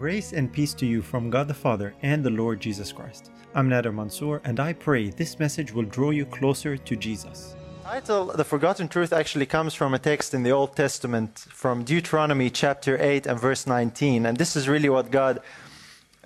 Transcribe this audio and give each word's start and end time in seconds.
Grace 0.00 0.32
and 0.32 0.50
peace 0.50 0.72
to 0.72 0.86
you 0.86 1.02
from 1.02 1.28
God 1.28 1.46
the 1.46 1.52
Father 1.52 1.94
and 2.00 2.24
the 2.24 2.30
Lord 2.30 2.58
Jesus 2.58 2.90
Christ. 2.90 3.30
I'm 3.54 3.68
Nader 3.68 3.94
Mansour, 3.94 4.40
and 4.44 4.58
I 4.58 4.72
pray 4.72 5.10
this 5.10 5.38
message 5.38 5.74
will 5.74 5.84
draw 5.84 6.08
you 6.08 6.24
closer 6.24 6.78
to 6.78 6.96
Jesus. 6.96 7.54
The 7.82 7.88
title 7.90 8.24
the 8.34 8.44
forgotten 8.44 8.88
truth 8.88 9.12
actually 9.12 9.44
comes 9.44 9.74
from 9.74 9.92
a 9.92 9.98
text 9.98 10.32
in 10.32 10.42
the 10.42 10.52
old 10.52 10.74
testament 10.74 11.40
from 11.50 11.84
deuteronomy 11.84 12.48
chapter 12.48 12.96
8 12.98 13.26
and 13.26 13.38
verse 13.38 13.66
19 13.66 14.24
and 14.24 14.38
this 14.38 14.56
is 14.56 14.68
really 14.70 14.88
what 14.88 15.10
god 15.10 15.40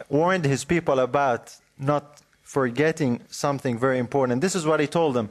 warned 0.09 0.45
his 0.45 0.64
people 0.64 1.00
about 1.00 1.56
not 1.77 2.20
forgetting 2.43 3.22
something 3.29 3.77
very 3.77 3.98
important 3.98 4.41
this 4.41 4.54
is 4.54 4.64
what 4.64 4.79
he 4.79 4.86
told 4.86 5.14
them 5.14 5.30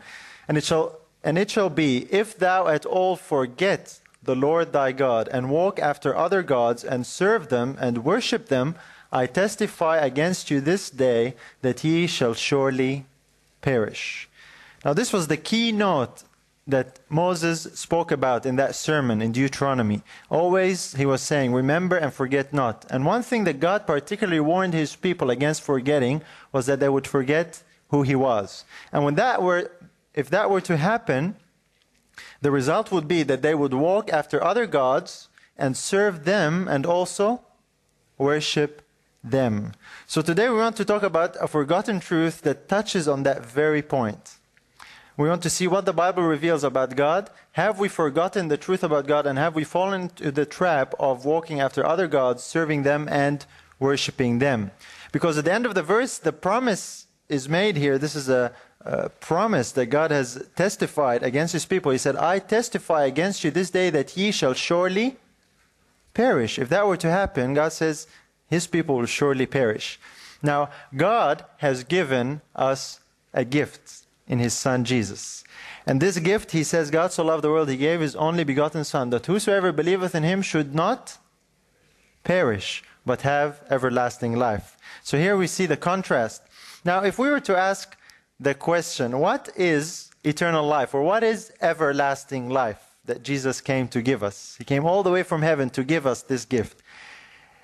and 0.49 0.57
it 0.57 0.65
shall 0.65 0.99
and 1.23 1.37
it 1.37 1.49
shall 1.49 1.69
be 1.69 2.07
if 2.11 2.37
thou 2.37 2.67
at 2.67 2.85
all 2.85 3.15
forget 3.15 4.01
the 4.23 4.35
lord 4.35 4.71
thy 4.71 4.91
god 4.91 5.27
and 5.31 5.49
walk 5.49 5.79
after 5.79 6.15
other 6.15 6.43
gods 6.43 6.83
and 6.83 7.05
serve 7.05 7.49
them 7.49 7.77
and 7.79 8.05
worship 8.05 8.47
them 8.47 8.75
i 9.11 9.25
testify 9.25 9.97
against 9.97 10.49
you 10.51 10.61
this 10.61 10.89
day 10.89 11.35
that 11.61 11.83
ye 11.83 12.07
shall 12.07 12.33
surely 12.33 13.05
perish 13.61 14.29
now, 14.83 14.93
this 14.93 15.13
was 15.13 15.27
the 15.27 15.37
keynote 15.37 16.23
that 16.67 16.99
Moses 17.09 17.63
spoke 17.73 18.11
about 18.11 18.45
in 18.45 18.55
that 18.57 18.75
sermon 18.75 19.21
in 19.21 19.31
Deuteronomy. 19.31 20.01
Always 20.29 20.93
he 20.95 21.05
was 21.05 21.21
saying, 21.21 21.53
Remember 21.53 21.97
and 21.97 22.13
forget 22.13 22.53
not. 22.53 22.85
And 22.89 23.05
one 23.05 23.23
thing 23.23 23.43
that 23.45 23.59
God 23.59 23.87
particularly 23.87 24.39
warned 24.39 24.73
his 24.73 24.95
people 24.95 25.29
against 25.29 25.61
forgetting 25.61 26.21
was 26.51 26.65
that 26.65 26.79
they 26.79 26.89
would 26.89 27.07
forget 27.07 27.63
who 27.89 28.03
he 28.03 28.15
was. 28.15 28.65
And 28.91 29.03
when 29.03 29.15
that 29.15 29.41
were, 29.41 29.71
if 30.13 30.29
that 30.29 30.49
were 30.49 30.61
to 30.61 30.77
happen, 30.77 31.35
the 32.43 32.51
result 32.51 32.91
would 32.91 33.07
be 33.07 33.23
that 33.23 33.41
they 33.41 33.55
would 33.55 33.73
walk 33.73 34.11
after 34.11 34.43
other 34.43 34.67
gods 34.67 35.29
and 35.57 35.77
serve 35.77 36.25
them 36.25 36.67
and 36.67 36.85
also 36.85 37.41
worship 38.17 38.81
them. 39.23 39.71
So 40.05 40.21
today 40.21 40.49
we 40.49 40.57
want 40.57 40.75
to 40.75 40.83
talk 40.83 41.03
about 41.03 41.37
a 41.39 41.47
forgotten 41.47 42.01
truth 42.01 42.41
that 42.41 42.67
touches 42.67 43.07
on 43.07 43.23
that 43.23 43.45
very 43.45 43.81
point. 43.81 44.35
We 45.15 45.29
want 45.29 45.41
to 45.43 45.49
see 45.49 45.67
what 45.67 45.85
the 45.85 45.93
Bible 45.93 46.23
reveals 46.23 46.65
about 46.65 46.97
God. 46.97 47.29
Have 47.53 47.79
we 47.79 47.87
forgotten 47.87 48.49
the 48.49 48.57
truth 48.57 48.83
about 48.83 49.07
God 49.07 49.25
and 49.25 49.37
have 49.39 49.55
we 49.55 49.63
fallen 49.63 50.01
into 50.01 50.31
the 50.31 50.45
trap 50.45 50.93
of 50.99 51.23
walking 51.23 51.61
after 51.61 51.85
other 51.85 52.07
gods, 52.07 52.43
serving 52.43 52.83
them 52.83 53.07
and 53.09 53.45
worshiping 53.79 54.39
them? 54.39 54.71
Because 55.13 55.37
at 55.37 55.45
the 55.45 55.53
end 55.53 55.65
of 55.65 55.75
the 55.75 55.83
verse, 55.83 56.17
the 56.17 56.33
promise 56.33 57.07
is 57.29 57.47
made 57.47 57.77
here. 57.77 57.97
This 57.97 58.15
is 58.15 58.27
a, 58.27 58.51
a 58.85 59.09
promise 59.09 59.71
that 59.73 59.87
God 59.87 60.11
has 60.11 60.47
testified 60.55 61.23
against 61.23 61.53
his 61.53 61.65
people. 61.65 61.91
He 61.91 61.97
said, 61.97 62.15
I 62.15 62.39
testify 62.39 63.05
against 63.05 63.43
you 63.43 63.51
this 63.51 63.69
day 63.69 63.89
that 63.89 64.17
ye 64.17 64.31
shall 64.31 64.53
surely 64.53 65.17
perish. 66.13 66.59
If 66.59 66.69
that 66.69 66.87
were 66.87 66.97
to 66.97 67.09
happen, 67.09 67.53
God 67.53 67.73
says 67.73 68.07
his 68.49 68.67
people 68.67 68.97
will 68.97 69.05
surely 69.05 69.45
perish. 69.45 69.99
Now, 70.41 70.69
God 70.95 71.45
has 71.57 71.83
given 71.83 72.41
us 72.55 72.99
a 73.33 73.45
gift 73.45 74.05
in 74.27 74.39
his 74.39 74.53
son 74.53 74.83
Jesus. 74.83 75.43
And 75.85 76.01
this 76.01 76.17
gift, 76.19 76.51
he 76.51 76.63
says, 76.63 76.91
God 76.91 77.11
so 77.11 77.25
loved 77.25 77.43
the 77.43 77.49
world, 77.49 77.69
he 77.69 77.77
gave 77.77 77.99
his 77.99 78.15
only 78.15 78.43
begotten 78.43 78.83
Son, 78.83 79.09
that 79.09 79.25
whosoever 79.25 79.71
believeth 79.71 80.15
in 80.15 80.23
him 80.23 80.41
should 80.41 80.73
not 80.73 81.17
perish, 82.23 82.83
but 83.05 83.23
have 83.23 83.61
everlasting 83.69 84.37
life. 84.37 84.77
So 85.03 85.17
here 85.17 85.35
we 85.35 85.47
see 85.47 85.65
the 85.65 85.75
contrast. 85.75 86.41
Now, 86.85 87.03
if 87.03 87.19
we 87.19 87.29
were 87.29 87.41
to 87.41 87.57
ask 87.57 87.97
the 88.39 88.53
question, 88.53 89.19
what 89.19 89.49
is 89.55 90.11
eternal 90.23 90.65
life, 90.65 90.93
or 90.93 91.01
what 91.01 91.23
is 91.23 91.51
everlasting 91.61 92.49
life 92.49 92.95
that 93.05 93.23
Jesus 93.23 93.61
came 93.61 93.87
to 93.89 94.01
give 94.01 94.23
us? 94.23 94.55
He 94.57 94.63
came 94.63 94.85
all 94.85 95.03
the 95.03 95.11
way 95.11 95.23
from 95.23 95.41
heaven 95.41 95.69
to 95.71 95.83
give 95.83 96.05
us 96.07 96.21
this 96.21 96.45
gift. 96.45 96.81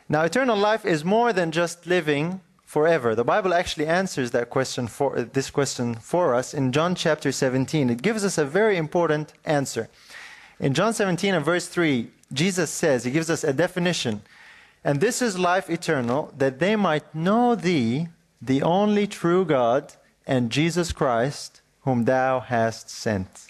Now, 0.08 0.24
eternal 0.24 0.58
life 0.58 0.86
is 0.86 1.06
more 1.06 1.34
than 1.34 1.52
just 1.52 1.86
living 1.86 2.42
forever? 2.70 3.16
The 3.16 3.24
Bible 3.24 3.52
actually 3.52 3.88
answers 3.88 4.30
that 4.30 4.52
question 4.52 4.86
for 4.88 5.24
this 5.24 5.50
question 5.50 5.96
for 5.96 6.36
us 6.36 6.54
in 6.54 6.72
John 6.72 6.94
chapter 6.94 7.32
17. 7.32 7.90
It 7.90 8.04
gives 8.04 8.24
us 8.24 8.38
a 8.38 8.46
very 8.46 8.78
important 8.78 9.34
answer. 9.44 9.90
In 10.60 10.76
John 10.76 10.94
17 10.94 11.34
and 11.34 11.44
verse 11.44 11.68
3, 11.68 12.12
Jesus 12.32 12.70
says, 12.70 13.04
he 13.04 13.10
gives 13.10 13.32
us 13.32 13.44
a 13.44 13.54
definition. 13.54 14.22
And 14.84 15.02
this 15.02 15.20
is 15.20 15.40
life 15.40 15.68
eternal, 15.68 16.32
that 16.38 16.60
they 16.60 16.76
might 16.76 17.16
know 17.16 17.56
thee, 17.56 18.10
the 18.40 18.62
only 18.62 19.08
true 19.08 19.46
God, 19.46 19.94
and 20.30 20.52
Jesus 20.52 20.92
Christ, 20.92 21.62
whom 21.82 22.06
thou 22.06 22.40
hast 22.40 22.88
sent. 22.88 23.48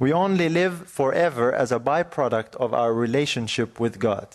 We 0.00 0.12
only 0.12 0.48
live 0.48 0.88
forever 0.88 1.54
as 1.54 1.70
a 1.70 1.78
byproduct 1.78 2.56
of 2.56 2.74
our 2.74 2.92
relationship 2.92 3.78
with 3.78 4.00
God. 4.00 4.26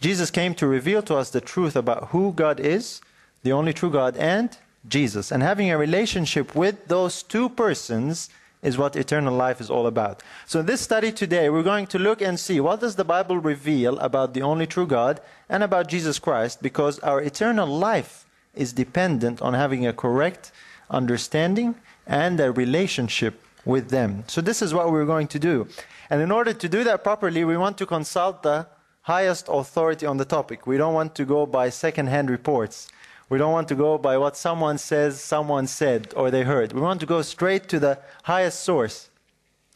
Jesus 0.00 0.30
came 0.30 0.54
to 0.54 0.68
reveal 0.68 1.02
to 1.02 1.16
us 1.16 1.30
the 1.30 1.40
truth 1.40 1.74
about 1.74 2.10
who 2.10 2.32
God 2.32 2.60
is, 2.60 3.00
the 3.42 3.50
only 3.50 3.72
true 3.72 3.90
God, 3.90 4.16
and 4.16 4.56
Jesus. 4.86 5.32
And 5.32 5.42
having 5.42 5.68
a 5.68 5.76
relationship 5.76 6.54
with 6.54 6.86
those 6.86 7.24
two 7.24 7.48
persons 7.48 8.30
is 8.62 8.78
what 8.78 8.94
eternal 8.94 9.34
life 9.34 9.60
is 9.60 9.68
all 9.68 9.88
about. 9.88 10.22
So 10.46 10.60
in 10.60 10.66
this 10.66 10.80
study 10.80 11.10
today, 11.10 11.50
we're 11.50 11.64
going 11.64 11.88
to 11.88 11.98
look 11.98 12.22
and 12.22 12.38
see 12.38 12.60
what 12.60 12.78
does 12.78 12.94
the 12.94 13.04
Bible 13.04 13.38
reveal 13.38 13.98
about 13.98 14.32
the 14.32 14.42
only 14.42 14.68
true 14.68 14.86
God 14.86 15.20
and 15.48 15.64
about 15.64 15.88
Jesus 15.88 16.20
Christ, 16.20 16.62
because 16.62 17.00
our 17.00 17.20
eternal 17.20 17.66
life 17.66 18.26
is 18.54 18.72
dependent 18.72 19.40
on 19.40 19.54
having 19.54 19.86
a 19.86 19.92
correct 19.92 20.52
understanding 20.90 21.74
and 22.06 22.38
a 22.40 22.52
relationship 22.52 23.40
with 23.64 23.90
them. 23.90 24.24
So 24.26 24.40
this 24.40 24.60
is 24.60 24.74
what 24.74 24.90
we're 24.90 25.06
going 25.06 25.28
to 25.28 25.38
do. 25.38 25.68
And 26.10 26.20
in 26.20 26.30
order 26.30 26.52
to 26.52 26.68
do 26.68 26.84
that 26.84 27.04
properly, 27.04 27.44
we 27.44 27.56
want 27.56 27.78
to 27.78 27.86
consult 27.86 28.42
the 28.42 28.66
highest 29.02 29.46
authority 29.48 30.06
on 30.06 30.16
the 30.16 30.24
topic. 30.24 30.66
We 30.66 30.76
don't 30.76 30.94
want 30.94 31.14
to 31.14 31.24
go 31.24 31.46
by 31.46 31.70
second-hand 31.70 32.28
reports. 32.30 32.88
We 33.28 33.38
don't 33.38 33.52
want 33.52 33.68
to 33.68 33.74
go 33.74 33.96
by 33.96 34.18
what 34.18 34.36
someone 34.36 34.78
says, 34.78 35.20
someone 35.20 35.66
said, 35.66 36.12
or 36.14 36.30
they 36.30 36.42
heard. 36.42 36.72
We 36.72 36.80
want 36.80 37.00
to 37.00 37.06
go 37.06 37.22
straight 37.22 37.68
to 37.70 37.80
the 37.80 37.98
highest 38.24 38.60
source. 38.60 39.08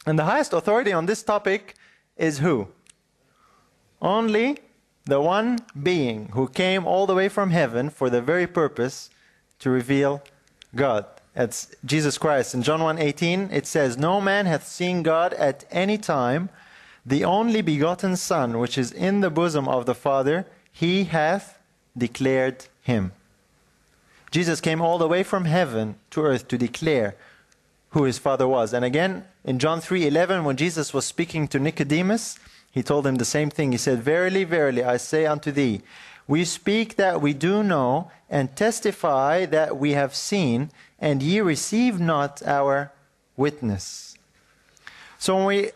And 0.05 0.19
the 0.19 0.25
highest 0.25 0.53
authority 0.53 0.93
on 0.93 1.07
this 1.07 1.23
topic 1.23 1.75
is 2.15 2.39
who? 2.39 2.67
Only 4.01 4.59
the 5.07 5.21
one 5.21 5.59
being 5.81 6.29
who 6.33 6.47
came 6.49 6.85
all 6.85 7.07
the 7.07 7.15
way 7.15 7.29
from 7.29 7.51
heaven 7.51 7.89
for 7.89 8.09
the 8.09 8.21
very 8.21 8.45
purpose 8.45 9.09
to 9.59 9.69
reveal 9.69 10.21
God. 10.75 11.05
That's 11.33 11.73
Jesus 11.85 12.17
Christ. 12.17 12.53
In 12.53 12.61
John 12.61 12.81
1:18 12.81 13.49
it 13.51 13.65
says, 13.65 13.97
"No 13.97 14.19
man 14.19 14.45
hath 14.45 14.67
seen 14.67 15.03
God 15.03 15.33
at 15.33 15.65
any 15.71 15.97
time, 15.97 16.49
the 17.05 17.23
only 17.23 17.61
begotten 17.61 18.17
Son, 18.17 18.59
which 18.59 18.77
is 18.77 18.91
in 18.91 19.21
the 19.21 19.29
bosom 19.29 19.67
of 19.67 19.85
the 19.85 19.95
Father, 19.95 20.45
he 20.71 21.05
hath 21.05 21.57
declared 21.97 22.65
him." 22.81 23.13
Jesus 24.29 24.59
came 24.59 24.81
all 24.81 24.97
the 24.97 25.07
way 25.07 25.23
from 25.23 25.45
heaven 25.45 25.95
to 26.11 26.21
earth 26.23 26.47
to 26.49 26.57
declare 26.57 27.15
who 27.91 28.03
his 28.03 28.17
Father 28.17 28.47
was. 28.47 28.73
And 28.73 28.83
again, 28.83 29.23
in 29.45 29.57
John 29.57 29.79
3:11 29.79 30.43
when 30.43 30.57
Jesus 30.57 30.93
was 30.93 31.05
speaking 31.05 31.47
to 31.47 31.59
Nicodemus, 31.59 32.37
he 32.77 32.83
told 32.83 33.05
him 33.05 33.15
the 33.15 33.25
same 33.25 33.49
thing. 33.49 33.71
He 33.71 33.77
said, 33.77 34.03
"Verily, 34.03 34.43
verily, 34.43 34.83
I 34.83 34.97
say 34.97 35.25
unto 35.25 35.51
thee, 35.51 35.81
we 36.27 36.45
speak 36.45 36.95
that 36.95 37.21
we 37.21 37.33
do 37.33 37.63
know, 37.63 38.11
and 38.29 38.55
testify 38.55 39.45
that 39.45 39.77
we 39.77 39.91
have 39.93 40.13
seen, 40.13 40.69
and 40.99 41.23
ye 41.23 41.41
receive 41.41 41.99
not 41.99 42.41
our 42.45 42.91
witness." 43.35 44.15
So 45.17 45.35
when 45.35 45.45
we 45.45 45.71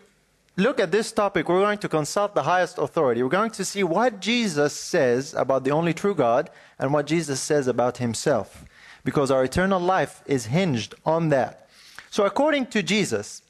look 0.58 0.80
at 0.80 0.92
this 0.92 1.12
topic, 1.12 1.50
we're 1.50 1.62
going 1.62 1.80
to 1.80 1.90
consult 1.90 2.36
the 2.36 2.44
highest 2.44 2.78
authority. 2.78 3.24
We're 3.24 3.30
going 3.30 3.52
to 3.52 3.66
see 3.66 3.84
what 3.84 4.20
Jesus 4.20 4.74
says 4.74 5.34
about 5.34 5.64
the 5.64 5.72
only 5.72 5.94
true 5.94 6.14
God 6.14 6.50
and 6.78 6.94
what 6.94 7.08
Jesus 7.08 7.40
says 7.40 7.68
about 7.68 7.98
himself, 7.98 8.64
because 9.04 9.32
our 9.32 9.44
eternal 9.44 9.80
life 9.80 10.22
is 10.26 10.46
hinged 10.48 10.94
on 11.06 11.30
that. 11.30 11.68
So, 12.10 12.26
according 12.26 12.68
to 12.68 12.84
Jesus, 12.84 13.42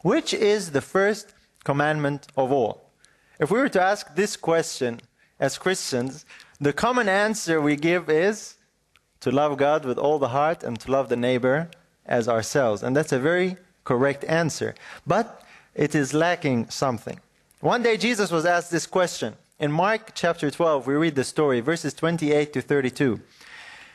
which 0.00 0.32
is 0.32 0.70
the 0.70 0.80
first 0.80 1.34
commandment 1.64 2.28
of 2.36 2.52
all? 2.52 2.90
If 3.40 3.50
we 3.50 3.58
were 3.58 3.68
to 3.70 3.82
ask 3.82 4.14
this 4.14 4.36
question 4.36 5.00
as 5.40 5.58
Christians, 5.58 6.24
the 6.60 6.72
common 6.72 7.08
answer 7.08 7.60
we 7.60 7.76
give 7.76 8.08
is 8.08 8.56
to 9.20 9.30
love 9.30 9.56
God 9.56 9.84
with 9.84 9.98
all 9.98 10.18
the 10.18 10.28
heart 10.28 10.62
and 10.62 10.78
to 10.80 10.90
love 10.90 11.08
the 11.08 11.16
neighbor 11.16 11.68
as 12.06 12.28
ourselves. 12.28 12.82
And 12.82 12.94
that's 12.94 13.12
a 13.12 13.18
very 13.18 13.56
correct 13.82 14.24
answer. 14.24 14.74
But 15.06 15.42
it 15.74 15.94
is 15.94 16.14
lacking 16.14 16.70
something. 16.70 17.18
One 17.60 17.82
day 17.82 17.96
Jesus 17.96 18.30
was 18.30 18.44
asked 18.44 18.70
this 18.70 18.86
question. 18.86 19.34
In 19.58 19.72
Mark 19.72 20.12
chapter 20.14 20.50
12, 20.50 20.86
we 20.86 20.94
read 20.94 21.14
the 21.14 21.24
story, 21.24 21.60
verses 21.60 21.94
28 21.94 22.52
to 22.52 22.60
32. 22.60 23.20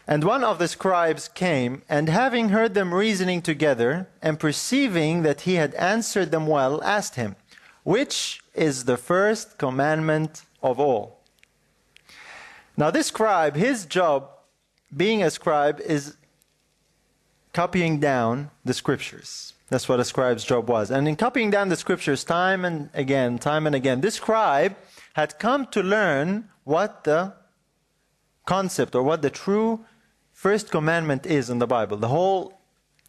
And 0.07 0.23
one 0.23 0.43
of 0.43 0.57
the 0.57 0.67
scribes 0.67 1.27
came, 1.27 1.83
and 1.87 2.09
having 2.09 2.49
heard 2.49 2.73
them 2.73 2.93
reasoning 2.93 3.43
together, 3.43 4.07
and 4.21 4.39
perceiving 4.39 5.21
that 5.21 5.41
he 5.41 5.55
had 5.55 5.75
answered 5.75 6.31
them 6.31 6.47
well, 6.47 6.83
asked 6.83 7.15
him, 7.15 7.35
Which 7.89 8.43
is 8.53 8.85
the 8.85 8.97
first 8.97 9.57
commandment 9.57 10.43
of 10.61 10.79
all? 10.79 11.21
Now, 12.77 12.91
this 12.91 13.07
scribe, 13.07 13.55
his 13.55 13.87
job, 13.87 14.29
being 14.95 15.23
a 15.23 15.31
scribe, 15.31 15.81
is 15.81 16.15
copying 17.51 17.99
down 17.99 18.51
the 18.63 18.75
scriptures. 18.75 19.53
That's 19.69 19.89
what 19.89 19.99
a 19.99 20.05
scribe's 20.05 20.43
job 20.43 20.69
was. 20.69 20.91
And 20.91 21.07
in 21.07 21.15
copying 21.15 21.49
down 21.49 21.69
the 21.69 21.75
scriptures 21.75 22.23
time 22.23 22.63
and 22.63 22.91
again, 22.93 23.39
time 23.39 23.65
and 23.65 23.75
again, 23.75 24.01
this 24.01 24.17
scribe 24.21 24.75
had 25.13 25.39
come 25.39 25.65
to 25.71 25.81
learn 25.81 26.47
what 26.65 27.05
the 27.05 27.33
concept 28.45 28.93
or 28.93 29.01
what 29.01 29.23
the 29.23 29.31
true 29.31 29.83
first 30.31 30.69
commandment 30.69 31.25
is 31.25 31.49
in 31.49 31.57
the 31.57 31.65
Bible. 31.65 31.97
The 31.97 32.09
whole 32.09 32.58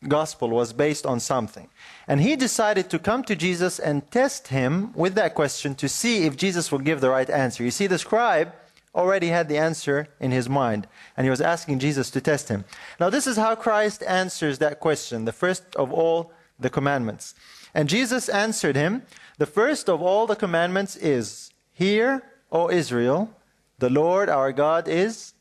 gospel 0.08 0.49
was 0.49 0.73
based 0.73 1.05
on 1.05 1.20
something. 1.20 1.69
And 2.08 2.20
he 2.20 2.37
decided 2.37 2.88
to 2.91 2.99
come 2.99 3.23
to 3.25 3.37
Jesus 3.37 3.79
and 3.79 4.11
test 4.11 4.49
him 4.49 4.93
with 4.94 5.14
that 5.14 5.35
question 5.35 5.75
to 5.76 5.88
see 5.88 6.25
if 6.25 6.37
Jesus 6.37 6.73
would 6.73 6.85
give 6.85 7.00
the 7.00 7.11
right 7.11 7.29
answer. 7.29 7.62
You 7.62 7.70
see, 7.70 7.87
the 7.87 7.99
scribe 7.99 8.52
already 8.94 9.29
had 9.29 9.49
the 9.49 9.58
answer 9.58 10.08
in 10.19 10.31
his 10.31 10.49
mind, 10.49 10.88
and 11.17 11.25
he 11.25 11.31
was 11.31 11.41
asking 11.41 11.79
Jesus 11.79 12.11
to 12.11 12.20
test 12.20 12.49
him. 12.49 12.64
Now, 12.99 13.11
this 13.11 13.26
is 13.26 13.37
how 13.37 13.55
Christ 13.55 14.02
answers 14.02 14.58
that 14.58 14.81
question, 14.81 15.26
the 15.26 15.32
first 15.32 15.62
of 15.76 15.93
all 15.93 16.32
the 16.58 16.70
commandments. 16.70 17.35
And 17.75 17.88
Jesus 17.88 18.29
answered 18.29 18.76
him, 18.76 19.03
The 19.38 19.46
first 19.46 19.88
of 19.88 20.03
all 20.03 20.26
the 20.26 20.37
commandments 20.37 20.96
is, 20.96 21.50
Hear, 21.73 22.23
O 22.50 22.69
Israel, 22.69 23.31
the 23.79 23.91
Lord 23.91 24.29
our 24.29 24.53
God 24.53 24.88
is 24.88 25.35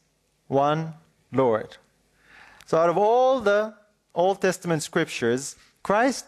one 0.48 0.94
Lord. 1.32 1.78
So, 2.66 2.78
out 2.78 2.90
of 2.90 2.98
all 2.98 3.40
the 3.40 3.74
Old 4.16 4.42
Testament 4.42 4.84
scriptures, 4.84 5.56
Christ 5.84 6.26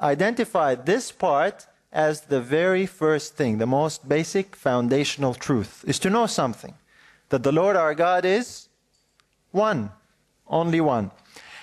identified 0.00 0.86
this 0.86 1.12
part 1.12 1.66
as 1.92 2.22
the 2.22 2.40
very 2.40 2.86
first 2.86 3.36
thing, 3.36 3.58
the 3.58 3.66
most 3.66 4.08
basic 4.08 4.56
foundational 4.56 5.34
truth, 5.34 5.84
is 5.86 5.98
to 6.00 6.10
know 6.10 6.26
something 6.26 6.74
that 7.28 7.42
the 7.42 7.52
Lord 7.52 7.76
our 7.76 7.94
God 7.94 8.24
is 8.24 8.68
one, 9.50 9.90
only 10.46 10.80
one. 10.80 11.10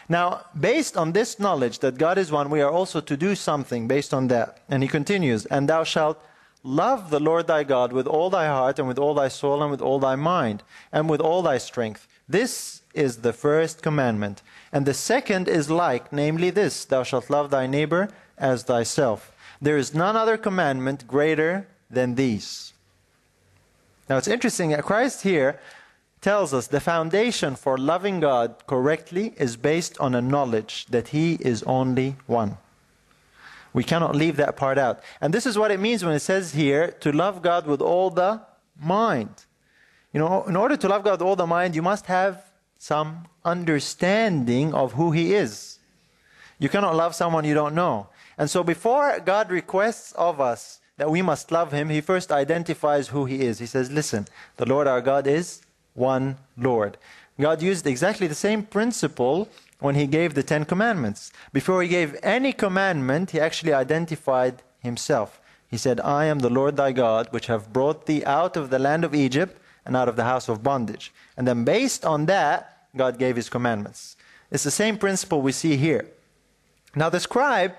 Now, 0.07 0.45
based 0.59 0.97
on 0.97 1.11
this 1.11 1.39
knowledge 1.39 1.79
that 1.79 1.99
God 1.99 2.17
is 2.17 2.31
one, 2.31 2.49
we 2.49 2.61
are 2.61 2.71
also 2.71 2.99
to 2.99 3.15
do 3.15 3.35
something 3.35 3.87
based 3.87 4.13
on 4.13 4.27
that. 4.29 4.59
And 4.67 4.81
he 4.81 4.89
continues, 4.89 5.45
And 5.45 5.69
thou 5.69 5.83
shalt 5.83 6.19
love 6.63 7.11
the 7.11 7.19
Lord 7.19 7.45
thy 7.45 7.63
God 7.63 7.93
with 7.93 8.07
all 8.07 8.31
thy 8.31 8.47
heart, 8.47 8.79
and 8.79 8.87
with 8.87 8.97
all 8.97 9.13
thy 9.13 9.27
soul, 9.27 9.61
and 9.61 9.69
with 9.69 9.81
all 9.81 9.99
thy 9.99 10.15
mind, 10.15 10.63
and 10.91 11.09
with 11.09 11.21
all 11.21 11.43
thy 11.43 11.59
strength. 11.59 12.07
This 12.27 12.81
is 12.95 13.17
the 13.17 13.33
first 13.33 13.83
commandment. 13.83 14.41
And 14.71 14.85
the 14.85 14.93
second 14.93 15.47
is 15.47 15.69
like, 15.69 16.13
namely 16.13 16.49
this 16.49 16.85
Thou 16.85 17.03
shalt 17.03 17.29
love 17.29 17.49
thy 17.49 17.67
neighbor 17.67 18.09
as 18.37 18.63
thyself. 18.63 19.35
There 19.61 19.77
is 19.77 19.93
none 19.93 20.15
other 20.15 20.37
commandment 20.37 21.07
greater 21.07 21.67
than 21.89 22.15
these. 22.15 22.73
Now 24.09 24.17
it's 24.17 24.27
interesting 24.27 24.69
that 24.69 24.83
Christ 24.83 25.23
here 25.23 25.59
tells 26.21 26.53
us 26.53 26.67
the 26.67 26.79
foundation 26.79 27.55
for 27.55 27.77
loving 27.77 28.19
God 28.19 28.55
correctly 28.67 29.33
is 29.37 29.55
based 29.55 29.97
on 29.99 30.15
a 30.15 30.21
knowledge 30.21 30.85
that 30.87 31.09
He 31.09 31.35
is 31.35 31.63
only 31.63 32.15
one. 32.27 32.57
We 33.71 33.83
cannot 33.83 34.15
leave 34.15 34.35
that 34.37 34.57
part 34.57 34.77
out. 34.77 35.01
And 35.21 35.33
this 35.33 35.45
is 35.45 35.57
what 35.57 35.71
it 35.71 35.79
means 35.79 36.03
when 36.03 36.15
it 36.15 36.19
says 36.19 36.53
here 36.53 36.91
to 37.01 37.11
love 37.11 37.41
God 37.41 37.67
with 37.67 37.81
all 37.81 38.09
the 38.09 38.41
mind. 38.81 39.45
You 40.11 40.19
know, 40.19 40.43
in 40.45 40.55
order 40.55 40.75
to 40.75 40.87
love 40.87 41.03
God 41.03 41.11
with 41.13 41.21
all 41.21 41.35
the 41.35 41.45
mind, 41.45 41.75
you 41.75 41.83
must 41.83 42.07
have 42.07 42.43
some 42.79 43.27
understanding 43.43 44.73
of 44.73 44.93
who 44.93 45.11
He 45.11 45.35
is. 45.35 45.77
You 46.57 46.69
cannot 46.69 46.95
love 46.95 47.13
someone 47.13 47.45
you 47.45 47.53
don't 47.53 47.75
know. 47.75 48.07
And 48.37 48.49
so 48.49 48.63
before 48.63 49.19
God 49.19 49.51
requests 49.51 50.13
of 50.13 50.39
us 50.41 50.79
that 50.97 51.11
we 51.11 51.21
must 51.21 51.51
love 51.51 51.71
Him, 51.71 51.89
He 51.89 52.01
first 52.01 52.31
identifies 52.31 53.09
who 53.09 53.25
He 53.25 53.41
is. 53.41 53.59
He 53.59 53.65
says, 53.65 53.91
Listen, 53.91 54.27
the 54.55 54.65
Lord 54.65 54.87
our 54.87 55.01
God 55.01 55.27
is 55.27 55.61
one 55.93 56.37
Lord. 56.57 56.97
God 57.39 57.61
used 57.61 57.85
exactly 57.85 58.27
the 58.27 58.35
same 58.35 58.63
principle 58.63 59.49
when 59.79 59.95
He 59.95 60.07
gave 60.07 60.33
the 60.33 60.43
Ten 60.43 60.63
Commandments. 60.63 61.31
Before 61.51 61.81
He 61.81 61.89
gave 61.89 62.17
any 62.23 62.53
commandment, 62.53 63.31
He 63.31 63.39
actually 63.41 63.73
identified 63.73 64.61
Himself. 64.79 65.41
He 65.69 65.77
said, 65.77 65.99
I 65.99 66.25
am 66.25 66.39
the 66.39 66.49
Lord 66.49 66.77
thy 66.77 66.93
God, 66.93 67.27
which 67.31 67.47
have 67.47 67.73
brought 67.73 68.05
thee 68.05 68.23
out 68.25 68.55
of 68.55 68.69
the 68.69 68.79
land 68.79 69.03
of 69.03 69.13
Egypt 69.13 69.58
and 69.85 69.95
out 69.95 70.09
of 70.09 70.15
the 70.15 70.23
house 70.23 70.49
of 70.49 70.63
bondage. 70.63 71.11
And 71.37 71.47
then 71.47 71.63
based 71.63 72.05
on 72.05 72.25
that, 72.27 72.87
God 72.95 73.17
gave 73.17 73.35
His 73.35 73.49
commandments. 73.49 74.15
It's 74.51 74.63
the 74.63 74.71
same 74.71 74.97
principle 74.97 75.41
we 75.41 75.51
see 75.51 75.77
here. 75.77 76.07
Now, 76.95 77.09
the 77.09 77.19
scribe 77.19 77.73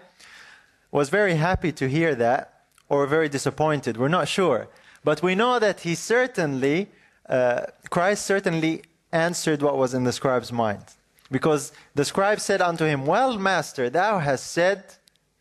was 0.90 1.08
very 1.08 1.34
happy 1.34 1.72
to 1.72 1.88
hear 1.88 2.14
that, 2.14 2.64
or 2.88 3.06
very 3.06 3.28
disappointed. 3.28 3.96
We're 3.96 4.08
not 4.08 4.28
sure. 4.28 4.68
But 5.04 5.22
we 5.22 5.34
know 5.34 5.58
that 5.58 5.80
he 5.80 5.94
certainly, 5.94 6.88
uh, 7.28 7.66
Christ 7.88 8.26
certainly 8.26 8.82
answered 9.12 9.62
what 9.62 9.78
was 9.78 9.94
in 9.94 10.04
the 10.04 10.12
scribe's 10.12 10.52
mind. 10.52 10.84
Because 11.30 11.72
the 11.94 12.04
scribe 12.04 12.40
said 12.40 12.60
unto 12.60 12.84
him, 12.84 13.06
Well, 13.06 13.38
Master, 13.38 13.88
thou 13.88 14.18
hast 14.18 14.50
said 14.50 14.84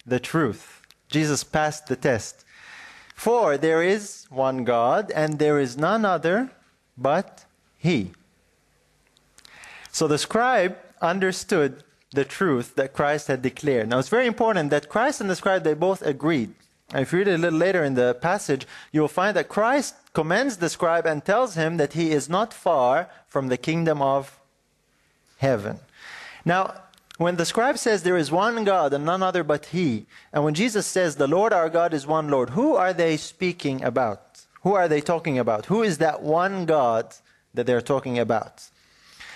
the 0.06 0.20
truth. 0.20 0.82
Jesus 1.10 1.44
passed 1.44 1.88
the 1.88 1.96
test. 1.96 2.46
For 3.20 3.58
there 3.58 3.84
is 3.84 4.28
one 4.30 4.64
God, 4.64 5.12
and 5.12 5.40
there 5.40 5.60
is 5.60 5.76
none 5.76 6.06
other 6.06 6.52
but 6.98 7.44
He. 7.78 8.12
So 9.92 10.08
the 10.08 10.18
scribe 10.18 10.78
understood 11.02 11.84
the 12.12 12.24
truth 12.24 12.76
that 12.76 12.94
Christ 12.94 13.28
had 13.28 13.42
declared. 13.42 13.90
Now 13.90 14.00
it's 14.00 14.08
very 14.08 14.26
important 14.26 14.70
that 14.70 14.88
Christ 14.88 15.20
and 15.20 15.30
the 15.30 15.36
scribe 15.36 15.66
they 15.66 15.74
both 15.74 16.02
agreed. 16.02 16.54
If 16.94 17.12
you 17.12 17.20
read 17.20 17.28
it 17.28 17.34
a 17.34 17.38
little 17.38 17.60
later 17.60 17.84
in 17.84 17.96
the 17.96 18.14
passage, 18.22 18.66
you 18.94 19.02
will 19.02 19.10
find 19.10 19.36
that 19.36 19.50
Christ 19.50 19.96
commends 20.14 20.56
the 20.56 20.70
scribe 20.70 21.06
and 21.06 21.26
tells 21.26 21.56
him 21.56 21.76
that 21.76 21.92
he 22.00 22.12
is 22.12 22.30
not 22.30 22.54
far 22.54 23.10
from 23.28 23.50
the 23.50 23.58
kingdom 23.58 24.02
of 24.02 24.40
heaven. 25.40 25.80
Now, 26.46 26.74
when 27.20 27.36
the 27.36 27.46
scribe 27.46 27.78
says 27.78 28.04
there 28.04 28.16
is 28.16 28.32
one 28.32 28.64
God 28.64 28.94
and 28.94 29.04
none 29.04 29.22
other 29.22 29.44
but 29.44 29.68
He, 29.68 30.06
and 30.32 30.46
when 30.46 30.54
Jesus 30.54 30.88
says 30.88 31.18
the 31.18 31.28
Lord 31.28 31.52
our 31.52 31.70
God 31.70 31.94
is 31.94 32.08
one 32.08 32.30
Lord, 32.30 32.52
who 32.52 32.76
are 32.76 32.94
they 32.94 33.18
speaking 33.18 33.84
about? 33.84 34.46
Who 34.62 34.74
are 34.74 34.88
they 34.88 35.02
talking 35.02 35.38
about? 35.38 35.66
Who 35.66 35.84
is 35.84 35.98
that 35.98 36.22
one 36.22 36.66
God 36.66 37.14
that 37.54 37.66
they're 37.66 37.82
talking 37.82 38.18
about? 38.18 38.70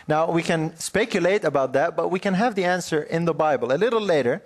Now, 0.08 0.32
we 0.32 0.44
can 0.44 0.78
speculate 0.78 1.44
about 1.44 1.74
that, 1.74 1.98
but 1.98 2.08
we 2.08 2.20
can 2.20 2.36
have 2.36 2.56
the 2.56 2.64
answer 2.64 3.04
in 3.04 3.26
the 3.26 3.34
Bible. 3.34 3.74
A 3.74 3.76
little 3.76 4.02
later, 4.02 4.44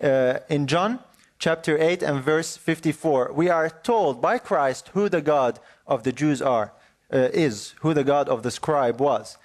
uh, 0.00 0.38
in 0.48 0.68
John 0.68 1.00
chapter 1.40 1.76
8 1.76 2.04
and 2.04 2.22
verse 2.22 2.56
54, 2.56 3.32
we 3.32 3.48
are 3.48 3.68
told 3.68 4.22
by 4.22 4.38
Christ 4.38 4.90
who 4.94 5.08
the 5.08 5.20
God 5.20 5.58
of 5.88 6.04
the 6.04 6.12
Jews 6.12 6.40
are, 6.40 6.72
uh, 7.12 7.30
is, 7.32 7.74
who 7.80 7.94
the 7.94 8.04
God 8.04 8.28
of 8.28 8.44
the 8.44 8.50
scribe 8.52 9.00
was. 9.00 9.38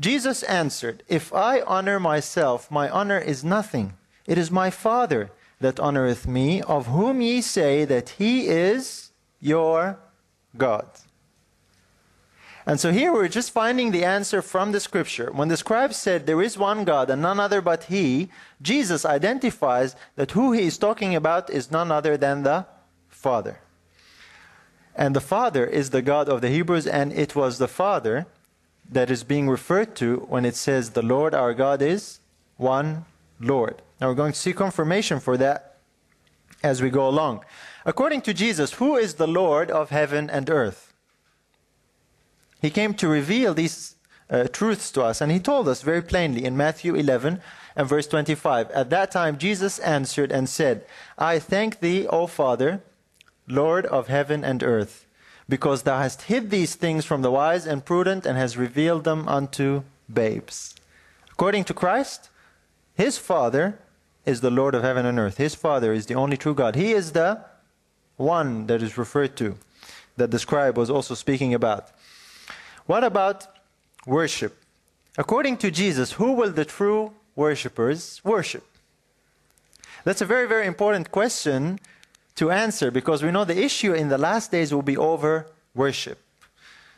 Jesus 0.00 0.42
answered, 0.44 1.02
If 1.08 1.32
I 1.32 1.60
honor 1.60 2.00
myself, 2.00 2.70
my 2.70 2.88
honor 2.88 3.18
is 3.18 3.44
nothing. 3.44 3.94
It 4.26 4.38
is 4.38 4.50
my 4.50 4.70
Father 4.70 5.30
that 5.60 5.76
honoreth 5.76 6.26
me, 6.26 6.62
of 6.62 6.86
whom 6.86 7.20
ye 7.20 7.42
say 7.42 7.84
that 7.84 8.10
he 8.10 8.48
is 8.48 9.10
your 9.40 9.98
God. 10.56 10.88
And 12.66 12.78
so 12.78 12.92
here 12.92 13.12
we're 13.12 13.28
just 13.28 13.50
finding 13.50 13.90
the 13.90 14.04
answer 14.04 14.40
from 14.42 14.72
the 14.72 14.80
scripture. 14.80 15.30
When 15.32 15.48
the 15.48 15.56
scribe 15.56 15.92
said 15.94 16.26
there 16.26 16.42
is 16.42 16.56
one 16.56 16.84
God 16.84 17.10
and 17.10 17.20
none 17.20 17.40
other 17.40 17.60
but 17.60 17.84
He, 17.84 18.30
Jesus 18.60 19.04
identifies 19.04 19.96
that 20.16 20.32
who 20.32 20.52
He 20.52 20.66
is 20.66 20.78
talking 20.78 21.14
about 21.14 21.50
is 21.50 21.70
none 21.70 21.90
other 21.90 22.16
than 22.16 22.42
the 22.42 22.66
Father. 23.08 23.60
And 24.94 25.16
the 25.16 25.20
Father 25.20 25.64
is 25.64 25.90
the 25.90 26.02
God 26.02 26.28
of 26.28 26.42
the 26.42 26.50
Hebrews, 26.50 26.86
and 26.86 27.12
it 27.12 27.34
was 27.34 27.58
the 27.58 27.68
Father 27.68 28.26
that 28.90 29.10
is 29.10 29.24
being 29.24 29.48
referred 29.48 29.94
to 29.96 30.26
when 30.28 30.44
it 30.44 30.56
says, 30.56 30.90
The 30.90 31.02
Lord 31.02 31.34
our 31.34 31.54
God 31.54 31.80
is 31.80 32.20
one 32.56 33.04
Lord. 33.38 33.82
Now 34.00 34.08
we're 34.08 34.14
going 34.14 34.32
to 34.32 34.38
see 34.38 34.52
confirmation 34.52 35.20
for 35.20 35.36
that 35.36 35.78
as 36.62 36.82
we 36.82 36.90
go 36.90 37.08
along. 37.08 37.44
According 37.86 38.22
to 38.22 38.34
Jesus, 38.34 38.74
who 38.74 38.96
is 38.96 39.14
the 39.14 39.26
Lord 39.26 39.70
of 39.70 39.90
heaven 39.90 40.28
and 40.28 40.50
earth? 40.50 40.92
He 42.60 42.70
came 42.70 42.92
to 42.94 43.08
reveal 43.08 43.54
these 43.54 43.96
uh, 44.28 44.44
truths 44.44 44.90
to 44.92 45.02
us, 45.02 45.20
and 45.20 45.32
he 45.32 45.40
told 45.40 45.66
us 45.68 45.82
very 45.82 46.02
plainly 46.02 46.44
in 46.44 46.56
Matthew 46.56 46.94
11 46.94 47.40
and 47.74 47.88
verse 47.88 48.06
25. 48.06 48.70
At 48.70 48.90
that 48.90 49.10
time, 49.10 49.38
Jesus 49.38 49.78
answered 49.78 50.30
and 50.30 50.48
said, 50.48 50.84
I 51.18 51.38
thank 51.38 51.80
thee, 51.80 52.06
O 52.06 52.26
Father, 52.26 52.82
Lord 53.48 53.86
of 53.86 54.08
heaven 54.08 54.44
and 54.44 54.62
earth, 54.62 55.06
because 55.50 55.82
thou 55.82 55.98
hast 55.98 56.22
hid 56.22 56.50
these 56.50 56.76
things 56.76 57.04
from 57.04 57.22
the 57.22 57.30
wise 57.30 57.66
and 57.66 57.84
prudent, 57.84 58.24
and 58.24 58.38
hast 58.38 58.56
revealed 58.56 59.04
them 59.04 59.28
unto 59.28 59.82
babes. 60.12 60.74
According 61.32 61.64
to 61.64 61.74
Christ, 61.74 62.30
his 62.94 63.18
Father 63.18 63.78
is 64.24 64.40
the 64.40 64.50
Lord 64.50 64.74
of 64.76 64.82
heaven 64.82 65.04
and 65.04 65.18
earth. 65.18 65.38
His 65.38 65.56
Father 65.56 65.92
is 65.92 66.06
the 66.06 66.14
only 66.14 66.36
true 66.36 66.54
God. 66.54 66.76
He 66.76 66.92
is 66.92 67.12
the 67.12 67.44
one 68.16 68.66
that 68.68 68.80
is 68.80 68.96
referred 68.96 69.36
to, 69.38 69.56
that 70.16 70.30
the 70.30 70.38
scribe 70.38 70.78
was 70.78 70.88
also 70.88 71.14
speaking 71.14 71.52
about. 71.52 71.88
What 72.86 73.02
about 73.02 73.46
worship? 74.06 74.56
According 75.18 75.56
to 75.58 75.70
Jesus, 75.70 76.12
who 76.12 76.32
will 76.32 76.52
the 76.52 76.64
true 76.64 77.12
worshippers 77.34 78.20
worship? 78.22 78.64
That's 80.04 80.20
a 80.20 80.26
very, 80.26 80.46
very 80.46 80.66
important 80.66 81.10
question 81.10 81.80
to 82.40 82.50
answer 82.50 82.90
because 82.90 83.22
we 83.22 83.30
know 83.30 83.44
the 83.44 83.62
issue 83.62 83.92
in 83.92 84.08
the 84.08 84.16
last 84.16 84.50
days 84.50 84.72
will 84.72 84.80
be 84.82 84.96
over 84.96 85.46
worship. 85.74 86.18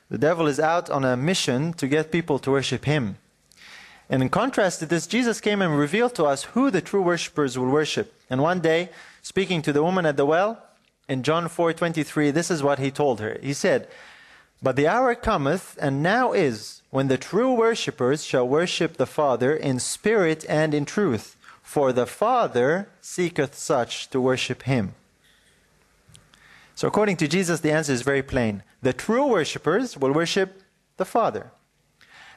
The 0.08 0.16
devil 0.16 0.46
is 0.46 0.60
out 0.60 0.88
on 0.88 1.04
a 1.04 1.16
mission 1.16 1.72
to 1.74 1.88
get 1.88 2.12
people 2.12 2.38
to 2.38 2.52
worship 2.52 2.84
him. 2.84 3.16
And 4.08 4.22
in 4.22 4.28
contrast 4.28 4.78
to 4.78 4.86
this, 4.86 5.08
Jesus 5.08 5.40
came 5.40 5.60
and 5.60 5.76
revealed 5.76 6.14
to 6.14 6.26
us 6.26 6.44
who 6.54 6.70
the 6.70 6.80
true 6.80 7.02
worshippers 7.02 7.58
will 7.58 7.70
worship. 7.70 8.14
And 8.30 8.40
one 8.40 8.60
day, 8.60 8.90
speaking 9.20 9.62
to 9.62 9.72
the 9.72 9.82
woman 9.82 10.06
at 10.06 10.16
the 10.16 10.24
well, 10.24 10.62
in 11.08 11.24
John 11.24 11.48
4:23, 11.48 12.30
this 12.30 12.48
is 12.48 12.62
what 12.62 12.78
he 12.78 12.92
told 12.92 13.18
her. 13.18 13.36
He 13.42 13.52
said, 13.52 13.88
"But 14.62 14.76
the 14.76 14.86
hour 14.86 15.12
cometh, 15.16 15.76
and 15.80 16.04
now 16.04 16.32
is, 16.32 16.82
when 16.90 17.08
the 17.08 17.18
true 17.18 17.52
worshippers 17.52 18.22
shall 18.22 18.46
worship 18.46 18.96
the 18.96 19.12
Father 19.20 19.56
in 19.56 19.80
spirit 19.80 20.46
and 20.48 20.72
in 20.72 20.84
truth, 20.84 21.34
for 21.64 21.92
the 21.92 22.06
Father 22.06 22.86
seeketh 23.00 23.56
such 23.56 24.08
to 24.10 24.20
worship 24.20 24.62
him." 24.62 24.94
So 26.82 26.88
according 26.88 27.18
to 27.18 27.28
Jesus, 27.28 27.60
the 27.60 27.70
answer 27.70 27.92
is 27.92 28.02
very 28.02 28.24
plain. 28.24 28.64
The 28.82 28.92
true 28.92 29.28
worshippers 29.28 29.96
will 29.96 30.10
worship 30.10 30.64
the 30.96 31.04
Father. 31.04 31.52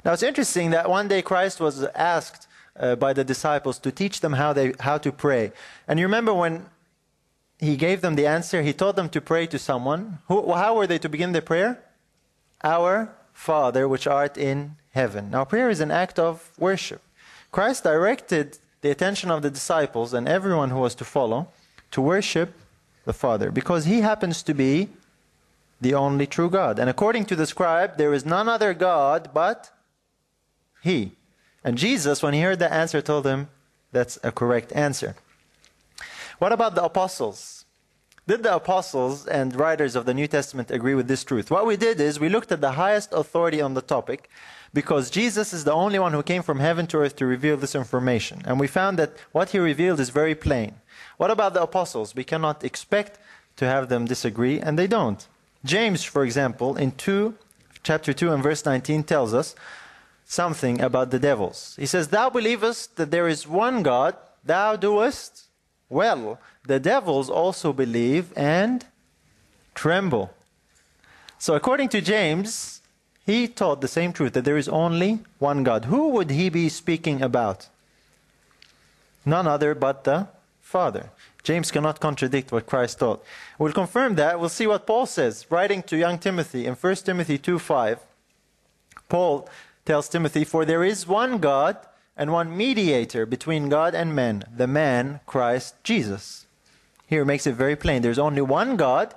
Now 0.03 0.13
it's 0.13 0.21
interesting 0.21 0.69
that 0.69 0.87
one 0.87 1.07
day 1.07 1.23
Christ 1.23 1.59
was 1.59 1.83
asked 1.95 2.47
uh, 2.79 2.95
by 2.95 3.11
the 3.11 3.23
disciples 3.23 3.79
to 3.79 3.91
teach 3.91 4.19
them 4.19 4.33
how 4.33 4.53
they 4.53 4.73
how 4.81 4.99
to 4.99 5.11
pray. 5.11 5.51
And 5.87 5.97
you 5.97 6.05
remember 6.05 6.31
when 6.31 6.67
he 7.57 7.75
gave 7.75 8.01
them 8.01 8.13
the 8.13 8.27
answer, 8.27 8.61
he 8.61 8.71
told 8.71 8.97
them 8.97 9.09
to 9.09 9.19
pray 9.19 9.47
to 9.47 9.57
someone. 9.57 10.19
Who, 10.27 10.53
how 10.53 10.75
were 10.75 10.85
they 10.85 10.99
to 10.99 11.09
begin 11.09 11.31
their 11.31 11.41
prayer? 11.41 11.83
Our 12.63 13.15
Father 13.33 13.87
which 13.87 14.05
art 14.05 14.37
in 14.37 14.75
heaven. 14.91 15.31
Now 15.31 15.45
prayer 15.45 15.71
is 15.71 15.79
an 15.79 15.89
act 15.89 16.19
of 16.19 16.51
worship. 16.59 17.01
Christ 17.51 17.83
directed 17.83 18.59
the 18.81 18.91
attention 18.91 19.31
of 19.31 19.41
the 19.41 19.49
disciples 19.49 20.13
and 20.13 20.27
everyone 20.27 20.69
who 20.69 20.81
was 20.81 20.93
to 21.01 21.03
follow 21.03 21.47
to 21.89 21.99
worship 21.99 22.53
the 23.05 23.13
Father 23.13 23.51
because 23.51 23.85
he 23.85 24.01
happens 24.01 24.43
to 24.43 24.53
be 24.53 24.89
the 25.79 25.93
only 25.93 26.27
true 26.27 26.49
God. 26.49 26.79
And 26.79 26.89
according 26.89 27.25
to 27.25 27.35
the 27.35 27.45
scribe, 27.45 27.97
there 27.97 28.13
is 28.13 28.25
none 28.25 28.49
other 28.49 28.73
God 28.73 29.29
but 29.33 29.71
he. 30.81 31.13
And 31.63 31.77
Jesus, 31.77 32.21
when 32.21 32.33
he 32.33 32.41
heard 32.41 32.59
that 32.59 32.71
answer, 32.71 33.01
told 33.01 33.25
him 33.25 33.49
that's 33.91 34.19
a 34.23 34.31
correct 34.31 34.71
answer. 34.73 35.15
What 36.39 36.51
about 36.51 36.75
the 36.75 36.83
apostles? 36.83 37.65
Did 38.27 38.43
the 38.43 38.55
apostles 38.55 39.27
and 39.27 39.55
writers 39.55 39.95
of 39.95 40.05
the 40.05 40.13
New 40.13 40.27
Testament 40.27 40.71
agree 40.71 40.95
with 40.95 41.07
this 41.07 41.23
truth? 41.23 41.51
What 41.51 41.67
we 41.67 41.77
did 41.77 42.01
is 42.01 42.19
we 42.19 42.29
looked 42.29 42.51
at 42.51 42.61
the 42.61 42.71
highest 42.71 43.13
authority 43.13 43.61
on 43.61 43.75
the 43.75 43.81
topic 43.81 44.29
because 44.73 45.11
Jesus 45.11 45.53
is 45.53 45.63
the 45.63 45.71
only 45.71 45.99
one 45.99 46.11
who 46.11 46.23
came 46.23 46.41
from 46.41 46.59
heaven 46.59 46.87
to 46.87 46.97
earth 46.97 47.15
to 47.17 47.25
reveal 47.25 47.55
this 47.55 47.75
information. 47.75 48.41
And 48.45 48.59
we 48.59 48.67
found 48.67 48.97
that 48.99 49.13
what 49.31 49.49
he 49.49 49.59
revealed 49.59 49.99
is 49.99 50.09
very 50.09 50.35
plain. 50.35 50.75
What 51.17 51.31
about 51.31 51.53
the 51.53 51.61
apostles? 51.61 52.15
We 52.15 52.23
cannot 52.23 52.63
expect 52.63 53.19
to 53.57 53.65
have 53.65 53.89
them 53.89 54.05
disagree, 54.05 54.59
and 54.59 54.77
they 54.77 54.87
don't. 54.87 55.25
James, 55.63 56.03
for 56.03 56.23
example, 56.23 56.75
in 56.75 56.91
2, 56.91 57.33
chapter 57.83 58.13
2 58.13 58.31
and 58.31 58.43
verse 58.43 58.65
19 58.65 59.03
tells 59.03 59.33
us 59.33 59.55
something 60.25 60.81
about 60.81 61.11
the 61.11 61.19
devils. 61.19 61.75
He 61.79 61.85
says, 61.85 62.09
Thou 62.09 62.29
believest 62.29 62.97
that 62.97 63.11
there 63.11 63.27
is 63.27 63.47
one 63.47 63.83
God, 63.83 64.15
thou 64.43 64.75
doest 64.75 65.45
well. 65.89 66.39
The 66.67 66.79
devils 66.79 67.29
also 67.29 67.71
believe 67.73 68.33
and 68.35 68.85
tremble. 69.73 70.33
So, 71.37 71.55
according 71.55 71.89
to 71.89 72.01
James, 72.01 72.81
he 73.25 73.47
taught 73.47 73.81
the 73.81 73.87
same 73.87 74.13
truth 74.13 74.33
that 74.33 74.45
there 74.45 74.57
is 74.57 74.69
only 74.69 75.19
one 75.39 75.63
God. 75.63 75.85
Who 75.85 76.09
would 76.09 76.29
he 76.29 76.49
be 76.49 76.69
speaking 76.69 77.21
about? 77.21 77.69
None 79.25 79.47
other 79.47 79.73
but 79.73 80.03
the 80.03 80.27
Father. 80.75 81.09
James 81.41 81.71
cannot 81.71 82.01
contradict 82.01 82.51
what 82.51 82.65
Christ 82.65 82.99
taught. 82.99 83.23
We'll 83.57 83.71
confirm 83.71 84.15
that. 84.15 84.41
We'll 84.41 84.49
see 84.49 84.67
what 84.67 84.85
Paul 84.85 85.05
says, 85.05 85.45
writing 85.49 85.81
to 85.83 85.95
young 85.95 86.19
Timothy 86.19 86.65
in 86.65 86.73
1 86.73 86.95
Timothy 86.95 87.37
2 87.37 87.59
5. 87.59 87.99
Paul 89.07 89.47
tells 89.85 90.09
Timothy, 90.09 90.43
For 90.43 90.65
there 90.65 90.83
is 90.83 91.07
one 91.07 91.37
God 91.37 91.77
and 92.17 92.33
one 92.33 92.57
mediator 92.57 93.25
between 93.25 93.69
God 93.69 93.95
and 93.95 94.13
men, 94.13 94.43
the 94.53 94.67
man 94.67 95.21
Christ 95.25 95.81
Jesus. 95.81 96.45
Here 97.07 97.21
it 97.21 97.31
makes 97.31 97.47
it 97.47 97.55
very 97.55 97.77
plain. 97.77 98.01
There's 98.01 98.19
only 98.19 98.41
one 98.41 98.75
God, 98.75 99.15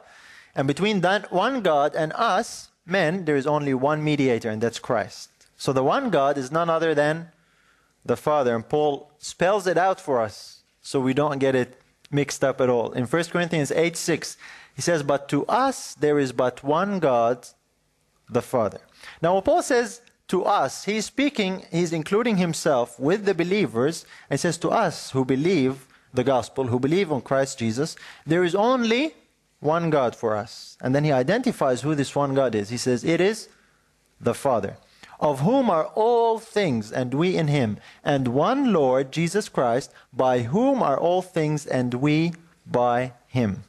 and 0.54 0.68
between 0.68 1.00
that 1.00 1.32
one 1.32 1.60
God 1.62 1.96
and 1.96 2.12
us, 2.12 2.68
men, 2.86 3.24
there 3.24 3.34
is 3.34 3.48
only 3.48 3.74
one 3.74 4.04
mediator, 4.04 4.48
and 4.48 4.62
that's 4.62 4.78
Christ. 4.78 5.30
So 5.56 5.72
the 5.72 5.82
one 5.82 6.10
God 6.10 6.38
is 6.38 6.52
none 6.52 6.70
other 6.70 6.94
than 6.94 7.32
the 8.04 8.16
Father. 8.16 8.54
And 8.54 8.68
Paul 8.68 9.10
spells 9.18 9.66
it 9.66 9.76
out 9.76 10.00
for 10.00 10.20
us 10.20 10.57
so 10.88 10.98
we 10.98 11.12
don't 11.12 11.38
get 11.38 11.54
it 11.54 11.78
mixed 12.10 12.42
up 12.42 12.62
at 12.62 12.70
all. 12.70 12.92
In 12.92 13.04
1 13.04 13.24
Corinthians 13.24 13.70
8 13.70 13.94
6, 13.94 14.38
he 14.74 14.80
says, 14.80 15.02
But 15.02 15.28
to 15.28 15.44
us 15.44 15.94
there 15.94 16.18
is 16.18 16.32
but 16.32 16.64
one 16.64 16.98
God, 16.98 17.46
the 18.30 18.40
Father. 18.40 18.80
Now, 19.20 19.34
when 19.34 19.42
Paul 19.42 19.62
says 19.62 20.00
to 20.28 20.44
us, 20.44 20.84
he's 20.84 21.04
speaking, 21.04 21.66
he's 21.70 21.92
including 21.92 22.38
himself 22.38 22.98
with 22.98 23.26
the 23.26 23.34
believers, 23.34 24.06
and 24.30 24.40
says 24.40 24.56
to 24.58 24.70
us 24.70 25.10
who 25.10 25.26
believe 25.26 25.86
the 26.14 26.24
gospel, 26.24 26.68
who 26.68 26.80
believe 26.80 27.12
on 27.12 27.20
Christ 27.20 27.58
Jesus, 27.58 27.94
there 28.26 28.42
is 28.42 28.54
only 28.54 29.14
one 29.60 29.90
God 29.90 30.16
for 30.16 30.36
us. 30.36 30.78
And 30.80 30.94
then 30.94 31.04
he 31.04 31.12
identifies 31.12 31.82
who 31.82 31.94
this 31.94 32.16
one 32.16 32.34
God 32.34 32.54
is. 32.54 32.70
He 32.70 32.78
says, 32.78 33.04
It 33.04 33.20
is 33.20 33.50
the 34.22 34.32
Father, 34.32 34.78
of 35.20 35.40
whom 35.40 35.68
are 35.68 35.86
all 35.94 36.38
things, 36.38 36.92
and 36.92 37.12
we 37.14 37.36
in 37.36 37.48
him, 37.48 37.78
and 38.04 38.28
one 38.28 38.72
Lord, 38.72 39.12
Jesus 39.12 39.48
Christ, 39.48 39.92
by 40.12 40.40
whom 40.42 40.82
are 40.82 40.98
all 40.98 41.22
things, 41.22 41.66
and 41.66 41.94
we 41.94 42.32
by 42.66 43.12
him. 43.26 43.64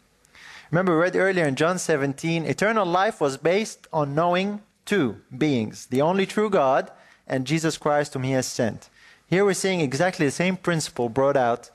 Remember, 0.71 0.95
we 0.95 1.01
read 1.01 1.15
earlier 1.15 1.45
in 1.45 1.55
John 1.55 1.79
17, 1.79 2.45
eternal 2.45 2.85
life 2.85 3.19
was 3.19 3.37
based 3.37 3.87
on 3.91 4.13
knowing 4.13 4.61
two 4.85 5.21
beings 5.35 5.87
the 5.87 6.01
only 6.01 6.25
true 6.25 6.49
God 6.49 6.91
and 7.27 7.45
Jesus 7.45 7.77
Christ, 7.77 8.13
whom 8.13 8.23
he 8.23 8.31
has 8.31 8.47
sent. 8.47 8.89
Here 9.27 9.45
we're 9.45 9.53
seeing 9.53 9.81
exactly 9.81 10.25
the 10.25 10.31
same 10.31 10.57
principle 10.57 11.09
brought 11.09 11.37
out 11.37 11.69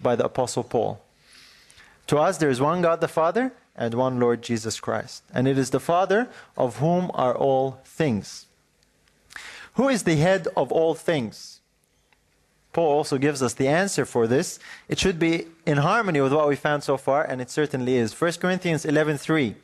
by 0.00 0.16
the 0.16 0.26
Apostle 0.26 0.64
Paul. 0.64 1.02
To 2.08 2.18
us, 2.18 2.38
there 2.38 2.50
is 2.50 2.60
one 2.60 2.82
God 2.82 3.00
the 3.00 3.08
Father 3.08 3.52
and 3.74 3.94
one 3.94 4.20
Lord 4.20 4.42
Jesus 4.42 4.80
Christ. 4.80 5.22
And 5.32 5.48
it 5.48 5.56
is 5.56 5.70
the 5.70 5.80
Father 5.80 6.28
of 6.56 6.76
whom 6.78 7.10
are 7.14 7.34
all 7.34 7.80
things. 7.84 8.47
Who 9.78 9.88
is 9.88 10.02
the 10.02 10.16
head 10.16 10.48
of 10.56 10.72
all 10.72 10.96
things? 10.96 11.60
Paul 12.72 12.90
also 12.98 13.16
gives 13.16 13.44
us 13.44 13.54
the 13.54 13.68
answer 13.68 14.04
for 14.04 14.26
this. 14.26 14.58
It 14.88 14.98
should 14.98 15.20
be 15.20 15.46
in 15.66 15.76
harmony 15.78 16.20
with 16.20 16.32
what 16.32 16.48
we 16.48 16.56
found 16.56 16.82
so 16.82 16.96
far, 16.96 17.22
and 17.22 17.40
it 17.40 17.48
certainly 17.48 17.94
is. 17.94 18.12
1 18.12 18.40
Corinthians 18.40 18.84
11:3. 18.84 19.54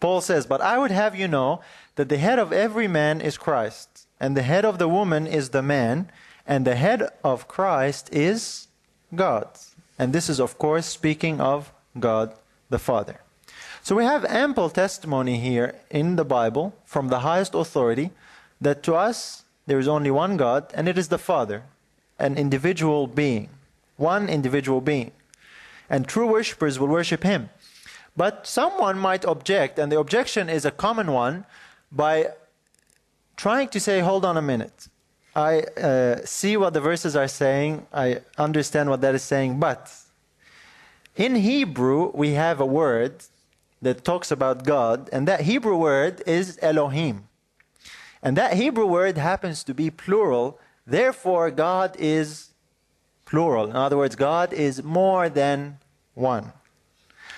Paul 0.00 0.22
says, 0.22 0.46
But 0.46 0.62
I 0.62 0.78
would 0.78 0.90
have 0.90 1.14
you 1.14 1.28
know 1.28 1.60
that 1.96 2.08
the 2.08 2.16
head 2.16 2.38
of 2.38 2.50
every 2.50 2.88
man 2.88 3.20
is 3.20 3.36
Christ, 3.36 4.06
and 4.18 4.34
the 4.34 4.42
head 4.42 4.64
of 4.64 4.78
the 4.78 4.88
woman 4.88 5.26
is 5.26 5.50
the 5.50 5.62
man, 5.62 6.10
and 6.46 6.66
the 6.66 6.76
head 6.76 7.10
of 7.22 7.46
Christ 7.46 8.08
is 8.10 8.68
God. 9.14 9.48
And 9.98 10.14
this 10.14 10.30
is, 10.30 10.40
of 10.40 10.56
course, 10.56 10.86
speaking 10.86 11.42
of 11.42 11.70
God 12.00 12.32
the 12.70 12.78
Father. 12.78 13.20
So 13.82 13.96
we 13.96 14.04
have 14.04 14.24
ample 14.24 14.70
testimony 14.70 15.38
here 15.40 15.74
in 15.90 16.16
the 16.16 16.24
Bible 16.24 16.72
from 16.86 17.08
the 17.08 17.20
highest 17.20 17.54
authority 17.54 18.12
that 18.62 18.82
to 18.84 18.94
us 18.94 19.44
there 19.66 19.78
is 19.78 19.88
only 19.88 20.10
one 20.10 20.36
God, 20.36 20.70
and 20.74 20.88
it 20.88 20.98
is 20.98 21.08
the 21.08 21.18
Father, 21.18 21.62
an 22.18 22.36
individual 22.36 23.06
being, 23.06 23.48
one 23.96 24.28
individual 24.28 24.80
being. 24.80 25.12
And 25.88 26.08
true 26.08 26.26
worshippers 26.26 26.78
will 26.78 26.88
worship 26.88 27.22
Him. 27.22 27.50
But 28.16 28.46
someone 28.46 28.98
might 28.98 29.24
object, 29.24 29.78
and 29.78 29.90
the 29.90 29.98
objection 29.98 30.48
is 30.48 30.64
a 30.64 30.70
common 30.70 31.12
one, 31.12 31.44
by 31.90 32.28
trying 33.36 33.68
to 33.68 33.80
say, 33.80 34.00
hold 34.00 34.24
on 34.24 34.36
a 34.36 34.42
minute. 34.42 34.88
I 35.34 35.60
uh, 35.60 36.16
see 36.24 36.56
what 36.56 36.74
the 36.74 36.80
verses 36.80 37.16
are 37.16 37.28
saying, 37.28 37.86
I 37.92 38.20
understand 38.36 38.90
what 38.90 39.00
that 39.00 39.14
is 39.14 39.22
saying, 39.22 39.60
but 39.60 39.90
in 41.16 41.36
Hebrew, 41.36 42.10
we 42.14 42.32
have 42.32 42.60
a 42.60 42.66
word 42.66 43.24
that 43.80 44.04
talks 44.04 44.30
about 44.30 44.64
God, 44.64 45.08
and 45.12 45.26
that 45.28 45.42
Hebrew 45.42 45.76
word 45.76 46.22
is 46.26 46.58
Elohim. 46.62 47.28
And 48.22 48.36
that 48.36 48.54
Hebrew 48.54 48.86
word 48.86 49.18
happens 49.18 49.64
to 49.64 49.74
be 49.74 49.90
plural, 49.90 50.58
therefore, 50.86 51.50
God 51.50 51.96
is 51.98 52.50
plural. 53.24 53.68
In 53.68 53.76
other 53.76 53.96
words, 53.96 54.14
God 54.14 54.52
is 54.52 54.82
more 54.82 55.28
than 55.28 55.78
one. 56.14 56.52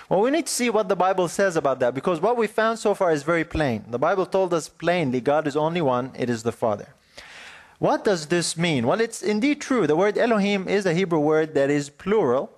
Well, 0.09 0.21
we 0.21 0.29
need 0.29 0.45
to 0.45 0.51
see 0.51 0.69
what 0.69 0.87
the 0.87 0.95
Bible 0.95 1.27
says 1.27 1.55
about 1.55 1.79
that 1.79 1.95
because 1.95 2.21
what 2.21 2.37
we 2.37 2.45
found 2.45 2.77
so 2.77 2.93
far 2.93 3.11
is 3.11 3.23
very 3.23 3.43
plain. 3.43 3.85
The 3.89 3.97
Bible 3.97 4.27
told 4.27 4.53
us 4.53 4.69
plainly 4.69 5.19
God 5.19 5.47
is 5.47 5.55
only 5.55 5.81
one, 5.81 6.11
it 6.15 6.29
is 6.29 6.43
the 6.43 6.51
Father. 6.51 6.89
What 7.79 8.03
does 8.03 8.27
this 8.27 8.55
mean? 8.55 8.85
Well, 8.85 9.01
it's 9.01 9.21
indeed 9.21 9.61
true. 9.61 9.87
The 9.87 9.95
word 9.95 10.17
Elohim 10.17 10.67
is 10.67 10.85
a 10.85 10.93
Hebrew 10.93 11.19
word 11.19 11.55
that 11.55 11.69
is 11.69 11.89
plural. 11.89 12.51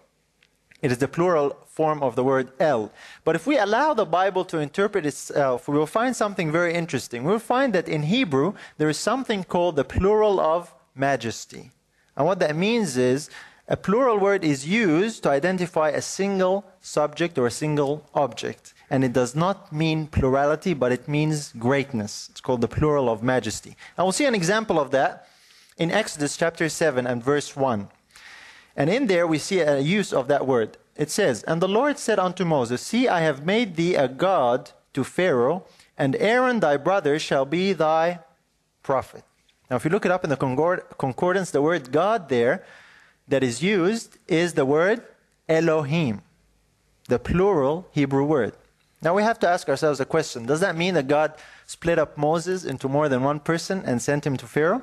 It 0.82 0.92
is 0.92 0.98
the 0.98 1.08
plural 1.08 1.58
form 1.80 2.02
of 2.02 2.16
the 2.16 2.24
word 2.32 2.48
El. 2.60 2.92
But 3.24 3.36
if 3.36 3.46
we 3.46 3.56
allow 3.60 3.94
the 3.94 4.12
Bible 4.20 4.44
to 4.46 4.58
interpret 4.58 5.06
itself, 5.06 5.68
we 5.68 5.78
will 5.78 5.94
find 6.00 6.16
something 6.16 6.52
very 6.60 6.74
interesting. 6.74 7.20
We'll 7.24 7.52
find 7.56 7.70
that 7.76 7.88
in 7.88 8.02
Hebrew, 8.18 8.50
there 8.80 8.90
is 8.90 8.98
something 9.12 9.44
called 9.44 9.76
the 9.76 9.84
plural 9.84 10.40
of 10.40 10.74
majesty. 10.96 11.64
And 12.16 12.26
what 12.26 12.40
that 12.40 12.56
means 12.56 12.98
is 12.98 13.30
a 13.68 13.78
plural 13.78 14.18
word 14.18 14.44
is 14.44 14.68
used 14.86 15.22
to 15.24 15.30
identify 15.30 15.90
a 15.90 16.02
single 16.02 16.66
subject 16.82 17.38
or 17.38 17.46
a 17.48 17.58
single 17.64 17.94
object. 18.26 18.74
And 18.90 19.04
it 19.04 19.14
does 19.14 19.36
not 19.36 19.58
mean 19.72 20.08
plurality, 20.08 20.74
but 20.74 20.92
it 20.92 21.08
means 21.08 21.54
greatness. 21.60 22.12
It's 22.32 22.42
called 22.42 22.62
the 22.62 22.74
plural 22.78 23.08
of 23.08 23.22
majesty. 23.22 23.74
And 23.96 24.02
we'll 24.06 24.20
see 24.22 24.30
an 24.32 24.40
example 24.42 24.80
of 24.80 24.90
that 24.98 25.28
in 25.78 25.92
Exodus 25.92 26.38
chapter 26.38 26.70
7 26.70 27.06
and 27.06 27.24
verse 27.24 27.56
1. 27.56 27.88
And 28.78 28.90
in 28.90 29.08
there 29.08 29.28
we 29.28 29.38
see 29.38 29.60
a 29.60 29.80
use 29.80 30.12
of 30.14 30.28
that 30.28 30.48
word. 30.48 30.78
It 30.98 31.12
says, 31.12 31.44
And 31.44 31.62
the 31.62 31.68
Lord 31.68 31.98
said 31.98 32.20
unto 32.20 32.44
Moses, 32.44 32.82
See, 32.82 33.08
I 33.08 33.22
have 33.22 33.46
made 33.46 33.76
thee 33.76 33.96
a 33.96 34.08
God 34.08 34.72
to 34.94 35.04
Pharaoh, 35.04 35.66
and 35.98 36.16
Aaron 36.16 36.60
thy 36.60 36.76
brother 36.78 37.20
shall 37.20 37.46
be 37.46 37.72
thy 37.74 38.20
prophet. 38.84 39.24
Now, 39.70 39.76
if 39.76 39.86
you 39.86 39.92
look 39.92 40.06
it 40.06 40.12
up 40.12 40.24
in 40.24 40.30
the 40.30 40.38
concordance, 40.98 41.52
the 41.52 41.62
word 41.62 41.92
God 41.92 42.30
there 42.30 42.64
that 43.28 43.44
is 43.44 43.62
used 43.62 44.18
is 44.28 44.54
the 44.54 44.66
word 44.66 45.04
Elohim, 45.48 46.22
the 47.08 47.20
plural 47.20 47.88
Hebrew 47.92 48.24
word. 48.24 48.54
Now, 49.02 49.14
we 49.14 49.22
have 49.22 49.40
to 49.40 49.48
ask 49.48 49.70
ourselves 49.70 50.00
a 50.00 50.06
question 50.06 50.46
Does 50.46 50.62
that 50.62 50.76
mean 50.76 50.96
that 50.96 51.08
God 51.08 51.34
split 51.68 52.00
up 52.00 52.18
Moses 52.18 52.66
into 52.66 52.90
more 52.90 53.08
than 53.08 53.24
one 53.24 53.40
person 53.40 53.84
and 53.86 54.02
sent 54.02 54.26
him 54.26 54.38
to 54.38 54.48
Pharaoh? 54.48 54.82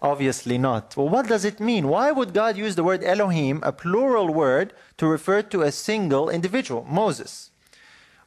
Obviously 0.00 0.58
not. 0.58 0.96
Well, 0.96 1.08
what 1.08 1.26
does 1.26 1.44
it 1.44 1.58
mean? 1.58 1.88
Why 1.88 2.12
would 2.12 2.32
God 2.32 2.56
use 2.56 2.76
the 2.76 2.84
word 2.84 3.02
Elohim, 3.02 3.60
a 3.64 3.72
plural 3.72 4.32
word, 4.32 4.72
to 4.96 5.06
refer 5.06 5.42
to 5.42 5.62
a 5.62 5.72
single 5.72 6.30
individual, 6.30 6.86
Moses? 6.88 7.50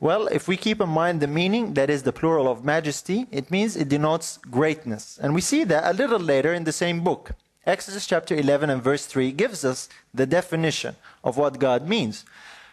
Well, 0.02 0.28
if 0.28 0.48
we 0.48 0.58
keep 0.58 0.82
in 0.82 0.90
mind 0.90 1.22
the 1.22 1.28
meaning, 1.28 1.76
that 1.76 1.90
is 1.90 2.04
the 2.04 2.12
plural 2.12 2.48
of 2.50 2.66
majesty, 2.66 3.28
it 3.32 3.52
means 3.52 3.78
it 3.78 3.88
denotes 3.88 4.38
greatness. 4.38 5.20
And 5.22 5.34
we 5.34 5.42
see 5.42 5.64
that 5.66 5.90
a 5.90 5.94
little 5.94 6.20
later 6.20 6.54
in 6.54 6.66
the 6.66 6.72
same 6.74 7.04
book. 7.04 7.34
Exodus 7.66 8.08
chapter 8.08 8.36
11 8.36 8.72
and 8.72 8.82
verse 8.82 9.06
3 9.06 9.32
gives 9.32 9.64
us 9.64 9.88
the 10.14 10.26
definition 10.26 10.96
of 11.24 11.38
what 11.38 11.60
God 11.60 11.88
means. 11.88 12.26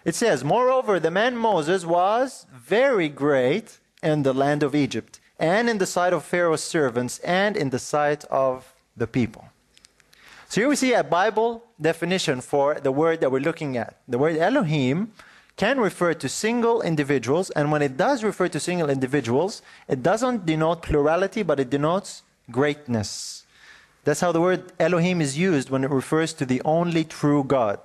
It 0.05 0.15
says, 0.15 0.43
Moreover, 0.43 0.99
the 0.99 1.11
man 1.11 1.37
Moses 1.37 1.85
was 1.85 2.47
very 2.53 3.11
great 3.11 3.79
in 4.03 4.23
the 4.23 4.33
land 4.33 4.63
of 4.63 4.75
Egypt, 4.75 5.21
and 5.39 5.69
in 5.69 5.77
the 5.77 5.87
sight 5.87 6.15
of 6.15 6.25
Pharaoh's 6.25 6.63
servants, 6.63 7.19
and 7.19 7.57
in 7.57 7.69
the 7.69 7.79
sight 7.79 8.25
of 8.25 8.73
the 8.99 9.07
people. 9.07 9.49
So 10.49 10.63
here 10.63 10.69
we 10.69 10.77
see 10.77 10.95
a 10.95 11.05
Bible 11.05 11.65
definition 11.81 12.41
for 12.41 12.81
the 12.81 12.93
word 12.93 13.21
that 13.21 13.31
we're 13.31 13.41
looking 13.41 13.77
at. 13.77 13.99
The 14.09 14.19
word 14.19 14.37
Elohim 14.37 15.13
can 15.57 15.79
refer 15.81 16.15
to 16.15 16.29
single 16.29 16.81
individuals, 16.83 17.51
and 17.51 17.71
when 17.73 17.83
it 17.83 17.97
does 17.97 18.23
refer 18.23 18.49
to 18.49 18.61
single 18.61 18.89
individuals, 18.89 19.61
it 19.89 20.03
doesn't 20.03 20.47
denote 20.47 20.83
plurality, 20.83 21.43
but 21.43 21.61
it 21.61 21.69
denotes 21.69 22.23
greatness. 22.51 23.45
That's 24.05 24.21
how 24.21 24.33
the 24.33 24.41
word 24.41 24.73
Elohim 24.79 25.21
is 25.21 25.37
used 25.37 25.69
when 25.69 25.85
it 25.85 25.91
refers 25.91 26.33
to 26.35 26.47
the 26.47 26.63
only 26.65 27.05
true 27.05 27.45
God. 27.45 27.81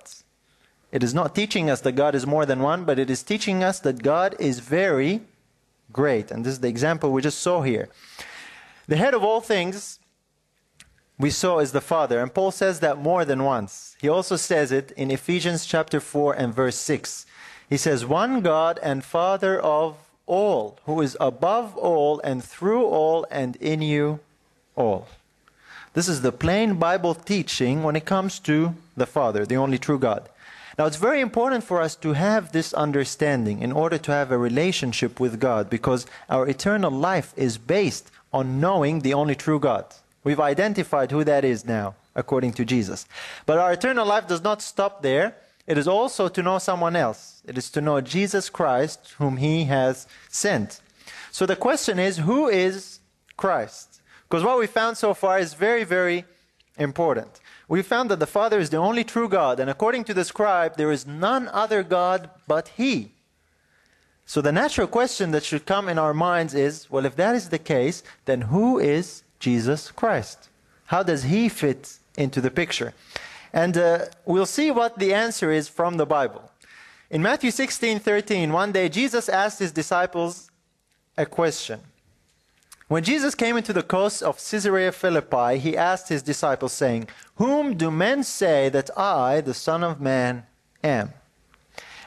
It 0.90 1.02
is 1.02 1.12
not 1.12 1.34
teaching 1.34 1.68
us 1.68 1.80
that 1.80 1.92
God 1.92 2.14
is 2.14 2.26
more 2.26 2.46
than 2.46 2.60
one, 2.60 2.84
but 2.84 2.98
it 2.98 3.10
is 3.10 3.22
teaching 3.24 3.64
us 3.64 3.80
that 3.80 4.02
God 4.02 4.36
is 4.38 4.60
very 4.60 5.22
great. 5.92 6.30
And 6.30 6.44
this 6.44 6.52
is 6.52 6.60
the 6.60 6.68
example 6.68 7.10
we 7.10 7.20
just 7.20 7.40
saw 7.40 7.62
here. 7.62 7.88
The 8.86 8.96
head 8.96 9.12
of 9.12 9.24
all 9.24 9.40
things 9.40 9.98
we 11.18 11.30
saw 11.30 11.60
is 11.60 11.72
the 11.72 11.80
Father, 11.80 12.20
and 12.20 12.34
Paul 12.34 12.50
says 12.50 12.80
that 12.80 12.98
more 12.98 13.24
than 13.24 13.44
once. 13.44 13.96
He 14.00 14.08
also 14.08 14.36
says 14.36 14.72
it 14.72 14.90
in 14.92 15.10
Ephesians 15.10 15.64
chapter 15.64 16.00
4 16.00 16.34
and 16.34 16.52
verse 16.52 16.76
6. 16.76 17.26
He 17.68 17.76
says, 17.76 18.04
One 18.04 18.40
God 18.40 18.80
and 18.82 19.04
Father 19.04 19.60
of 19.60 19.96
all, 20.26 20.78
who 20.86 21.00
is 21.00 21.16
above 21.20 21.76
all 21.76 22.20
and 22.20 22.42
through 22.42 22.84
all 22.86 23.26
and 23.30 23.54
in 23.56 23.80
you 23.80 24.20
all. 24.74 25.06
This 25.92 26.08
is 26.08 26.22
the 26.22 26.32
plain 26.32 26.74
Bible 26.74 27.14
teaching 27.14 27.84
when 27.84 27.94
it 27.94 28.04
comes 28.04 28.40
to 28.40 28.74
the 28.96 29.06
Father, 29.06 29.46
the 29.46 29.56
only 29.56 29.78
true 29.78 29.98
God. 29.98 30.28
Now, 30.76 30.86
it's 30.86 30.96
very 30.96 31.20
important 31.20 31.62
for 31.62 31.80
us 31.80 31.94
to 31.96 32.14
have 32.14 32.50
this 32.50 32.74
understanding 32.74 33.62
in 33.62 33.70
order 33.70 33.96
to 33.98 34.10
have 34.10 34.32
a 34.32 34.38
relationship 34.38 35.20
with 35.20 35.38
God 35.38 35.70
because 35.70 36.06
our 36.28 36.48
eternal 36.48 36.90
life 36.90 37.32
is 37.36 37.58
based 37.58 38.10
on 38.32 38.58
knowing 38.60 39.00
the 39.00 39.14
only 39.14 39.36
true 39.36 39.60
God. 39.60 39.84
We've 40.24 40.40
identified 40.40 41.10
who 41.10 41.22
that 41.24 41.44
is 41.44 41.64
now, 41.64 41.94
according 42.14 42.54
to 42.54 42.64
Jesus. 42.64 43.06
But 43.46 43.58
our 43.58 43.72
eternal 43.72 44.06
life 44.06 44.26
does 44.26 44.42
not 44.42 44.62
stop 44.62 45.02
there. 45.02 45.36
It 45.66 45.78
is 45.78 45.86
also 45.86 46.28
to 46.28 46.42
know 46.42 46.58
someone 46.58 46.96
else. 46.96 47.42
It 47.46 47.56
is 47.56 47.70
to 47.70 47.80
know 47.80 48.00
Jesus 48.00 48.50
Christ, 48.50 49.14
whom 49.18 49.36
He 49.36 49.64
has 49.64 50.06
sent. 50.28 50.80
So 51.30 51.46
the 51.46 51.56
question 51.56 51.98
is 51.98 52.18
who 52.18 52.48
is 52.48 53.00
Christ? 53.36 54.00
Because 54.28 54.44
what 54.44 54.58
we 54.58 54.66
found 54.66 54.96
so 54.96 55.14
far 55.14 55.38
is 55.38 55.54
very, 55.54 55.84
very 55.84 56.24
important. 56.78 57.40
We 57.68 57.82
found 57.82 58.10
that 58.10 58.20
the 58.20 58.26
Father 58.26 58.58
is 58.58 58.70
the 58.70 58.76
only 58.76 59.04
true 59.04 59.28
God, 59.28 59.60
and 59.60 59.68
according 59.68 60.04
to 60.04 60.14
the 60.14 60.24
scribe, 60.24 60.76
there 60.76 60.92
is 60.92 61.06
none 61.06 61.48
other 61.48 61.82
God 61.82 62.30
but 62.46 62.68
He. 62.76 63.12
So 64.26 64.40
the 64.40 64.52
natural 64.52 64.86
question 64.86 65.32
that 65.32 65.44
should 65.44 65.66
come 65.66 65.88
in 65.88 65.98
our 65.98 66.14
minds 66.14 66.54
is 66.54 66.90
well, 66.90 67.04
if 67.04 67.16
that 67.16 67.34
is 67.34 67.50
the 67.50 67.58
case, 67.58 68.02
then 68.24 68.42
who 68.42 68.78
is 68.78 69.23
Jesus 69.44 69.90
Christ? 69.90 70.48
How 70.86 71.02
does 71.02 71.24
He 71.24 71.50
fit 71.50 71.98
into 72.16 72.40
the 72.40 72.50
picture? 72.50 72.94
And 73.52 73.76
uh, 73.76 74.06
we'll 74.24 74.46
see 74.46 74.70
what 74.70 74.98
the 74.98 75.12
answer 75.12 75.52
is 75.52 75.68
from 75.68 75.98
the 75.98 76.06
Bible. 76.06 76.50
In 77.10 77.20
Matthew 77.20 77.50
16 77.50 77.98
13, 77.98 78.52
one 78.52 78.72
day 78.72 78.88
Jesus 78.88 79.28
asked 79.28 79.58
his 79.58 79.70
disciples 79.70 80.50
a 81.18 81.26
question. 81.26 81.80
When 82.88 83.04
Jesus 83.04 83.34
came 83.34 83.58
into 83.58 83.74
the 83.74 83.82
coast 83.82 84.22
of 84.22 84.38
Caesarea 84.38 84.92
Philippi, 84.92 85.58
he 85.58 85.76
asked 85.76 86.08
his 86.08 86.22
disciples, 86.22 86.72
saying, 86.72 87.08
Whom 87.36 87.76
do 87.76 87.90
men 87.90 88.24
say 88.24 88.70
that 88.70 88.90
I, 88.96 89.42
the 89.42 89.54
Son 89.54 89.84
of 89.84 90.00
Man, 90.00 90.46
am? 90.82 91.12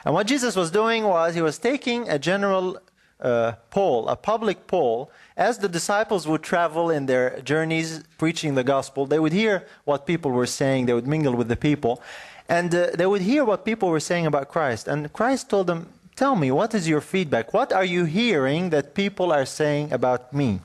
And 0.04 0.12
what 0.14 0.26
Jesus 0.26 0.56
was 0.56 0.72
doing 0.72 1.04
was 1.04 1.34
he 1.34 1.42
was 1.42 1.58
taking 1.58 2.08
a 2.08 2.18
general 2.18 2.78
uh, 3.20 3.52
poll, 3.70 4.08
a 4.08 4.16
public 4.16 4.66
poll, 4.66 5.10
as 5.36 5.58
the 5.58 5.68
disciples 5.68 6.26
would 6.26 6.42
travel 6.42 6.90
in 6.90 7.06
their 7.06 7.40
journeys 7.40 8.02
preaching 8.16 8.54
the 8.54 8.64
gospel, 8.64 9.06
they 9.06 9.18
would 9.18 9.32
hear 9.32 9.66
what 9.84 10.06
people 10.06 10.30
were 10.30 10.46
saying, 10.46 10.86
they 10.86 10.94
would 10.94 11.06
mingle 11.06 11.34
with 11.34 11.48
the 11.48 11.56
people, 11.56 12.00
and 12.48 12.74
uh, 12.74 12.90
they 12.94 13.06
would 13.06 13.22
hear 13.22 13.44
what 13.44 13.64
people 13.64 13.88
were 13.88 14.00
saying 14.00 14.26
about 14.26 14.48
Christ. 14.48 14.88
And 14.88 15.12
Christ 15.12 15.50
told 15.50 15.66
them, 15.66 15.88
Tell 16.16 16.34
me, 16.34 16.50
what 16.50 16.74
is 16.74 16.88
your 16.88 17.00
feedback? 17.00 17.54
What 17.54 17.72
are 17.72 17.84
you 17.84 18.04
hearing 18.04 18.70
that 18.70 18.94
people 18.94 19.30
are 19.30 19.46
saying 19.46 19.92
about 19.92 20.32
me? 20.32 20.58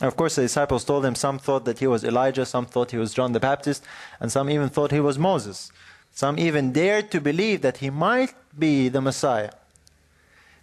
Of 0.00 0.16
course, 0.16 0.36
the 0.36 0.42
disciples 0.42 0.82
told 0.82 1.04
him 1.04 1.14
some 1.14 1.38
thought 1.38 1.66
that 1.66 1.78
he 1.78 1.86
was 1.86 2.04
Elijah, 2.04 2.46
some 2.46 2.64
thought 2.64 2.90
he 2.90 2.96
was 2.96 3.12
John 3.12 3.32
the 3.32 3.40
Baptist, 3.40 3.84
and 4.18 4.32
some 4.32 4.48
even 4.48 4.70
thought 4.70 4.92
he 4.92 5.00
was 5.00 5.18
Moses. 5.18 5.72
Some 6.12 6.38
even 6.38 6.72
dared 6.72 7.10
to 7.10 7.20
believe 7.20 7.60
that 7.60 7.78
he 7.78 7.90
might 7.90 8.34
be 8.58 8.88
the 8.88 9.02
Messiah. 9.02 9.50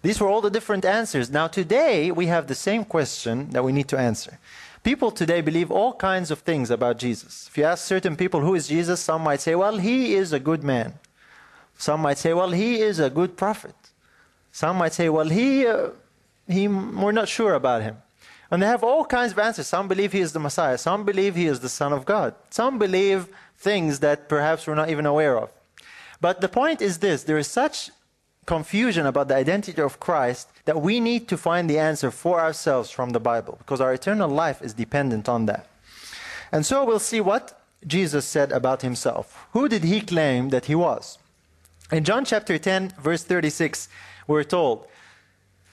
These 0.04 0.20
were 0.20 0.28
all 0.28 0.42
the 0.42 0.52
different 0.52 0.84
answers. 0.84 1.32
Now, 1.32 1.48
today, 1.48 2.12
we 2.12 2.28
have 2.28 2.48
the 2.48 2.56
same 2.56 2.84
question 2.84 3.50
that 3.52 3.63
we 3.63 3.72
need 3.72 3.88
to 3.88 3.98
answer. 3.98 4.38
People 4.84 5.12
today 5.12 5.39
believe 5.39 5.72
all 5.72 5.94
kinds 5.94 6.30
of 6.30 6.39
things 6.39 6.70
about 6.70 7.00
Jesus. 7.00 7.48
If 7.50 7.58
you 7.58 7.63
ask 7.63 7.86
certain 7.86 8.18
people 8.18 8.42
who 8.42 8.54
is 8.54 8.68
Jesus, 8.68 9.00
some 9.00 9.24
might 9.24 9.39
say, 9.39 9.56
well, 9.56 9.78
he 9.78 10.13
is 10.16 10.34
a 10.34 10.42
good 10.42 10.62
man. 10.62 10.96
Some 11.78 12.02
might 12.02 12.18
say, 12.18 12.34
well, 12.34 12.52
he 12.52 12.82
is 12.82 13.00
a 13.00 13.10
good 13.10 13.38
prophet. 13.38 13.76
Some 14.52 14.78
might 14.78 14.94
say, 14.94 15.08
well, 15.08 15.30
he, 15.30 15.66
uh, 15.66 15.92
he, 16.50 16.68
we're 16.68 17.13
not 17.13 17.30
sure 17.30 17.54
about 17.54 17.82
him. 17.82 17.96
And 18.52 18.62
they 18.62 18.68
have 18.68 18.84
all 18.84 19.06
kinds 19.06 19.32
of 19.32 19.39
answers. 19.39 19.68
Some 19.68 19.88
believe 19.88 20.12
he 20.12 20.20
is 20.20 20.34
the 20.34 20.39
Messiah. 20.39 20.78
Some 20.78 21.06
believe 21.06 21.36
he 21.36 21.48
is 21.48 21.62
the 21.62 21.70
Son 21.70 21.94
of 21.94 22.06
God. 22.06 22.36
Some 22.50 22.78
believe 22.78 23.30
things 23.58 24.00
that 24.02 24.28
perhaps 24.28 24.68
we're 24.68 24.76
not 24.76 24.89
even 24.89 25.06
aware 25.06 25.38
of. 25.38 25.50
But 26.20 26.42
the 26.42 26.50
point 26.50 26.82
is 26.82 27.00
this 27.00 27.24
there 27.24 27.38
is 27.38 27.48
such 27.48 27.89
confusion 28.45 29.06
about 29.06 29.27
the 29.27 29.36
identity 29.36 29.82
of 29.82 29.99
Christ 29.99 30.49
that 30.65 30.82
we 30.82 30.99
need 30.99 31.27
to 31.29 31.38
find 31.38 31.69
the 31.69 31.79
answer 31.79 32.12
for 32.12 32.39
ourselves 32.39 32.89
from 32.89 33.12
the 33.12 33.19
Bible 33.19 33.56
because 33.60 33.82
our 33.82 33.93
eternal 33.93 34.29
life 34.29 34.62
is 34.62 34.73
dependent 34.73 35.29
on 35.29 35.45
that. 35.45 35.67
And 36.51 36.65
so 36.65 36.86
we'll 36.86 36.99
see 36.99 37.21
what 37.21 37.60
Jesus 37.86 38.25
said 38.25 38.51
about 38.51 38.82
himself. 38.82 39.47
Who 39.53 39.67
did 39.67 39.84
he 39.84 40.01
claim 40.01 40.49
that 40.49 40.65
he 40.65 40.75
was? 40.75 41.17
In 41.91 42.03
John 42.03 42.25
chapter 42.25 42.58
10, 42.58 42.93
verse 43.01 43.23
36, 43.23 43.89
we're 44.27 44.43
told, 44.43 44.88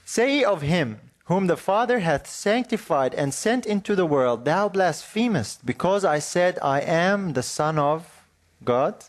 Say 0.04 0.42
of 0.42 0.62
him, 0.62 0.98
whom 1.26 1.46
the 1.46 1.56
Father 1.56 2.00
hath 2.00 2.26
sanctified 2.26 3.14
and 3.14 3.32
sent 3.32 3.64
into 3.64 3.94
the 3.94 4.06
world, 4.06 4.44
thou 4.44 4.68
blasphemest, 4.68 5.64
because 5.64 6.04
I 6.04 6.18
said, 6.18 6.58
I 6.60 6.80
am 6.80 7.34
the 7.34 7.42
Son 7.42 7.78
of 7.78 8.24
God? 8.64 9.04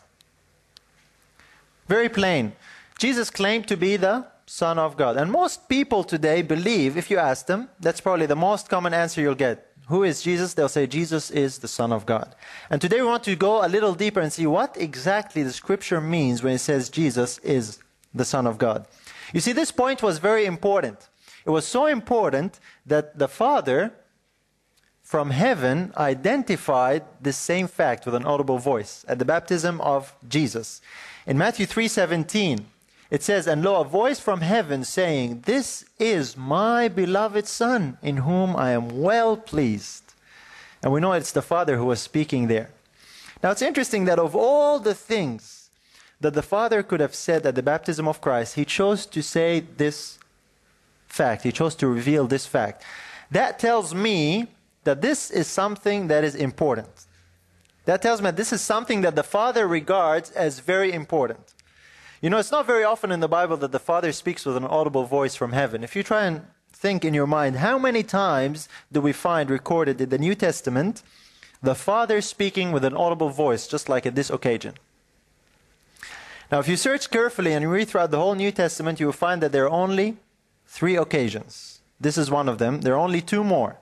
Very 1.88 2.08
plain. 2.08 2.52
Jesus 3.02 3.30
claimed 3.30 3.66
to 3.66 3.76
be 3.76 3.96
the 3.96 4.24
Son 4.46 4.78
of 4.78 4.96
God. 4.96 5.16
And 5.16 5.28
most 5.28 5.68
people 5.68 6.04
today 6.04 6.40
believe, 6.40 6.96
if 6.96 7.10
you 7.10 7.18
ask 7.18 7.46
them, 7.46 7.68
that's 7.80 8.00
probably 8.00 8.26
the 8.26 8.36
most 8.36 8.68
common 8.68 8.94
answer 8.94 9.20
you'll 9.20 9.34
get. 9.34 9.72
Who 9.88 10.04
is 10.04 10.22
Jesus? 10.22 10.54
They'll 10.54 10.68
say 10.68 10.86
Jesus 10.86 11.28
is 11.28 11.58
the 11.58 11.66
Son 11.66 11.92
of 11.92 12.06
God. 12.06 12.36
And 12.70 12.80
today 12.80 13.00
we 13.00 13.08
want 13.08 13.24
to 13.24 13.34
go 13.34 13.66
a 13.66 13.66
little 13.66 13.96
deeper 13.96 14.20
and 14.20 14.32
see 14.32 14.46
what 14.46 14.76
exactly 14.78 15.42
the 15.42 15.52
scripture 15.52 16.00
means 16.00 16.44
when 16.44 16.54
it 16.54 16.60
says 16.60 16.88
Jesus 16.88 17.38
is 17.38 17.80
the 18.14 18.24
Son 18.24 18.46
of 18.46 18.56
God. 18.56 18.86
You 19.34 19.40
see, 19.40 19.50
this 19.50 19.72
point 19.72 20.00
was 20.00 20.18
very 20.18 20.44
important. 20.44 21.08
It 21.44 21.50
was 21.50 21.66
so 21.66 21.86
important 21.86 22.60
that 22.86 23.18
the 23.18 23.26
Father 23.26 23.92
from 25.02 25.30
heaven 25.30 25.92
identified 25.96 27.02
this 27.20 27.36
same 27.36 27.66
fact 27.66 28.06
with 28.06 28.14
an 28.14 28.24
audible 28.24 28.58
voice 28.58 29.04
at 29.08 29.18
the 29.18 29.24
baptism 29.24 29.80
of 29.80 30.14
Jesus. 30.28 30.80
In 31.26 31.36
Matthew 31.36 31.66
3:17, 31.66 32.66
it 33.12 33.22
says, 33.22 33.46
And 33.46 33.62
lo, 33.62 33.78
a 33.78 33.84
voice 33.84 34.18
from 34.18 34.40
heaven 34.40 34.84
saying, 34.84 35.42
This 35.44 35.84
is 35.98 36.34
my 36.34 36.88
beloved 36.88 37.46
Son, 37.46 37.98
in 38.00 38.16
whom 38.16 38.56
I 38.56 38.70
am 38.70 39.02
well 39.02 39.36
pleased. 39.36 40.14
And 40.82 40.94
we 40.94 41.00
know 41.00 41.12
it's 41.12 41.30
the 41.30 41.42
Father 41.42 41.76
who 41.76 41.84
was 41.84 42.00
speaking 42.00 42.46
there. 42.46 42.70
Now 43.42 43.50
it's 43.50 43.60
interesting 43.60 44.06
that 44.06 44.18
of 44.18 44.34
all 44.34 44.78
the 44.78 44.94
things 44.94 45.68
that 46.22 46.32
the 46.32 46.42
Father 46.42 46.82
could 46.82 47.00
have 47.00 47.14
said 47.14 47.44
at 47.44 47.54
the 47.54 47.62
baptism 47.62 48.08
of 48.08 48.22
Christ, 48.22 48.54
he 48.54 48.64
chose 48.64 49.04
to 49.04 49.22
say 49.22 49.60
this 49.60 50.18
fact. 51.06 51.42
He 51.42 51.52
chose 51.52 51.74
to 51.76 51.88
reveal 51.88 52.26
this 52.26 52.46
fact. 52.46 52.82
That 53.30 53.58
tells 53.58 53.94
me 53.94 54.46
that 54.84 55.02
this 55.02 55.30
is 55.30 55.46
something 55.46 56.06
that 56.06 56.24
is 56.24 56.34
important. 56.34 56.88
That 57.84 58.00
tells 58.00 58.22
me 58.22 58.28
that 58.28 58.36
this 58.36 58.54
is 58.54 58.62
something 58.62 59.02
that 59.02 59.16
the 59.16 59.22
Father 59.22 59.68
regards 59.68 60.30
as 60.30 60.60
very 60.60 60.94
important. 60.94 61.51
You 62.22 62.30
know, 62.30 62.38
it's 62.38 62.52
not 62.52 62.68
very 62.68 62.84
often 62.84 63.10
in 63.10 63.18
the 63.18 63.26
Bible 63.26 63.56
that 63.56 63.72
the 63.72 63.80
Father 63.80 64.12
speaks 64.12 64.46
with 64.46 64.56
an 64.56 64.64
audible 64.64 65.02
voice 65.02 65.34
from 65.34 65.50
heaven. 65.50 65.82
If 65.82 65.96
you 65.96 66.04
try 66.04 66.24
and 66.24 66.46
think 66.72 67.04
in 67.04 67.14
your 67.14 67.26
mind, 67.26 67.56
how 67.56 67.80
many 67.80 68.04
times 68.04 68.68
do 68.92 69.00
we 69.00 69.12
find 69.12 69.50
recorded 69.50 70.00
in 70.00 70.08
the 70.08 70.18
New 70.18 70.36
Testament 70.36 71.02
the 71.64 71.74
Father 71.74 72.20
speaking 72.20 72.70
with 72.70 72.84
an 72.84 72.96
audible 72.96 73.30
voice, 73.30 73.66
just 73.66 73.88
like 73.88 74.06
at 74.06 74.14
this 74.14 74.30
occasion? 74.30 74.74
Now, 76.52 76.60
if 76.60 76.68
you 76.68 76.76
search 76.76 77.10
carefully 77.10 77.54
and 77.54 77.68
read 77.68 77.88
throughout 77.88 78.12
the 78.12 78.18
whole 78.18 78.36
New 78.36 78.52
Testament, 78.52 79.00
you 79.00 79.06
will 79.06 79.12
find 79.12 79.42
that 79.42 79.50
there 79.50 79.64
are 79.64 79.70
only 79.70 80.16
three 80.64 80.94
occasions. 80.94 81.80
This 82.00 82.16
is 82.16 82.30
one 82.30 82.48
of 82.48 82.58
them. 82.58 82.82
There 82.82 82.94
are 82.94 83.04
only 83.04 83.20
two 83.20 83.42
more. 83.42 83.78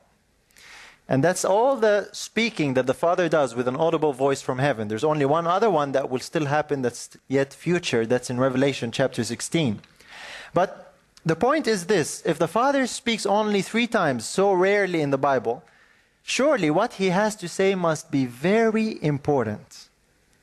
And 1.10 1.24
that's 1.24 1.44
all 1.44 1.74
the 1.74 2.08
speaking 2.12 2.74
that 2.74 2.86
the 2.86 2.94
Father 2.94 3.28
does 3.28 3.56
with 3.56 3.66
an 3.66 3.74
audible 3.74 4.12
voice 4.12 4.42
from 4.42 4.60
heaven. 4.60 4.86
There's 4.86 5.02
only 5.02 5.24
one 5.24 5.44
other 5.44 5.68
one 5.68 5.90
that 5.90 6.08
will 6.08 6.20
still 6.20 6.46
happen 6.46 6.82
that's 6.82 7.16
yet 7.26 7.52
future. 7.52 8.06
That's 8.06 8.30
in 8.30 8.38
Revelation 8.38 8.92
chapter 8.92 9.24
16. 9.24 9.80
But 10.54 10.94
the 11.26 11.34
point 11.34 11.66
is 11.66 11.86
this 11.86 12.22
if 12.24 12.38
the 12.38 12.46
Father 12.46 12.86
speaks 12.86 13.26
only 13.26 13.60
three 13.60 13.88
times, 13.88 14.24
so 14.24 14.52
rarely 14.52 15.00
in 15.00 15.10
the 15.10 15.18
Bible, 15.18 15.64
surely 16.22 16.70
what 16.70 16.92
he 16.94 17.08
has 17.08 17.34
to 17.36 17.48
say 17.48 17.74
must 17.74 18.12
be 18.12 18.24
very 18.24 19.02
important. 19.02 19.88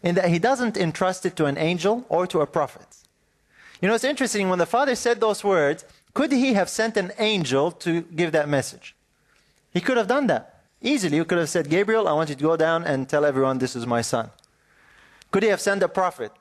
In 0.04 0.16
that 0.16 0.28
he 0.28 0.38
doesn't 0.38 0.76
entrust 0.76 1.26
it 1.26 1.38
to 1.38 1.46
an 1.46 1.58
angel 1.58 2.06
or 2.10 2.28
to 2.28 2.42
a 2.42 2.46
prophet. 2.46 2.88
You 3.82 3.88
know, 3.88 3.96
it's 3.96 4.04
interesting 4.04 4.50
when 4.50 4.60
the 4.60 4.66
Father 4.66 4.96
said 4.96 5.22
those 5.22 5.46
words, 5.46 5.86
could 6.14 6.34
he 6.34 6.56
have 6.56 6.68
sent 6.68 6.98
an 6.98 7.14
angel 7.20 7.72
to 7.72 8.02
give 8.02 8.34
that 8.34 8.50
message? 8.50 8.96
He 9.72 9.80
could 9.80 9.96
have 9.96 10.08
done 10.08 10.28
that. 10.28 10.56
Easily, 10.82 11.18
you 11.18 11.26
could 11.26 11.40
have 11.40 11.50
said, 11.50 11.70
Gabriel, 11.70 12.08
I 12.08 12.14
want 12.14 12.30
you 12.30 12.36
to 12.36 12.44
go 12.44 12.56
down 12.56 12.84
and 12.84 13.10
tell 13.10 13.26
everyone 13.26 13.58
this 13.58 13.76
is 13.76 13.88
my 13.88 14.02
son. 14.02 14.30
Could 15.32 15.44
he 15.44 15.50
have 15.50 15.62
sent 15.62 15.84
a 15.84 15.90
prophet? 15.90 16.32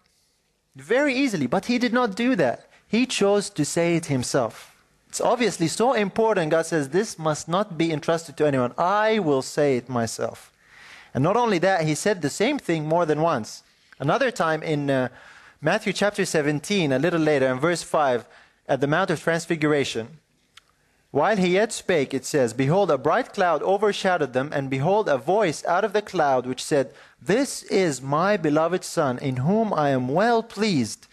Very 0.75 1.15
easily, 1.15 1.47
but 1.47 1.67
he 1.67 1.79
did 1.79 1.93
not 1.93 2.15
do 2.15 2.37
that. 2.37 2.69
He 2.87 3.07
chose 3.07 3.51
to 3.51 3.65
say 3.65 3.97
it 3.97 4.07
himself. 4.07 4.77
It's 5.09 5.21
obviously 5.21 5.69
so 5.69 5.95
important. 5.95 6.51
God 6.51 6.67
says, 6.67 6.91
This 6.91 7.19
must 7.19 7.49
not 7.49 7.79
be 7.79 7.91
entrusted 7.91 8.37
to 8.37 8.47
anyone. 8.47 8.75
I 8.77 9.19
will 9.19 9.43
say 9.43 9.79
it 9.79 9.89
myself. 9.89 10.53
And 11.15 11.25
not 11.25 11.37
only 11.37 11.59
that, 11.61 11.87
he 11.87 11.95
said 11.95 12.21
the 12.21 12.31
same 12.31 12.59
thing 12.59 12.87
more 12.87 13.07
than 13.07 13.23
once. 13.23 13.63
Another 13.99 14.31
time 14.31 14.63
in 14.63 14.91
uh, 14.91 15.09
Matthew 15.63 15.95
chapter 15.95 16.27
17, 16.27 16.93
a 16.93 16.99
little 16.99 17.21
later, 17.21 17.47
in 17.47 17.59
verse 17.59 17.83
5, 17.83 18.29
at 18.69 18.83
the 18.83 18.87
Mount 18.87 19.11
of 19.11 19.23
Transfiguration, 19.23 20.19
while 21.17 21.39
he 21.39 21.55
yet 21.55 21.73
spake, 21.73 22.13
it 22.13 22.27
says, 22.27 22.53
Behold, 22.53 22.91
a 22.91 22.99
bright 22.99 23.33
cloud 23.33 23.63
overshadowed 23.63 24.35
them, 24.35 24.51
and 24.53 24.69
behold, 24.69 25.09
a 25.09 25.17
voice 25.17 25.65
out 25.65 25.83
of 25.83 25.95
the 25.95 26.03
cloud 26.03 26.45
which 26.45 26.63
said, 26.63 26.93
This 27.23 27.63
is 27.63 28.03
my 28.03 28.37
beloved 28.37 28.85
Son, 28.85 29.19
in 29.21 29.39
whom 29.39 29.73
I 29.73 29.89
am 29.89 30.09
well 30.09 30.43
pleased. 30.43 31.07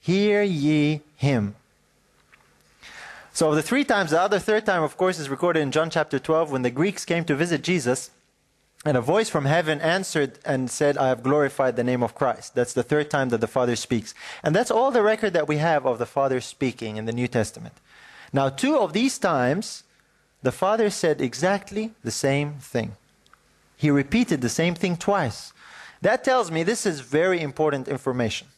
Hear 0.00 0.42
ye 0.42 1.02
him. 1.14 1.56
So, 3.34 3.50
of 3.50 3.54
the 3.54 3.62
three 3.62 3.84
times, 3.84 4.12
the 4.12 4.20
other 4.22 4.38
third 4.38 4.64
time, 4.64 4.82
of 4.82 4.96
course, 4.96 5.18
is 5.18 5.28
recorded 5.28 5.60
in 5.60 5.72
John 5.72 5.90
chapter 5.90 6.18
12 6.18 6.50
when 6.50 6.62
the 6.62 6.70
Greeks 6.70 7.04
came 7.04 7.26
to 7.26 7.34
visit 7.34 7.60
Jesus, 7.60 8.10
and 8.86 8.96
a 8.96 9.02
voice 9.02 9.28
from 9.28 9.44
heaven 9.44 9.78
answered 9.82 10.38
and 10.42 10.70
said, 10.70 10.96
I 10.96 11.08
have 11.08 11.22
glorified 11.22 11.76
the 11.76 11.84
name 11.84 12.02
of 12.02 12.14
Christ. 12.14 12.54
That's 12.54 12.72
the 12.72 12.82
third 12.82 13.10
time 13.10 13.28
that 13.28 13.42
the 13.42 13.46
Father 13.46 13.76
speaks. 13.76 14.14
And 14.42 14.56
that's 14.56 14.70
all 14.70 14.90
the 14.90 15.02
record 15.02 15.34
that 15.34 15.48
we 15.48 15.58
have 15.58 15.84
of 15.84 15.98
the 15.98 16.06
Father 16.06 16.40
speaking 16.40 16.96
in 16.96 17.04
the 17.04 17.12
New 17.12 17.28
Testament. 17.28 17.74
Now, 18.32 18.48
two 18.48 18.78
of 18.78 18.92
these 18.92 19.18
times, 19.18 19.84
the 20.42 20.52
Father 20.52 20.90
said 20.90 21.20
exactly 21.20 21.92
the 22.02 22.10
same 22.10 22.54
thing. 22.54 22.96
He 23.76 23.90
repeated 23.90 24.40
the 24.40 24.48
same 24.48 24.74
thing 24.74 24.96
twice. 24.96 25.52
That 26.02 26.24
tells 26.24 26.50
me 26.50 26.62
this 26.62 26.86
is 26.86 27.00
very 27.00 27.40
important 27.40 27.88
information. 27.88 28.48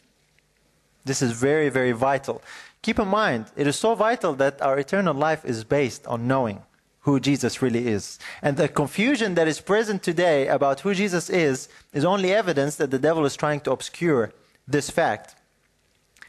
This 1.05 1.23
is 1.23 1.33
very, 1.33 1.69
very 1.69 1.93
vital. 1.93 2.43
Keep 2.83 2.99
in 2.99 3.09
mind, 3.09 3.47
it 3.57 3.67
is 3.67 3.77
so 3.77 3.95
vital 3.95 4.35
that 4.35 4.61
our 4.61 4.79
eternal 4.79 5.15
life 5.15 5.45
is 5.45 5.65
based 5.65 6.07
on 6.07 6.29
knowing 6.29 6.63
who 7.01 7.19
Jesus 7.19 7.61
really 7.61 7.89
is. 7.89 8.19
And 8.43 8.57
the 8.57 8.69
confusion 8.69 9.35
that 9.35 9.49
is 9.49 9.61
present 9.61 10.03
today 10.03 10.47
about 10.47 10.81
who 10.81 10.95
Jesus 10.95 11.29
is 11.31 11.69
is 11.93 12.05
only 12.05 12.33
evidence 12.33 12.77
that 12.77 12.91
the 12.91 12.99
devil 12.99 13.25
is 13.25 13.37
trying 13.37 13.61
to 13.61 13.73
obscure 13.73 14.33
this 14.69 14.91
fact. 14.91 15.35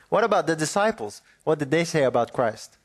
What 0.09 0.23
about 0.23 0.47
the 0.47 0.55
disciples? 0.55 1.21
What 1.43 1.59
did 1.59 1.71
they 1.71 1.83
say 1.83 2.03
about 2.03 2.33
Christ? 2.33 2.77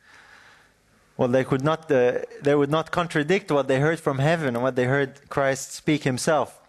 Well, 1.19 1.29
they 1.29 1.45
could 1.45 1.63
not, 1.63 1.91
uh, 1.91 2.21
they 2.41 2.55
would 2.55 2.71
not 2.71 2.93
contradict 2.93 3.51
what 3.51 3.67
they 3.67 3.81
heard 3.81 3.99
from 3.99 4.21
heaven 4.21 4.55
and 4.55 4.63
what 4.63 4.77
they 4.77 4.85
heard 4.85 5.29
Christ 5.29 5.73
speak 5.73 6.05
himself. 6.05 6.61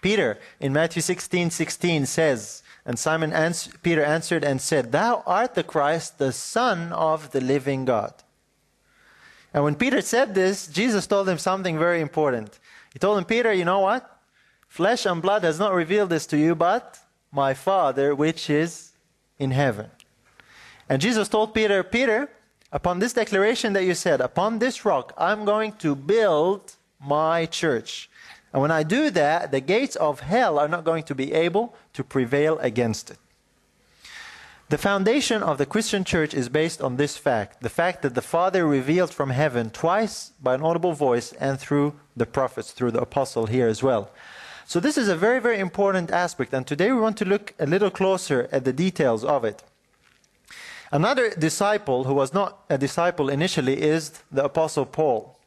Peter 0.00 0.38
in 0.58 0.72
Matthew 0.72 1.02
16, 1.02 1.50
16 1.50 2.06
says, 2.06 2.62
and 2.86 2.98
Simon 2.98 3.34
ans- 3.34 3.68
Peter 3.82 4.02
answered 4.02 4.44
and 4.44 4.62
said, 4.62 4.92
Thou 4.92 5.22
art 5.26 5.54
the 5.54 5.62
Christ, 5.62 6.18
the 6.18 6.32
Son 6.32 6.90
of 6.94 7.32
the 7.32 7.40
living 7.42 7.84
God. 7.84 8.14
And 9.52 9.62
when 9.62 9.74
Peter 9.74 10.00
said 10.00 10.34
this, 10.34 10.66
Jesus 10.66 11.06
told 11.06 11.28
him 11.28 11.36
something 11.36 11.78
very 11.78 12.00
important. 12.00 12.58
He 12.94 12.98
told 12.98 13.18
him, 13.18 13.26
Peter, 13.26 13.52
you 13.52 13.66
know 13.66 13.80
what? 13.80 14.18
Flesh 14.68 15.04
and 15.04 15.20
blood 15.20 15.44
has 15.44 15.58
not 15.58 15.74
revealed 15.74 16.08
this 16.08 16.26
to 16.28 16.38
you, 16.38 16.54
but 16.54 16.98
my 17.30 17.52
Father 17.52 18.14
which 18.14 18.48
is 18.48 18.92
in 19.38 19.50
heaven. 19.50 19.90
And 20.88 21.02
Jesus 21.02 21.28
told 21.28 21.52
Peter, 21.52 21.82
Peter, 21.82 22.30
upon 22.72 22.98
this 22.98 23.12
declaration 23.12 23.72
that 23.72 23.84
you 23.84 23.94
said, 23.94 24.20
upon 24.20 24.58
this 24.58 24.84
rock, 24.84 25.12
I'm 25.16 25.44
going 25.44 25.72
to 25.74 25.94
build 25.94 26.76
my 27.00 27.46
church. 27.46 28.10
And 28.52 28.62
when 28.62 28.70
I 28.70 28.82
do 28.82 29.10
that, 29.10 29.50
the 29.50 29.60
gates 29.60 29.96
of 29.96 30.20
hell 30.20 30.58
are 30.58 30.68
not 30.68 30.84
going 30.84 31.04
to 31.04 31.14
be 31.14 31.32
able 31.32 31.74
to 31.92 32.04
prevail 32.04 32.58
against 32.58 33.10
it. 33.10 33.18
The 34.70 34.78
foundation 34.78 35.42
of 35.42 35.56
the 35.56 35.64
Christian 35.64 36.04
church 36.04 36.34
is 36.34 36.50
based 36.50 36.82
on 36.82 36.96
this 36.96 37.16
fact 37.16 37.62
the 37.62 37.70
fact 37.70 38.02
that 38.02 38.14
the 38.14 38.20
Father 38.20 38.66
revealed 38.66 39.14
from 39.14 39.30
heaven 39.30 39.70
twice 39.70 40.32
by 40.42 40.54
an 40.54 40.62
audible 40.62 40.92
voice 40.92 41.32
and 41.32 41.58
through 41.58 41.94
the 42.14 42.26
prophets, 42.26 42.72
through 42.72 42.90
the 42.90 43.00
apostle 43.00 43.46
here 43.46 43.66
as 43.66 43.82
well. 43.82 44.10
So, 44.66 44.78
this 44.78 44.98
is 44.98 45.08
a 45.08 45.16
very, 45.16 45.40
very 45.40 45.58
important 45.58 46.10
aspect, 46.10 46.52
and 46.52 46.66
today 46.66 46.92
we 46.92 47.00
want 47.00 47.16
to 47.16 47.24
look 47.24 47.54
a 47.58 47.64
little 47.64 47.90
closer 47.90 48.46
at 48.52 48.66
the 48.66 48.72
details 48.74 49.24
of 49.24 49.42
it. 49.42 49.62
Another 50.90 51.30
disciple 51.30 52.04
who 52.04 52.14
was 52.14 52.32
not 52.32 52.64
a 52.70 52.78
disciple 52.78 53.28
initially 53.28 53.82
is 53.82 54.22
the 54.32 54.44
apostle 54.44 54.86
Paul. 54.86 55.38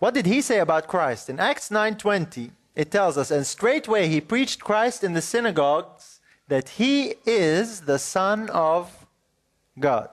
What 0.00 0.14
did 0.14 0.26
he 0.26 0.42
say 0.42 0.58
about 0.58 0.88
Christ? 0.88 1.30
In 1.30 1.38
Acts 1.38 1.70
9:20, 1.70 2.50
it 2.74 2.90
tells 2.90 3.16
us, 3.16 3.30
"And 3.30 3.46
straightway 3.46 4.08
he 4.08 4.20
preached 4.20 4.64
Christ 4.64 5.04
in 5.04 5.12
the 5.12 5.22
synagogues 5.22 6.18
that 6.48 6.70
he 6.70 7.14
is 7.24 7.82
the 7.82 7.98
son 7.98 8.50
of 8.50 9.06
God." 9.78 10.10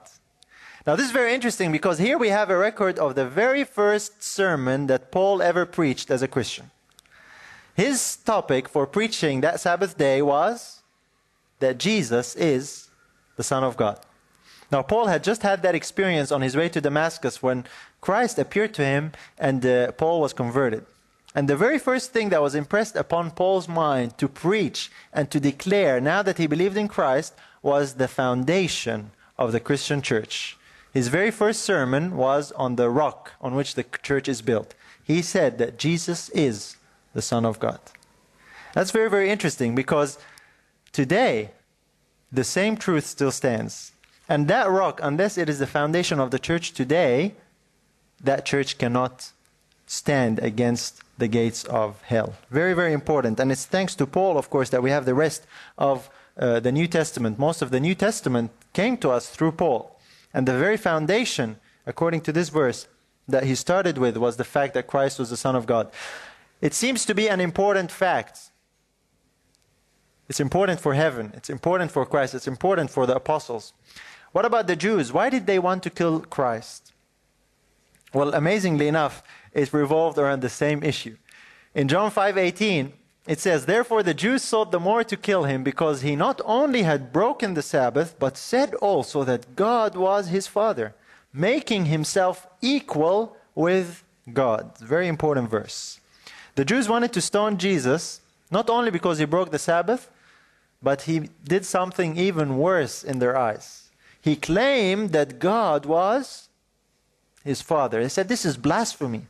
Now 0.86 0.94
this 0.94 1.06
is 1.06 1.12
very 1.12 1.34
interesting 1.34 1.72
because 1.72 1.98
here 1.98 2.16
we 2.16 2.28
have 2.28 2.48
a 2.48 2.56
record 2.56 2.98
of 2.98 3.16
the 3.16 3.26
very 3.26 3.64
first 3.64 4.22
sermon 4.22 4.86
that 4.86 5.10
Paul 5.10 5.42
ever 5.42 5.66
preached 5.66 6.10
as 6.10 6.22
a 6.22 6.28
Christian. 6.28 6.70
His 7.74 8.16
topic 8.16 8.68
for 8.68 8.86
preaching 8.86 9.40
that 9.40 9.60
Sabbath 9.60 9.98
day 9.98 10.22
was 10.22 10.82
that 11.58 11.78
Jesus 11.78 12.36
is 12.36 12.88
the 13.36 13.42
son 13.42 13.64
of 13.64 13.76
God. 13.76 13.98
Now, 14.70 14.82
Paul 14.82 15.06
had 15.06 15.24
just 15.24 15.42
had 15.42 15.62
that 15.62 15.74
experience 15.74 16.30
on 16.30 16.42
his 16.42 16.56
way 16.56 16.68
to 16.68 16.80
Damascus 16.80 17.42
when 17.42 17.64
Christ 18.00 18.38
appeared 18.38 18.72
to 18.74 18.84
him 18.84 19.12
and 19.38 19.64
uh, 19.66 19.92
Paul 19.92 20.20
was 20.20 20.32
converted. 20.32 20.86
And 21.34 21.48
the 21.48 21.56
very 21.56 21.78
first 21.78 22.12
thing 22.12 22.30
that 22.30 22.42
was 22.42 22.54
impressed 22.54 22.96
upon 22.96 23.30
Paul's 23.32 23.68
mind 23.68 24.18
to 24.18 24.28
preach 24.28 24.90
and 25.12 25.30
to 25.30 25.38
declare 25.38 26.00
now 26.00 26.22
that 26.22 26.38
he 26.38 26.46
believed 26.46 26.76
in 26.76 26.88
Christ 26.88 27.34
was 27.62 27.94
the 27.94 28.08
foundation 28.08 29.12
of 29.38 29.52
the 29.52 29.60
Christian 29.60 30.02
church. 30.02 30.56
His 30.92 31.08
very 31.08 31.30
first 31.30 31.62
sermon 31.62 32.16
was 32.16 32.50
on 32.52 32.76
the 32.76 32.90
rock 32.90 33.32
on 33.40 33.54
which 33.54 33.74
the 33.74 33.84
church 34.02 34.28
is 34.28 34.42
built. 34.42 34.74
He 35.04 35.22
said 35.22 35.58
that 35.58 35.78
Jesus 35.78 36.28
is 36.30 36.76
the 37.14 37.22
Son 37.22 37.44
of 37.44 37.60
God. 37.60 37.80
That's 38.72 38.90
very, 38.90 39.10
very 39.10 39.30
interesting 39.30 39.74
because 39.74 40.18
today 40.92 41.50
the 42.32 42.44
same 42.44 42.76
truth 42.76 43.06
still 43.06 43.32
stands. 43.32 43.92
And 44.30 44.46
that 44.46 44.70
rock, 44.70 45.00
unless 45.02 45.36
it 45.36 45.48
is 45.48 45.58
the 45.58 45.66
foundation 45.66 46.20
of 46.20 46.30
the 46.30 46.38
church 46.38 46.72
today, 46.72 47.34
that 48.22 48.46
church 48.46 48.78
cannot 48.78 49.32
stand 49.86 50.38
against 50.38 51.02
the 51.18 51.26
gates 51.26 51.64
of 51.64 52.00
hell. 52.02 52.34
Very, 52.48 52.72
very 52.72 52.92
important. 52.92 53.40
And 53.40 53.50
it's 53.50 53.66
thanks 53.66 53.96
to 53.96 54.06
Paul, 54.06 54.38
of 54.38 54.48
course, 54.48 54.70
that 54.70 54.84
we 54.84 54.90
have 54.90 55.04
the 55.04 55.14
rest 55.14 55.46
of 55.76 56.08
uh, 56.38 56.60
the 56.60 56.70
New 56.70 56.86
Testament. 56.86 57.40
Most 57.40 57.60
of 57.60 57.72
the 57.72 57.80
New 57.80 57.96
Testament 57.96 58.52
came 58.72 58.96
to 58.98 59.10
us 59.10 59.28
through 59.28 59.52
Paul. 59.52 59.98
And 60.32 60.46
the 60.46 60.56
very 60.56 60.76
foundation, 60.76 61.56
according 61.84 62.20
to 62.22 62.32
this 62.32 62.50
verse, 62.50 62.86
that 63.26 63.42
he 63.44 63.56
started 63.56 63.98
with 63.98 64.16
was 64.16 64.36
the 64.36 64.44
fact 64.44 64.74
that 64.74 64.86
Christ 64.86 65.18
was 65.18 65.30
the 65.30 65.36
Son 65.36 65.56
of 65.56 65.66
God. 65.66 65.90
It 66.60 66.72
seems 66.72 67.04
to 67.06 67.14
be 67.14 67.28
an 67.28 67.40
important 67.40 67.90
fact 67.90 68.50
It's 70.30 70.38
important 70.38 70.78
for 70.78 70.94
heaven. 70.94 71.32
It's 71.34 71.50
important 71.50 71.90
for 71.90 72.06
Christ. 72.06 72.36
It's 72.36 72.46
important 72.46 72.88
for 72.88 73.04
the 73.04 73.16
apostles. 73.16 73.72
What 74.32 74.44
about 74.44 74.66
the 74.66 74.76
Jews? 74.76 75.12
Why 75.12 75.28
did 75.28 75.46
they 75.46 75.58
want 75.58 75.82
to 75.82 75.90
kill 75.90 76.20
Christ? 76.20 76.92
Well, 78.12 78.34
amazingly 78.34 78.88
enough, 78.88 79.22
it 79.52 79.72
revolved 79.72 80.18
around 80.18 80.40
the 80.40 80.48
same 80.48 80.82
issue. 80.82 81.16
In 81.74 81.88
John 81.88 82.10
5:18, 82.10 82.92
it 83.26 83.38
says, 83.40 83.66
"Therefore 83.66 84.02
the 84.02 84.14
Jews 84.14 84.42
sought 84.42 84.72
the 84.72 84.80
more 84.80 85.04
to 85.04 85.16
kill 85.16 85.44
him 85.44 85.62
because 85.62 86.00
he 86.00 86.16
not 86.16 86.40
only 86.44 86.82
had 86.82 87.12
broken 87.12 87.54
the 87.54 87.62
Sabbath, 87.62 88.16
but 88.18 88.36
said 88.36 88.74
also 88.76 89.24
that 89.24 89.54
God 89.56 89.94
was 89.94 90.28
his 90.28 90.46
father, 90.46 90.94
making 91.32 91.86
himself 91.86 92.46
equal 92.60 93.36
with 93.54 94.02
God." 94.32 94.78
Very 94.78 95.06
important 95.06 95.50
verse. 95.50 96.00
The 96.54 96.64
Jews 96.64 96.88
wanted 96.88 97.12
to 97.12 97.20
stone 97.20 97.56
Jesus 97.56 98.20
not 98.50 98.68
only 98.68 98.90
because 98.90 99.18
he 99.18 99.24
broke 99.24 99.50
the 99.52 99.58
Sabbath, 99.58 100.10
but 100.82 101.02
he 101.02 101.30
did 101.44 101.64
something 101.64 102.16
even 102.16 102.58
worse 102.58 103.04
in 103.04 103.20
their 103.20 103.36
eyes. 103.36 103.79
He 104.20 104.36
claimed 104.36 105.12
that 105.12 105.38
God 105.38 105.86
was 105.86 106.48
his 107.44 107.62
father. 107.62 108.02
They 108.02 108.08
said 108.08 108.28
this 108.28 108.44
is 108.44 108.56
blasphemy. 108.56 109.22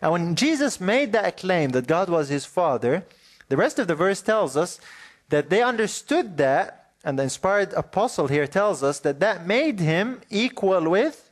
And 0.00 0.12
when 0.12 0.34
Jesus 0.34 0.80
made 0.80 1.12
that 1.12 1.36
claim 1.36 1.70
that 1.70 1.86
God 1.86 2.08
was 2.08 2.28
his 2.28 2.44
father, 2.44 3.04
the 3.48 3.56
rest 3.56 3.78
of 3.78 3.86
the 3.86 3.94
verse 3.94 4.20
tells 4.20 4.56
us 4.56 4.80
that 5.28 5.48
they 5.48 5.62
understood 5.62 6.36
that, 6.38 6.90
and 7.04 7.18
the 7.18 7.22
inspired 7.22 7.72
apostle 7.74 8.28
here 8.28 8.46
tells 8.46 8.82
us 8.82 8.98
that 9.00 9.20
that 9.20 9.46
made 9.46 9.78
him 9.78 10.20
equal 10.28 10.88
with 10.90 11.30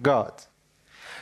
God. 0.00 0.32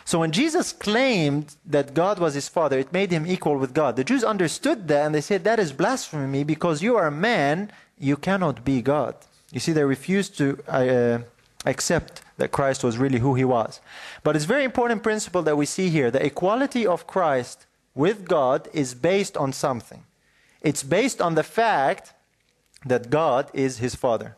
So 0.04 0.18
when 0.18 0.32
Jesus 0.32 0.72
claimed 0.72 1.56
that 1.64 1.94
God 1.94 2.18
was 2.18 2.34
his 2.34 2.48
father, 2.48 2.78
it 2.78 2.92
made 2.92 3.10
him 3.10 3.26
equal 3.26 3.56
with 3.56 3.74
God. 3.74 3.96
The 3.96 4.04
Jews 4.04 4.24
understood 4.24 4.88
that 4.88 5.06
and 5.06 5.14
they 5.14 5.20
said, 5.20 5.44
That 5.44 5.60
is 5.60 5.72
blasphemy 5.72 6.44
because 6.44 6.82
you 6.82 6.96
are 6.96 7.06
a 7.06 7.12
man, 7.12 7.70
you 7.98 8.16
cannot 8.16 8.64
be 8.64 8.82
God. 8.82 9.14
You 9.52 9.60
see, 9.60 9.72
they 9.72 9.84
refused 9.84 10.36
to 10.38 10.58
uh, 10.66 11.18
accept 11.64 12.22
that 12.38 12.50
Christ 12.50 12.82
was 12.82 12.98
really 12.98 13.20
who 13.20 13.34
he 13.34 13.44
was. 13.44 13.80
But 14.24 14.34
it's 14.34 14.46
very 14.46 14.64
important 14.64 15.02
principle 15.02 15.42
that 15.42 15.56
we 15.56 15.66
see 15.66 15.90
here. 15.90 16.10
The 16.10 16.24
equality 16.24 16.86
of 16.86 17.06
Christ 17.06 17.66
with 17.94 18.26
God 18.26 18.68
is 18.72 18.94
based 18.94 19.36
on 19.36 19.52
something. 19.52 20.04
It's 20.62 20.82
based 20.82 21.20
on 21.20 21.34
the 21.34 21.42
fact 21.42 22.14
that 22.84 23.10
God 23.10 23.50
is 23.52 23.78
his 23.78 23.94
Father. 23.94 24.36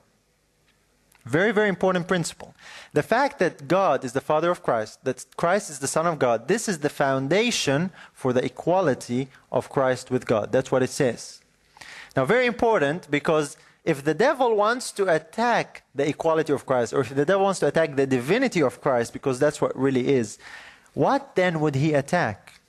Very, 1.25 1.53
very 1.53 1.71
important 1.71 2.07
principle. 2.07 2.55
The 2.93 3.03
fact 3.03 3.39
that 3.39 3.67
God 3.67 4.05
is 4.05 4.13
the 4.13 4.21
Father 4.21 4.51
of 4.51 4.63
Christ, 4.63 5.05
that 5.05 5.25
Christ 5.37 5.71
is 5.71 5.79
the 5.79 5.87
Son 5.87 6.07
of 6.07 6.19
God, 6.19 6.49
this 6.49 6.69
is 6.69 6.81
the 6.81 6.91
foundation 6.91 7.91
for 8.13 8.33
the 8.35 8.45
equality 8.45 9.29
of 9.51 9.71
Christ 9.71 10.11
with 10.11 10.27
God. 10.27 10.53
That's 10.53 10.71
what 10.71 10.83
it 10.83 10.91
says. 10.91 11.41
Now, 12.15 12.27
very 12.27 12.45
important 12.45 13.11
because 13.11 13.57
if 13.85 14.03
the 14.03 14.15
devil 14.15 14.57
wants 14.57 14.93
to 14.93 15.15
attack 15.15 15.85
the 15.95 16.09
equality 16.09 16.53
of 16.53 16.65
Christ, 16.65 16.95
or 16.95 17.01
if 17.01 17.15
the 17.15 17.27
devil 17.27 17.45
wants 17.45 17.61
to 17.61 17.67
attack 17.67 17.97
the 17.97 18.07
divinity 18.07 18.63
of 18.63 18.81
Christ, 18.81 19.13
because 19.13 19.39
that's 19.39 19.61
what 19.61 19.77
really 19.77 20.09
is, 20.09 20.39
what 20.95 21.37
then 21.37 21.61
would 21.61 21.75
he 21.75 21.93
attack? 21.93 22.61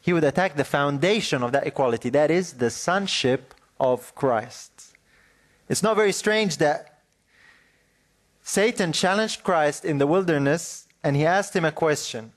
He 0.00 0.12
would 0.12 0.24
attack 0.24 0.56
the 0.56 0.64
foundation 0.64 1.42
of 1.42 1.52
that 1.52 1.66
equality, 1.66 2.10
that 2.10 2.30
is, 2.30 2.54
the 2.54 2.70
sonship 2.70 3.54
of 3.80 4.14
Christ. 4.14 4.94
It's 5.68 5.82
not 5.82 5.96
very 5.96 6.12
strange 6.12 6.58
that 6.58 7.00
Satan 8.42 8.92
challenged 8.92 9.42
Christ 9.42 9.84
in 9.84 9.98
the 9.98 10.06
wilderness 10.06 10.86
and 11.02 11.16
he 11.16 11.24
asked 11.24 11.56
him 11.56 11.64
a 11.64 11.72
question. 11.72 12.32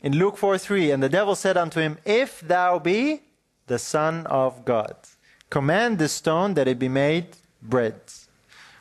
In 0.00 0.16
Luke 0.16 0.36
4 0.36 0.58
3, 0.58 0.90
and 0.90 1.02
the 1.02 1.08
devil 1.08 1.36
said 1.36 1.56
unto 1.56 1.80
him, 1.80 1.98
If 2.04 2.40
thou 2.40 2.78
be 2.78 3.22
the 3.66 3.78
Son 3.78 4.26
of 4.26 4.64
God, 4.64 4.96
command 5.50 5.98
this 5.98 6.12
stone 6.12 6.54
that 6.54 6.66
it 6.66 6.78
be 6.78 6.88
made 6.88 7.36
bread. 7.62 8.00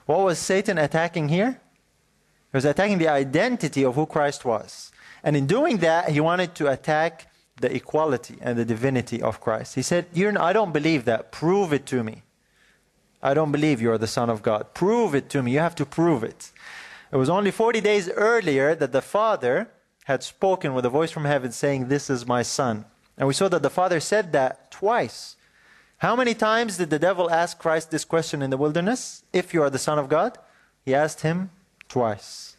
What 0.05 0.19
was 0.19 0.39
Satan 0.39 0.77
attacking 0.77 1.29
here? 1.29 1.59
He 2.51 2.57
was 2.57 2.65
attacking 2.65 2.97
the 2.97 3.07
identity 3.07 3.83
of 3.85 3.95
who 3.95 4.05
Christ 4.05 4.43
was. 4.43 4.91
And 5.23 5.37
in 5.37 5.47
doing 5.47 5.77
that, 5.77 6.09
he 6.09 6.19
wanted 6.19 6.55
to 6.55 6.67
attack 6.67 7.31
the 7.59 7.73
equality 7.73 8.37
and 8.41 8.57
the 8.57 8.65
divinity 8.65 9.21
of 9.21 9.39
Christ. 9.39 9.75
He 9.75 9.81
said, 9.81 10.07
I 10.15 10.51
don't 10.51 10.73
believe 10.73 11.05
that. 11.05 11.31
Prove 11.31 11.71
it 11.71 11.85
to 11.87 12.03
me. 12.03 12.23
I 13.23 13.33
don't 13.33 13.51
believe 13.51 13.81
you 13.81 13.91
are 13.91 13.99
the 13.99 14.07
Son 14.07 14.29
of 14.29 14.41
God. 14.41 14.73
Prove 14.73 15.13
it 15.13 15.29
to 15.29 15.43
me. 15.43 15.53
You 15.53 15.59
have 15.59 15.75
to 15.75 15.85
prove 15.85 16.23
it. 16.23 16.51
It 17.11 17.17
was 17.17 17.29
only 17.29 17.51
40 17.51 17.79
days 17.81 18.09
earlier 18.09 18.73
that 18.73 18.91
the 18.91 19.01
Father 19.01 19.69
had 20.05 20.23
spoken 20.23 20.73
with 20.73 20.85
a 20.85 20.89
voice 20.89 21.11
from 21.11 21.25
heaven 21.25 21.51
saying, 21.51 21.87
This 21.87 22.09
is 22.09 22.25
my 22.25 22.41
Son. 22.41 22.85
And 23.17 23.27
we 23.27 23.33
saw 23.33 23.47
that 23.49 23.61
the 23.61 23.69
Father 23.69 23.99
said 23.99 24.31
that 24.31 24.71
twice. 24.71 25.35
How 26.01 26.15
many 26.15 26.33
times 26.33 26.77
did 26.77 26.89
the 26.89 26.97
devil 26.97 27.29
ask 27.29 27.59
Christ 27.59 27.91
this 27.91 28.05
question 28.05 28.41
in 28.41 28.49
the 28.49 28.57
wilderness? 28.57 29.23
If 29.31 29.53
you 29.53 29.61
are 29.61 29.69
the 29.69 29.77
Son 29.77 29.99
of 29.99 30.09
God? 30.09 30.35
He 30.83 30.95
asked 30.95 31.21
him 31.21 31.51
twice. 31.87 32.57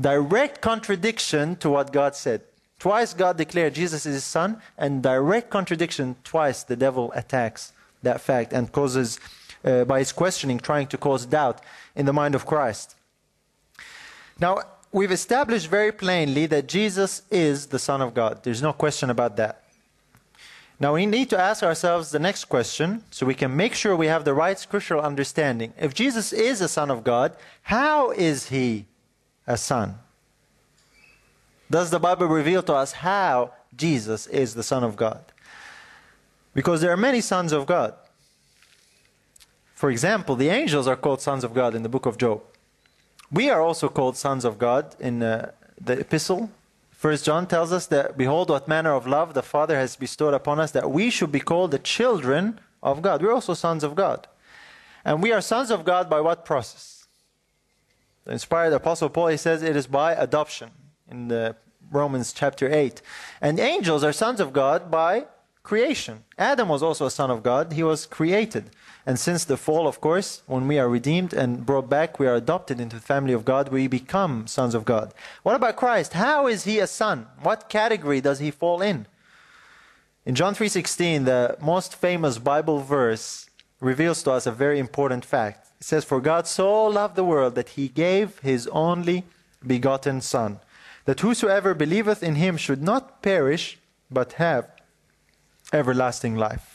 Direct 0.00 0.62
contradiction 0.62 1.56
to 1.56 1.68
what 1.68 1.92
God 1.92 2.16
said. 2.16 2.40
Twice 2.78 3.12
God 3.12 3.36
declared 3.36 3.74
Jesus 3.74 4.06
is 4.06 4.14
his 4.14 4.24
Son, 4.24 4.62
and 4.78 5.02
direct 5.02 5.50
contradiction, 5.50 6.16
twice 6.24 6.62
the 6.62 6.74
devil 6.74 7.12
attacks 7.14 7.74
that 8.02 8.22
fact 8.22 8.54
and 8.54 8.72
causes, 8.72 9.20
uh, 9.62 9.84
by 9.84 9.98
his 9.98 10.10
questioning, 10.10 10.58
trying 10.58 10.86
to 10.86 10.96
cause 10.96 11.26
doubt 11.26 11.60
in 11.94 12.06
the 12.06 12.14
mind 12.14 12.34
of 12.34 12.46
Christ. 12.46 12.96
Now, 14.38 14.62
we've 14.90 15.12
established 15.12 15.66
very 15.66 15.92
plainly 15.92 16.46
that 16.46 16.66
Jesus 16.66 17.20
is 17.30 17.66
the 17.66 17.78
Son 17.78 18.00
of 18.00 18.14
God. 18.14 18.42
There's 18.42 18.62
no 18.62 18.72
question 18.72 19.10
about 19.10 19.36
that. 19.36 19.59
Now, 20.80 20.94
we 20.94 21.04
need 21.04 21.28
to 21.28 21.38
ask 21.38 21.62
ourselves 21.62 22.10
the 22.10 22.18
next 22.18 22.46
question 22.46 23.04
so 23.10 23.26
we 23.26 23.34
can 23.34 23.54
make 23.54 23.74
sure 23.74 23.94
we 23.94 24.06
have 24.06 24.24
the 24.24 24.32
right 24.32 24.58
scriptural 24.58 25.02
understanding. 25.02 25.74
If 25.78 25.92
Jesus 25.92 26.32
is 26.32 26.62
a 26.62 26.68
Son 26.68 26.90
of 26.90 27.04
God, 27.04 27.36
how 27.64 28.12
is 28.12 28.48
he 28.48 28.86
a 29.46 29.58
Son? 29.58 29.98
Does 31.70 31.90
the 31.90 32.00
Bible 32.00 32.26
reveal 32.26 32.62
to 32.62 32.72
us 32.72 32.92
how 32.92 33.52
Jesus 33.76 34.26
is 34.28 34.54
the 34.54 34.62
Son 34.62 34.82
of 34.82 34.96
God? 34.96 35.22
Because 36.54 36.80
there 36.80 36.90
are 36.90 36.96
many 36.96 37.20
sons 37.20 37.52
of 37.52 37.66
God. 37.66 37.94
For 39.74 39.90
example, 39.90 40.34
the 40.34 40.48
angels 40.48 40.86
are 40.86 40.96
called 40.96 41.20
sons 41.20 41.44
of 41.44 41.52
God 41.52 41.74
in 41.74 41.82
the 41.82 41.88
book 41.90 42.06
of 42.06 42.16
Job. 42.16 42.42
We 43.30 43.50
are 43.50 43.60
also 43.60 43.88
called 43.88 44.16
sons 44.16 44.46
of 44.46 44.58
God 44.58 44.96
in 44.98 45.22
uh, 45.22 45.52
the 45.78 46.00
epistle. 46.00 46.50
First 47.00 47.24
John 47.24 47.46
tells 47.46 47.72
us 47.72 47.86
that, 47.86 48.18
Behold, 48.18 48.50
what 48.50 48.68
manner 48.68 48.92
of 48.92 49.06
love 49.06 49.32
the 49.32 49.42
Father 49.42 49.74
has 49.74 49.96
bestowed 49.96 50.34
upon 50.34 50.60
us, 50.60 50.70
that 50.72 50.90
we 50.90 51.08
should 51.08 51.32
be 51.32 51.40
called 51.40 51.70
the 51.70 51.78
children 51.78 52.60
of 52.82 53.00
God. 53.00 53.22
We're 53.22 53.32
also 53.32 53.54
sons 53.54 53.82
of 53.82 53.94
God. 53.94 54.28
And 55.02 55.22
we 55.22 55.32
are 55.32 55.40
sons 55.40 55.70
of 55.70 55.86
God 55.86 56.10
by 56.10 56.20
what 56.20 56.44
process? 56.44 57.06
The 58.26 58.32
inspired 58.32 58.74
Apostle 58.74 59.08
Paul, 59.08 59.28
he 59.28 59.38
says 59.38 59.62
it 59.62 59.76
is 59.76 59.86
by 59.86 60.12
adoption 60.12 60.72
in 61.10 61.28
the 61.28 61.56
Romans 61.90 62.34
chapter 62.34 62.70
8. 62.70 63.00
And 63.40 63.58
angels 63.58 64.04
are 64.04 64.12
sons 64.12 64.38
of 64.38 64.52
God 64.52 64.90
by 64.90 65.24
creation. 65.62 66.24
Adam 66.36 66.68
was 66.68 66.82
also 66.82 67.06
a 67.06 67.10
son 67.10 67.30
of 67.30 67.42
God, 67.42 67.72
he 67.72 67.82
was 67.82 68.04
created. 68.04 68.72
And 69.10 69.18
since 69.18 69.44
the 69.44 69.56
fall, 69.56 69.88
of 69.88 70.00
course, 70.00 70.42
when 70.46 70.68
we 70.68 70.78
are 70.78 70.88
redeemed 70.88 71.32
and 71.32 71.66
brought 71.66 71.90
back, 71.90 72.20
we 72.20 72.28
are 72.28 72.36
adopted 72.36 72.78
into 72.78 72.94
the 72.94 73.02
family 73.02 73.32
of 73.32 73.44
God, 73.44 73.70
we 73.70 73.88
become 73.88 74.46
sons 74.46 74.72
of 74.72 74.84
God. 74.84 75.12
What 75.42 75.56
about 75.56 75.74
Christ? 75.74 76.12
How 76.12 76.46
is 76.46 76.62
he 76.62 76.78
a 76.78 76.86
son? 76.86 77.26
What 77.42 77.68
category 77.68 78.20
does 78.20 78.38
he 78.38 78.52
fall 78.52 78.80
in? 78.80 79.06
In 80.24 80.36
John 80.36 80.54
3:16, 80.54 81.24
the 81.24 81.56
most 81.60 81.96
famous 81.96 82.38
Bible 82.38 82.78
verse 82.78 83.50
reveals 83.80 84.22
to 84.22 84.30
us 84.30 84.46
a 84.46 84.52
very 84.52 84.78
important 84.78 85.24
fact. 85.24 85.66
It 85.80 85.86
says, 85.86 86.04
"For 86.04 86.20
God 86.20 86.46
so 86.46 86.84
loved 86.84 87.16
the 87.16 87.24
world 87.32 87.56
that 87.56 87.70
he 87.70 87.88
gave 87.88 88.38
his 88.38 88.68
only 88.68 89.24
begotten 89.66 90.20
son, 90.20 90.60
that 91.06 91.18
whosoever 91.18 91.74
believeth 91.74 92.22
in 92.22 92.36
him 92.36 92.56
should 92.56 92.80
not 92.80 93.22
perish, 93.22 93.76
but 94.08 94.34
have 94.34 94.68
everlasting 95.72 96.36
life." 96.36 96.69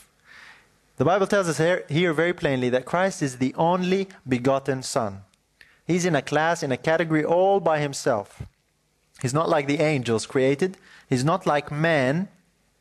The 0.96 1.04
Bible 1.04 1.26
tells 1.26 1.48
us 1.48 1.58
here, 1.58 1.84
here, 1.90 2.14
very 2.14 2.32
plainly 2.32 2.70
that 2.70 2.86
Christ 2.86 3.22
is 3.22 3.36
the 3.36 3.54
only 3.56 4.08
begotten 4.26 4.82
Son. 4.82 5.22
He's 5.86 6.06
in 6.06 6.16
a 6.16 6.22
class, 6.22 6.62
in 6.62 6.72
a 6.72 6.78
category 6.78 7.22
all 7.22 7.60
by 7.60 7.80
himself. 7.80 8.42
He's 9.20 9.34
not 9.34 9.48
like 9.48 9.66
the 9.66 9.80
angels 9.80 10.24
created, 10.24 10.78
he's 11.08 11.24
not 11.24 11.46
like 11.46 11.70
man 11.70 12.28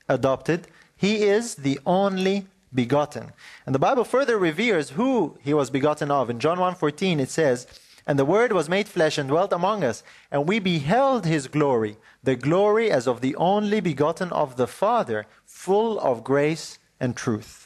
adopted. 0.07 0.67
He 0.95 1.23
is 1.23 1.55
the 1.55 1.77
only 1.85 2.47
begotten. 2.73 3.33
And 3.65 3.75
the 3.75 3.79
Bible 3.79 4.05
further 4.05 4.37
reveres 4.37 4.91
who 4.91 5.37
he 5.41 5.53
was 5.53 5.69
begotten 5.69 6.09
of. 6.09 6.29
In 6.29 6.39
John 6.39 6.57
1:14 6.57 7.19
it 7.19 7.29
says, 7.29 7.67
"And 8.07 8.17
the 8.17 8.25
word 8.25 8.53
was 8.53 8.69
made 8.69 8.87
flesh 8.87 9.17
and 9.17 9.27
dwelt 9.27 9.51
among 9.51 9.83
us, 9.83 10.03
and 10.31 10.47
we 10.47 10.59
beheld 10.59 11.25
his 11.25 11.47
glory, 11.47 11.97
the 12.23 12.37
glory 12.37 12.89
as 12.89 13.07
of 13.07 13.19
the 13.19 13.35
only 13.35 13.81
begotten 13.81 14.31
of 14.31 14.55
the 14.55 14.67
Father, 14.67 15.25
full 15.45 15.99
of 15.99 16.23
grace 16.23 16.79
and 16.97 17.15
truth." 17.17 17.64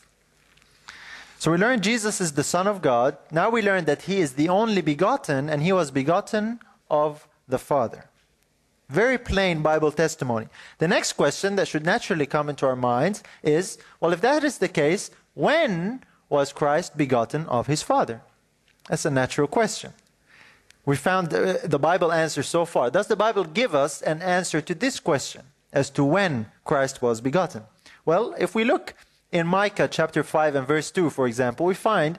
So 1.39 1.51
we 1.51 1.57
learned 1.57 1.83
Jesus 1.83 2.19
is 2.19 2.33
the 2.33 2.43
Son 2.43 2.67
of 2.67 2.81
God. 2.81 3.17
Now 3.31 3.49
we 3.49 3.61
learn 3.61 3.85
that 3.85 4.03
He 4.03 4.19
is 4.19 4.33
the 4.33 4.49
only 4.49 4.81
begotten, 4.81 5.49
and 5.49 5.63
He 5.63 5.71
was 5.71 5.89
begotten 5.89 6.59
of 6.91 7.29
the 7.47 7.57
Father. 7.57 8.09
Very 8.89 9.17
plain 9.17 9.61
Bible 9.61 9.93
testimony. 9.93 10.47
The 10.79 10.89
next 10.89 11.13
question 11.13 11.55
that 11.55 11.69
should 11.69 11.85
naturally 11.85 12.25
come 12.25 12.49
into 12.49 12.65
our 12.65 12.75
minds 12.75 13.23
is 13.41 13.77
well, 14.01 14.11
if 14.11 14.19
that 14.19 14.43
is 14.43 14.57
the 14.57 14.67
case, 14.67 15.11
when 15.33 16.03
was 16.27 16.51
Christ 16.51 16.97
begotten 16.97 17.45
of 17.45 17.67
his 17.67 17.83
Father? 17.83 18.21
That's 18.89 19.05
a 19.05 19.11
natural 19.11 19.47
question. 19.47 19.93
We 20.85 20.97
found 20.97 21.33
uh, 21.33 21.57
the 21.63 21.79
Bible 21.79 22.11
answer 22.11 22.43
so 22.43 22.65
far. 22.65 22.89
Does 22.89 23.07
the 23.07 23.15
Bible 23.15 23.45
give 23.45 23.73
us 23.73 24.01
an 24.01 24.21
answer 24.21 24.59
to 24.59 24.75
this 24.75 24.99
question 24.99 25.43
as 25.71 25.89
to 25.91 26.03
when 26.03 26.47
Christ 26.65 27.01
was 27.01 27.21
begotten? 27.21 27.63
Well, 28.05 28.35
if 28.37 28.55
we 28.55 28.65
look 28.65 28.93
in 29.31 29.47
Micah 29.47 29.87
chapter 29.87 30.23
5 30.23 30.55
and 30.55 30.67
verse 30.67 30.91
2, 30.91 31.09
for 31.09 31.27
example, 31.27 31.65
we 31.65 31.75
find 31.75 32.17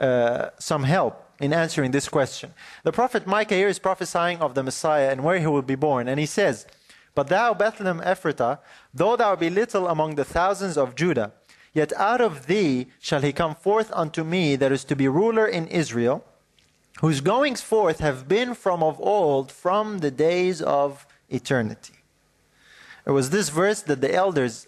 uh, 0.00 0.50
some 0.58 0.84
help 0.84 1.22
in 1.40 1.52
answering 1.52 1.90
this 1.90 2.08
question. 2.08 2.52
The 2.82 2.92
prophet 2.92 3.26
Micah 3.26 3.54
here 3.54 3.68
is 3.68 3.78
prophesying 3.78 4.40
of 4.40 4.54
the 4.54 4.62
Messiah 4.62 5.10
and 5.10 5.22
where 5.22 5.38
he 5.38 5.46
will 5.46 5.62
be 5.62 5.74
born, 5.74 6.08
and 6.08 6.18
he 6.18 6.26
says, 6.26 6.66
But 7.14 7.28
thou, 7.28 7.54
Bethlehem 7.54 8.00
Ephratah, 8.00 8.58
though 8.92 9.16
thou 9.16 9.36
be 9.36 9.50
little 9.50 9.86
among 9.88 10.14
the 10.14 10.24
thousands 10.24 10.76
of 10.76 10.94
Judah, 10.94 11.32
yet 11.72 11.92
out 11.96 12.20
of 12.20 12.46
thee 12.46 12.88
shall 12.98 13.20
he 13.20 13.32
come 13.32 13.54
forth 13.54 13.90
unto 13.92 14.24
me 14.24 14.56
that 14.56 14.72
is 14.72 14.84
to 14.84 14.96
be 14.96 15.08
ruler 15.08 15.46
in 15.46 15.68
Israel, 15.68 16.24
whose 17.00 17.20
goings 17.20 17.60
forth 17.60 18.00
have 18.00 18.26
been 18.26 18.54
from 18.54 18.82
of 18.82 18.98
old, 19.00 19.52
from 19.52 19.98
the 19.98 20.10
days 20.10 20.62
of 20.62 21.06
eternity. 21.28 21.92
It 23.06 23.10
was 23.10 23.30
this 23.30 23.50
verse 23.50 23.82
that 23.82 24.00
the 24.00 24.12
elders 24.12 24.66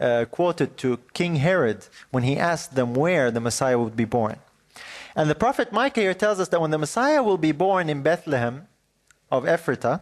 uh, 0.00 0.24
quoted 0.30 0.76
to 0.78 0.98
King 1.12 1.36
Herod 1.36 1.86
when 2.10 2.22
he 2.22 2.36
asked 2.36 2.74
them 2.74 2.94
where 2.94 3.30
the 3.30 3.40
Messiah 3.40 3.78
would 3.78 3.96
be 3.96 4.04
born. 4.04 4.36
And 5.14 5.28
the 5.28 5.34
prophet 5.34 5.72
Micah 5.72 6.00
here 6.00 6.14
tells 6.14 6.40
us 6.40 6.48
that 6.48 6.60
when 6.60 6.70
the 6.70 6.78
Messiah 6.78 7.22
will 7.22 7.38
be 7.38 7.52
born 7.52 7.88
in 7.88 8.02
Bethlehem 8.02 8.68
of 9.30 9.44
Ephratah, 9.44 10.00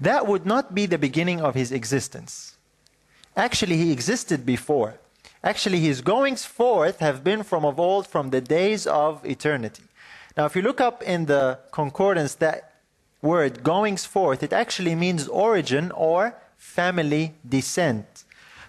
that 0.00 0.26
would 0.26 0.44
not 0.44 0.74
be 0.74 0.86
the 0.86 0.98
beginning 0.98 1.40
of 1.40 1.54
his 1.54 1.72
existence. 1.72 2.56
Actually, 3.36 3.76
he 3.76 3.92
existed 3.92 4.44
before. 4.46 4.94
Actually, 5.42 5.80
his 5.80 6.00
goings 6.00 6.44
forth 6.44 7.00
have 7.00 7.24
been 7.24 7.42
from 7.42 7.64
of 7.64 7.78
old, 7.80 8.06
from 8.06 8.30
the 8.30 8.40
days 8.40 8.86
of 8.86 9.24
eternity. 9.26 9.82
Now, 10.36 10.46
if 10.46 10.56
you 10.56 10.62
look 10.62 10.80
up 10.80 11.02
in 11.02 11.26
the 11.26 11.58
concordance, 11.70 12.34
that 12.36 12.74
word, 13.22 13.62
goings 13.62 14.04
forth, 14.04 14.42
it 14.42 14.52
actually 14.52 14.94
means 14.94 15.28
origin 15.28 15.90
or 15.92 16.36
family 16.56 17.34
descent. 17.48 18.23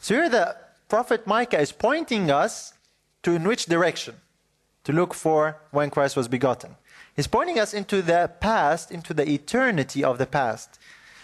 So 0.06 0.14
here 0.14 0.30
the 0.30 0.56
prophet 0.88 1.26
Micah 1.26 1.60
is 1.60 1.72
pointing 1.72 2.30
us 2.30 2.74
to 3.24 3.32
in 3.32 3.44
which 3.44 3.66
direction? 3.66 4.16
to 4.86 4.94
look 4.94 5.14
for 5.14 5.58
when 5.72 5.90
Christ 5.90 6.16
was 6.16 6.28
begotten. 6.28 6.76
He's 7.16 7.28
pointing 7.28 7.60
us 7.60 7.74
into 7.74 8.02
the 8.02 8.32
past, 8.40 8.92
into 8.92 9.14
the 9.14 9.28
eternity 9.30 10.04
of 10.04 10.18
the 10.18 10.28
past. 10.28 10.80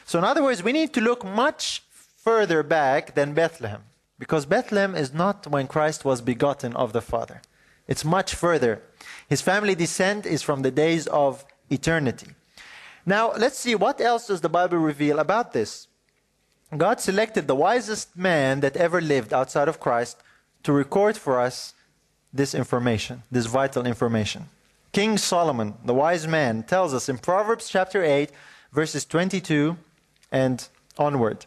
So, 0.06 0.20
in 0.20 0.26
other 0.26 0.44
words, 0.44 0.64
we 0.64 0.74
need 0.74 0.94
to 0.94 1.02
look 1.02 1.24
much 1.24 1.84
further 1.92 2.64
back 2.64 3.16
than 3.16 3.34
Bethlehem, 3.34 3.84
because 4.20 4.46
Bethlehem 4.46 4.96
is 4.96 5.14
not 5.14 5.48
when 5.48 5.68
Christ 5.68 6.04
was 6.04 6.22
begotten 6.22 6.76
of 6.76 6.92
the 6.92 7.02
Father. 7.02 7.42
It's 7.88 8.04
much 8.04 8.34
further. 8.34 8.82
His 9.30 9.42
family 9.42 9.76
descent 9.76 10.26
is 10.26 10.42
from 10.42 10.64
the 10.64 10.72
days 10.72 11.08
of 11.08 11.46
eternity. 11.70 12.32
Now, 13.06 13.32
let's 13.34 13.60
see 13.60 13.76
what 13.76 14.02
else 14.02 14.28
does 14.28 14.42
the 14.42 14.50
Bible 14.50 14.78
reveal 14.78 15.20
about 15.20 15.54
this. 15.54 15.88
God 16.76 17.02
selected 17.02 17.48
the 17.48 17.56
wisest 17.56 18.16
man 18.16 18.62
that 18.62 18.78
ever 18.78 19.02
lived 19.02 19.34
outside 19.34 19.68
of 19.68 19.80
Christ 19.80 20.18
to 20.64 20.72
record 20.72 21.18
for 21.18 21.40
us 21.40 21.74
this 22.34 22.56
information, 22.56 23.24
this 23.30 23.46
vital 23.46 23.86
information. 23.86 24.48
King 24.94 25.18
Solomon, 25.18 25.76
the 25.86 25.94
wise 25.94 26.28
man, 26.28 26.64
tells 26.64 26.94
us 26.94 27.10
in 27.10 27.18
Proverbs 27.18 27.70
chapter 27.70 28.04
8, 28.04 28.32
verses 28.72 29.06
22 29.06 29.78
and 30.32 30.68
onward. 30.98 31.46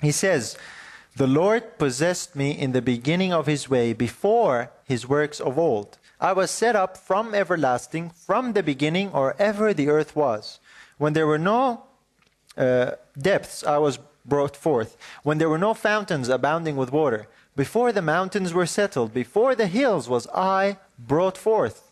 He 0.00 0.12
says, 0.12 0.56
The 1.16 1.26
Lord 1.26 1.78
possessed 1.78 2.36
me 2.36 2.52
in 2.52 2.72
the 2.72 2.82
beginning 2.82 3.32
of 3.32 3.46
his 3.46 3.68
way, 3.68 3.92
before 3.92 4.70
his 4.84 5.08
works 5.08 5.40
of 5.40 5.58
old. 5.58 5.98
I 6.20 6.32
was 6.32 6.50
set 6.50 6.76
up 6.76 6.96
from 6.96 7.34
everlasting, 7.34 8.10
from 8.10 8.52
the 8.52 8.62
beginning, 8.62 9.10
or 9.12 9.34
ever 9.38 9.72
the 9.72 9.88
earth 9.88 10.14
was. 10.14 10.60
When 10.96 11.12
there 11.12 11.26
were 11.26 11.38
no 11.38 11.84
uh, 12.56 12.92
depths, 13.16 13.62
I 13.64 13.78
was 13.78 13.98
brought 14.28 14.56
forth. 14.56 14.96
When 15.22 15.38
there 15.38 15.48
were 15.48 15.58
no 15.58 15.74
fountains 15.74 16.28
abounding 16.28 16.76
with 16.76 16.92
water. 16.92 17.28
Before 17.56 17.92
the 17.92 18.02
mountains 18.02 18.54
were 18.54 18.66
settled, 18.66 19.12
before 19.12 19.54
the 19.54 19.66
hills 19.66 20.08
was 20.08 20.28
I 20.28 20.78
brought 20.98 21.36
forth. 21.36 21.90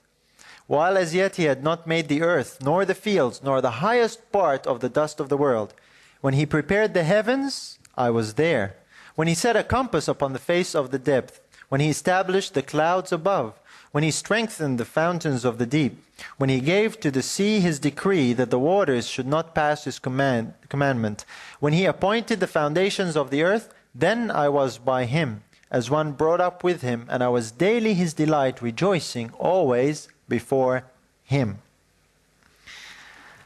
While 0.66 0.96
as 0.96 1.14
yet 1.14 1.36
he 1.36 1.44
had 1.44 1.62
not 1.62 1.86
made 1.86 2.08
the 2.08 2.22
earth, 2.22 2.58
nor 2.60 2.84
the 2.84 2.94
fields, 2.94 3.42
nor 3.42 3.60
the 3.60 3.82
highest 3.82 4.32
part 4.32 4.66
of 4.66 4.80
the 4.80 4.88
dust 4.88 5.20
of 5.20 5.28
the 5.28 5.36
world. 5.36 5.74
When 6.20 6.34
he 6.34 6.46
prepared 6.46 6.92
the 6.92 7.04
heavens, 7.04 7.78
I 7.96 8.10
was 8.10 8.34
there. 8.34 8.76
When 9.14 9.28
he 9.28 9.34
set 9.34 9.56
a 9.56 9.62
compass 9.64 10.08
upon 10.08 10.32
the 10.32 10.38
face 10.38 10.74
of 10.74 10.90
the 10.90 10.98
depth, 10.98 11.40
when 11.68 11.80
he 11.80 11.88
established 11.88 12.54
the 12.54 12.62
clouds 12.62 13.12
above, 13.12 13.58
when 13.96 14.02
he 14.02 14.10
strengthened 14.10 14.76
the 14.76 14.84
fountains 14.84 15.42
of 15.42 15.56
the 15.56 15.64
deep, 15.64 16.04
when 16.36 16.50
he 16.50 16.60
gave 16.60 17.00
to 17.00 17.10
the 17.10 17.22
sea 17.22 17.60
his 17.60 17.78
decree 17.78 18.34
that 18.34 18.50
the 18.50 18.58
waters 18.58 19.06
should 19.06 19.26
not 19.26 19.54
pass 19.54 19.84
his 19.84 19.98
command, 19.98 20.52
commandment, 20.68 21.24
when 21.60 21.72
he 21.72 21.86
appointed 21.86 22.38
the 22.38 22.46
foundations 22.46 23.16
of 23.16 23.30
the 23.30 23.42
earth, 23.42 23.72
then 23.94 24.30
I 24.30 24.50
was 24.50 24.76
by 24.76 25.06
him 25.06 25.44
as 25.70 25.88
one 25.88 26.12
brought 26.12 26.42
up 26.42 26.62
with 26.62 26.82
him, 26.82 27.06
and 27.08 27.22
I 27.22 27.28
was 27.28 27.50
daily 27.50 27.94
his 27.94 28.12
delight, 28.12 28.60
rejoicing 28.60 29.30
always 29.38 30.08
before 30.28 30.84
him. 31.24 31.60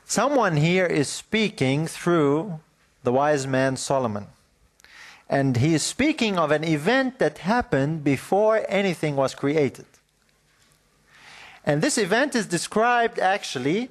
Someone 0.04 0.56
here 0.56 0.86
is 0.86 1.08
speaking 1.08 1.86
through 1.86 2.58
the 3.04 3.12
wise 3.12 3.46
man 3.46 3.76
Solomon. 3.76 4.26
And 5.28 5.58
he 5.58 5.74
is 5.74 5.84
speaking 5.84 6.40
of 6.40 6.50
an 6.50 6.64
event 6.64 7.20
that 7.20 7.38
happened 7.38 8.02
before 8.02 8.64
anything 8.68 9.14
was 9.14 9.36
created. 9.36 9.86
And 11.64 11.82
this 11.82 11.98
event 11.98 12.34
is 12.34 12.46
described 12.46 13.18
actually 13.18 13.90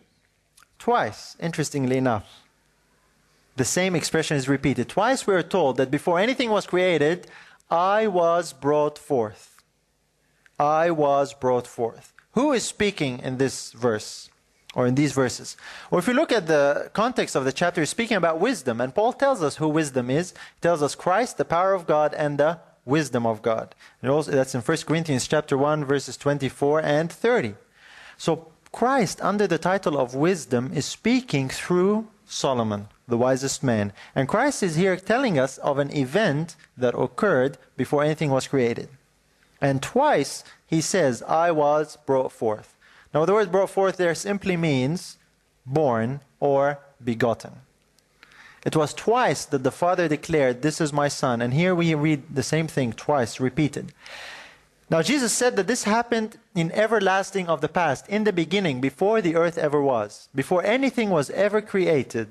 twice, 0.77 1.35
interestingly 1.39 1.97
enough. 1.97 2.41
The 3.55 3.65
same 3.65 3.95
expression 3.95 4.37
is 4.37 4.47
repeated. 4.47 4.87
Twice 4.89 5.27
we 5.27 5.35
are 5.35 5.43
told 5.43 5.77
that 5.77 5.91
before 5.91 6.19
anything 6.19 6.49
was 6.49 6.65
created, 6.65 7.27
I 7.69 8.07
was 8.07 8.53
brought 8.53 8.97
forth. 8.97 9.61
I 10.57 10.91
was 10.91 11.33
brought 11.33 11.67
forth. 11.67 12.13
Who 12.31 12.53
is 12.53 12.63
speaking 12.63 13.19
in 13.19 13.37
this 13.37 13.71
verse? 13.71 14.29
Or 14.75 14.85
in 14.85 14.93
these 14.93 15.13
verses? 15.13 15.57
Well, 15.89 15.97
if 15.97 16.07
you 16.07 16.13
look 16.13 16.31
at 16.31 16.45
the 16.45 16.91
context 16.93 17.35
of 17.35 17.43
the 17.43 17.51
chapter, 17.51 17.81
he's 17.81 17.89
speaking 17.89 18.17
about 18.17 18.39
wisdom. 18.39 18.79
And 18.79 18.93
Paul 18.93 19.13
tells 19.13 19.41
us 19.41 19.55
who 19.55 19.67
wisdom 19.67 20.11
is. 20.11 20.31
He 20.31 20.61
tells 20.61 20.83
us 20.83 20.93
Christ, 20.93 21.37
the 21.37 21.45
power 21.45 21.73
of 21.73 21.87
God, 21.87 22.13
and 22.13 22.37
the 22.37 22.59
wisdom 22.89 23.25
of 23.25 23.41
God. 23.41 23.75
And 24.01 24.11
also, 24.11 24.31
that's 24.31 24.55
in 24.55 24.61
1 24.61 24.77
Corinthians 24.85 25.27
chapter 25.27 25.57
1, 25.57 25.85
verses 25.85 26.17
24 26.17 26.81
and 26.81 27.11
30. 27.11 27.55
So 28.17 28.47
Christ, 28.71 29.21
under 29.21 29.47
the 29.47 29.57
title 29.57 29.97
of 29.97 30.15
wisdom, 30.15 30.71
is 30.73 30.85
speaking 30.85 31.49
through 31.49 32.07
Solomon, 32.25 32.89
the 33.07 33.17
wisest 33.17 33.63
man. 33.63 33.93
And 34.13 34.27
Christ 34.27 34.61
is 34.61 34.75
here 34.75 34.97
telling 34.97 35.39
us 35.39 35.57
of 35.59 35.79
an 35.79 35.95
event 35.95 36.55
that 36.77 36.97
occurred 36.97 37.57
before 37.77 38.03
anything 38.03 38.29
was 38.29 38.47
created. 38.47 38.89
And 39.61 39.81
twice 39.81 40.43
he 40.67 40.81
says, 40.81 41.23
I 41.23 41.51
was 41.51 41.97
brought 42.05 42.31
forth. 42.31 42.75
Now, 43.13 43.25
the 43.25 43.33
word 43.33 43.51
brought 43.51 43.71
forth 43.71 43.97
there 43.97 44.13
simply 44.13 44.55
means 44.55 45.17
born 45.65 46.21
or 46.39 46.79
begotten. 47.03 47.53
It 48.65 48.75
was 48.75 48.93
twice 48.93 49.45
that 49.45 49.63
the 49.63 49.71
Father 49.71 50.07
declared, 50.07 50.61
This 50.61 50.81
is 50.81 50.91
my 50.91 51.07
Son. 51.07 51.41
And 51.41 51.53
here 51.53 51.73
we 51.73 51.93
read 51.95 52.23
the 52.33 52.43
same 52.43 52.67
thing 52.67 52.93
twice 52.93 53.39
repeated. 53.39 53.93
Now, 54.89 55.01
Jesus 55.03 55.31
said 55.31 55.55
that 55.55 55.67
this 55.67 55.83
happened 55.83 56.39
in 56.55 56.71
everlasting 56.71 57.47
of 57.47 57.61
the 57.61 57.69
past, 57.69 58.07
in 58.09 58.23
the 58.23 58.33
beginning, 58.33 58.81
before 58.81 59.21
the 59.21 59.35
earth 59.35 59.57
ever 59.57 59.81
was, 59.81 60.29
before 60.33 60.63
anything 60.63 61.11
was 61.11 61.29
ever 61.29 61.61
created. 61.61 62.29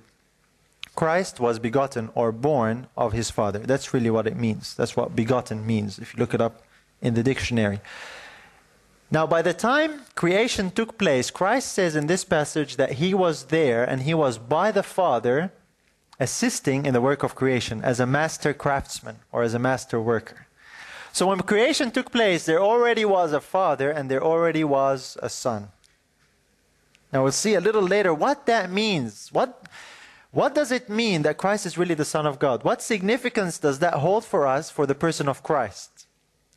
Christ 0.96 1.38
was 1.38 1.60
begotten 1.60 2.10
or 2.16 2.32
born 2.32 2.88
of 2.96 3.12
his 3.12 3.30
Father. 3.30 3.60
That's 3.60 3.94
really 3.94 4.10
what 4.10 4.26
it 4.26 4.36
means. 4.36 4.74
That's 4.74 4.96
what 4.96 5.14
begotten 5.14 5.64
means, 5.64 6.00
if 6.00 6.14
you 6.14 6.18
look 6.18 6.34
it 6.34 6.40
up 6.40 6.64
in 7.00 7.14
the 7.14 7.22
dictionary. 7.22 7.80
Now, 9.08 9.24
by 9.24 9.40
the 9.40 9.54
time 9.54 10.02
creation 10.16 10.72
took 10.72 10.98
place, 10.98 11.30
Christ 11.30 11.72
says 11.72 11.94
in 11.94 12.08
this 12.08 12.24
passage 12.24 12.76
that 12.76 12.94
he 12.94 13.14
was 13.14 13.44
there 13.44 13.84
and 13.84 14.02
he 14.02 14.12
was 14.12 14.36
by 14.36 14.72
the 14.72 14.82
Father 14.82 15.52
assisting 16.20 16.86
in 16.86 16.92
the 16.94 17.00
work 17.00 17.22
of 17.22 17.34
creation 17.34 17.82
as 17.82 18.00
a 18.00 18.06
master 18.06 18.52
craftsman 18.52 19.16
or 19.30 19.42
as 19.42 19.54
a 19.54 19.58
master 19.58 20.00
worker. 20.00 20.46
So 21.12 21.26
when 21.26 21.40
creation 21.40 21.90
took 21.90 22.12
place, 22.12 22.44
there 22.44 22.60
already 22.60 23.04
was 23.04 23.32
a 23.32 23.40
father 23.40 23.90
and 23.90 24.10
there 24.10 24.22
already 24.22 24.64
was 24.64 25.16
a 25.22 25.28
son. 25.28 25.68
Now 27.12 27.22
we'll 27.22 27.32
see 27.32 27.54
a 27.54 27.60
little 27.60 27.82
later 27.82 28.12
what 28.12 28.46
that 28.46 28.70
means. 28.70 29.32
What, 29.32 29.66
what 30.30 30.54
does 30.54 30.70
it 30.70 30.88
mean 30.88 31.22
that 31.22 31.38
Christ 31.38 31.64
is 31.64 31.78
really 31.78 31.94
the 31.94 32.04
Son 32.04 32.26
of 32.26 32.38
God? 32.38 32.62
What 32.62 32.82
significance 32.82 33.58
does 33.58 33.78
that 33.78 33.94
hold 33.94 34.24
for 34.24 34.46
us 34.46 34.70
for 34.70 34.86
the 34.86 34.94
person 34.94 35.28
of 35.28 35.42
Christ? 35.42 36.06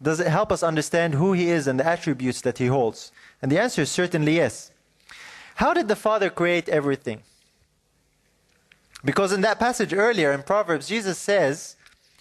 Does 0.02 0.20
it 0.20 0.28
help 0.28 0.52
us 0.52 0.64
understand 0.64 1.14
who 1.14 1.34
he 1.34 1.50
is 1.50 1.68
and 1.68 1.80
the 1.80 1.88
attributes 1.88 2.42
that 2.42 2.58
he 2.58 2.68
holds? 2.68 3.12
And 3.42 3.52
the 3.52 3.60
answer 3.60 3.84
is 3.84 3.92
certainly 3.92 4.36
yes. 4.36 4.72
How 5.56 5.74
did 5.74 5.88
the 5.88 5.96
Father 5.96 6.30
create 6.30 6.68
everything? 6.68 7.22
Because 9.04 9.32
in 9.32 9.42
that 9.42 9.60
passage 9.60 9.94
earlier 9.94 10.32
in 10.32 10.44
Proverbs, 10.44 10.88
Jesus 10.88 11.18
says, 11.18 11.76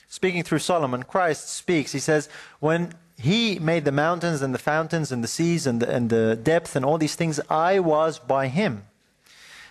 speaking 0.09 0.43
through 0.43 0.61
Solomon, 0.61 1.03
Christ 1.03 1.49
speaks. 1.49 1.93
He 1.93 1.99
says, 1.99 2.29
When 2.59 2.95
He 3.19 3.59
made 3.59 3.85
the 3.85 3.93
mountains 3.93 4.43
and 4.43 4.55
the 4.55 4.59
fountains 4.59 5.13
and 5.13 5.23
the 5.23 5.29
seas 5.29 5.67
and 5.67 5.81
the, 5.81 5.91
and 5.91 6.11
the 6.11 6.37
depth 6.37 6.77
and 6.77 6.85
all 6.85 6.99
these 6.99 7.15
things. 7.15 7.41
I 7.49 7.79
was 7.79 8.19
by 8.19 8.49
Him. 8.49 8.85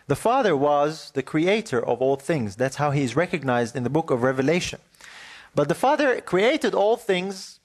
The 0.07 0.15
Father 0.15 0.55
was 0.57 1.11
the 1.11 1.21
creator 1.21 1.85
of 1.85 2.01
all 2.01 2.15
things. 2.15 2.55
That's 2.55 2.77
how 2.77 2.91
He 2.91 3.03
is 3.03 3.15
recognized 3.15 3.75
in 3.75 3.83
the 3.83 3.89
book 3.89 4.09
of 4.09 4.23
Revelation. 4.23 4.79
But 5.53 5.67
the 5.67 5.75
Father 5.75 6.21
created 6.21 6.73
all 6.73 6.95
things 6.95 7.59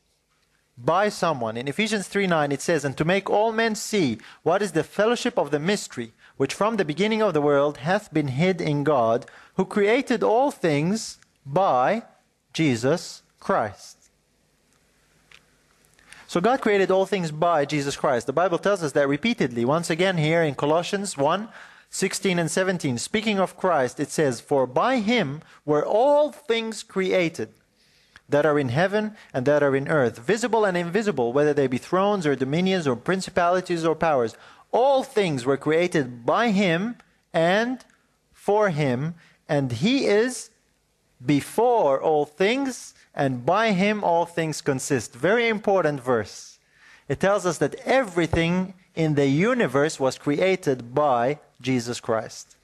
by 0.76 1.08
someone. 1.08 1.56
In 1.56 1.68
Ephesians 1.68 2.08
3 2.08 2.26
9, 2.26 2.52
it 2.52 2.60
says, 2.60 2.84
And 2.84 2.96
to 2.96 3.04
make 3.04 3.30
all 3.30 3.52
men 3.52 3.74
see 3.74 4.18
what 4.42 4.62
is 4.62 4.72
the 4.72 4.84
fellowship 4.84 5.38
of 5.38 5.50
the 5.50 5.60
mystery, 5.60 6.12
which 6.36 6.54
from 6.54 6.76
the 6.76 6.84
beginning 6.84 7.22
of 7.22 7.34
the 7.34 7.40
world 7.40 7.78
hath 7.78 8.12
been 8.12 8.28
hid 8.28 8.60
in 8.60 8.84
God, 8.84 9.26
who 9.56 9.64
created 9.64 10.22
all 10.22 10.50
things 10.50 11.18
by 11.46 12.02
Jesus 12.52 13.22
Christ. 13.40 13.98
So 16.26 16.40
God 16.40 16.60
created 16.60 16.90
all 16.90 17.06
things 17.06 17.30
by 17.30 17.64
Jesus 17.64 17.96
Christ. 17.96 18.26
The 18.26 18.32
Bible 18.32 18.58
tells 18.58 18.82
us 18.82 18.92
that 18.92 19.08
repeatedly. 19.08 19.64
Once 19.64 19.88
again, 19.90 20.16
here 20.16 20.42
in 20.42 20.54
Colossians 20.54 21.16
1 21.16 21.48
16 21.90 22.40
and 22.40 22.50
17, 22.50 22.98
speaking 22.98 23.38
of 23.38 23.56
Christ, 23.56 24.00
it 24.00 24.10
says, 24.10 24.40
For 24.40 24.66
by 24.66 24.98
him 24.98 25.42
were 25.64 25.86
all 25.86 26.32
things 26.32 26.82
created 26.82 27.50
that 28.28 28.44
are 28.44 28.58
in 28.58 28.70
heaven 28.70 29.14
and 29.32 29.46
that 29.46 29.62
are 29.62 29.76
in 29.76 29.86
earth, 29.86 30.18
visible 30.18 30.64
and 30.64 30.76
invisible, 30.76 31.32
whether 31.32 31.54
they 31.54 31.68
be 31.68 31.78
thrones 31.78 32.26
or 32.26 32.34
dominions 32.34 32.88
or 32.88 32.96
principalities 32.96 33.84
or 33.84 33.94
powers. 33.94 34.36
All 34.74 35.04
things 35.04 35.46
were 35.46 35.56
created 35.56 36.26
by 36.26 36.50
him 36.50 36.96
and 37.32 37.84
for 38.32 38.70
him, 38.70 39.14
and 39.48 39.70
he 39.70 40.06
is 40.06 40.50
before 41.24 42.02
all 42.02 42.26
things, 42.26 42.92
and 43.14 43.46
by 43.46 43.70
him 43.70 44.02
all 44.02 44.26
things 44.26 44.60
consist. 44.60 45.14
Very 45.14 45.46
important 45.48 46.02
verse. 46.02 46.58
It 47.08 47.20
tells 47.20 47.46
us 47.46 47.58
that 47.58 47.76
everything 47.84 48.74
in 48.96 49.14
the 49.14 49.28
universe 49.28 50.00
was 50.00 50.18
created 50.18 50.92
by 50.92 51.38
Jesus 51.60 52.00
Christ. 52.00 52.56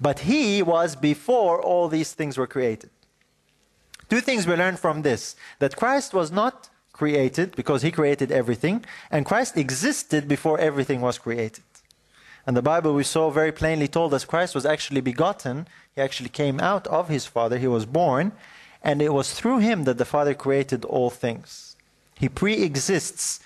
But 0.00 0.20
he 0.30 0.60
was 0.60 0.96
before 0.96 1.62
all 1.62 1.86
these 1.86 2.14
things 2.14 2.36
were 2.36 2.48
created. 2.48 2.90
Two 4.10 4.20
things 4.20 4.44
we 4.44 4.56
learn 4.56 4.76
from 4.76 5.02
this 5.02 5.36
that 5.60 5.76
Christ 5.76 6.12
was 6.12 6.32
not 6.32 6.68
created 6.98 7.54
because 7.54 7.82
he 7.82 7.90
created 7.92 8.32
everything, 8.32 8.84
and 9.10 9.24
Christ 9.24 9.56
existed 9.56 10.26
before 10.26 10.58
everything 10.58 11.00
was 11.00 11.16
created. 11.16 11.64
And 12.44 12.56
the 12.56 12.62
Bible 12.62 12.94
we 12.94 13.04
saw 13.04 13.30
very 13.30 13.52
plainly 13.52 13.88
told 13.88 14.12
us 14.14 14.24
Christ 14.24 14.54
was 14.54 14.66
actually 14.66 15.02
begotten. 15.02 15.68
He 15.94 16.00
actually 16.00 16.30
came 16.30 16.58
out 16.60 16.86
of 16.86 17.08
his 17.08 17.26
Father. 17.26 17.58
He 17.58 17.68
was 17.68 17.84
born. 17.84 18.32
And 18.82 19.02
it 19.02 19.12
was 19.12 19.34
through 19.34 19.58
him 19.58 19.84
that 19.84 19.98
the 19.98 20.06
Father 20.06 20.34
created 20.34 20.84
all 20.86 21.10
things. 21.10 21.76
He 22.14 22.28
pre 22.28 22.54
exists 22.62 23.40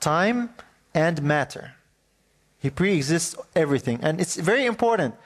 time 0.00 0.50
and 0.94 1.22
matter. 1.22 1.74
He 2.58 2.70
pre 2.70 2.96
exists 2.96 3.36
everything. 3.54 3.98
And 4.02 4.20
it's 4.22 4.36
very 4.36 4.64
important. 4.64 5.16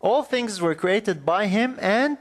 All 0.00 0.24
things 0.24 0.60
were 0.60 0.74
created 0.74 1.24
by 1.24 1.46
him 1.46 1.78
and 1.80 2.18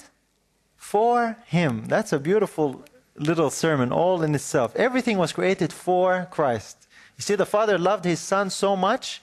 for 0.77 1.37
him. 1.47 1.85
That's 1.87 2.13
a 2.13 2.19
beautiful 2.19 2.83
little 3.19 3.49
sermon, 3.49 3.91
all 3.91 4.23
in 4.23 4.33
itself. 4.33 4.75
Everything 4.75 5.17
was 5.17 5.33
created 5.33 5.71
for 5.73 6.27
Christ. 6.31 6.87
You 7.17 7.21
see, 7.21 7.35
the 7.35 7.45
Father 7.45 7.77
loved 7.77 8.05
his 8.05 8.19
Son 8.19 8.49
so 8.49 8.75
much, 8.75 9.21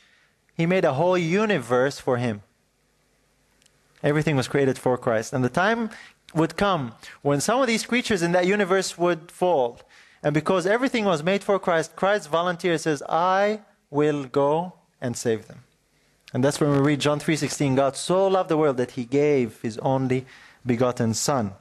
he 0.57 0.67
made 0.67 0.85
a 0.85 0.95
whole 0.95 1.19
universe 1.19 1.99
for 1.99 2.17
him. 2.19 2.43
Everything 4.03 4.37
was 4.37 4.49
created 4.49 4.79
for 4.79 4.97
Christ. 4.97 5.33
And 5.33 5.45
the 5.45 5.49
time 5.49 5.91
would 6.35 6.57
come 6.57 6.95
when 7.23 7.41
some 7.41 7.61
of 7.61 7.67
these 7.67 7.87
creatures 7.87 8.23
in 8.23 8.33
that 8.33 8.47
universe 8.47 8.97
would 8.97 9.31
fall. 9.31 9.81
And 10.23 10.35
because 10.35 10.67
everything 10.67 11.05
was 11.05 11.23
made 11.23 11.43
for 11.43 11.59
Christ, 11.59 11.97
Christ 11.97 12.29
volunteers 12.29 12.83
says, 12.83 13.03
I 13.09 13.61
will 13.91 14.25
go 14.25 14.75
and 15.01 15.17
save 15.17 15.49
them. 15.49 15.65
And 16.33 16.45
that's 16.45 16.61
when 16.61 16.71
we 16.73 16.79
read 16.79 17.01
John 17.01 17.21
3:16, 17.21 17.77
God 17.77 17.97
so 17.97 18.27
loved 18.27 18.51
the 18.51 18.57
world 18.57 18.77
that 18.77 18.93
he 18.93 19.05
gave 19.05 19.61
his 19.63 19.79
only 19.79 20.27
begotten 20.65 21.15
son. 21.15 21.53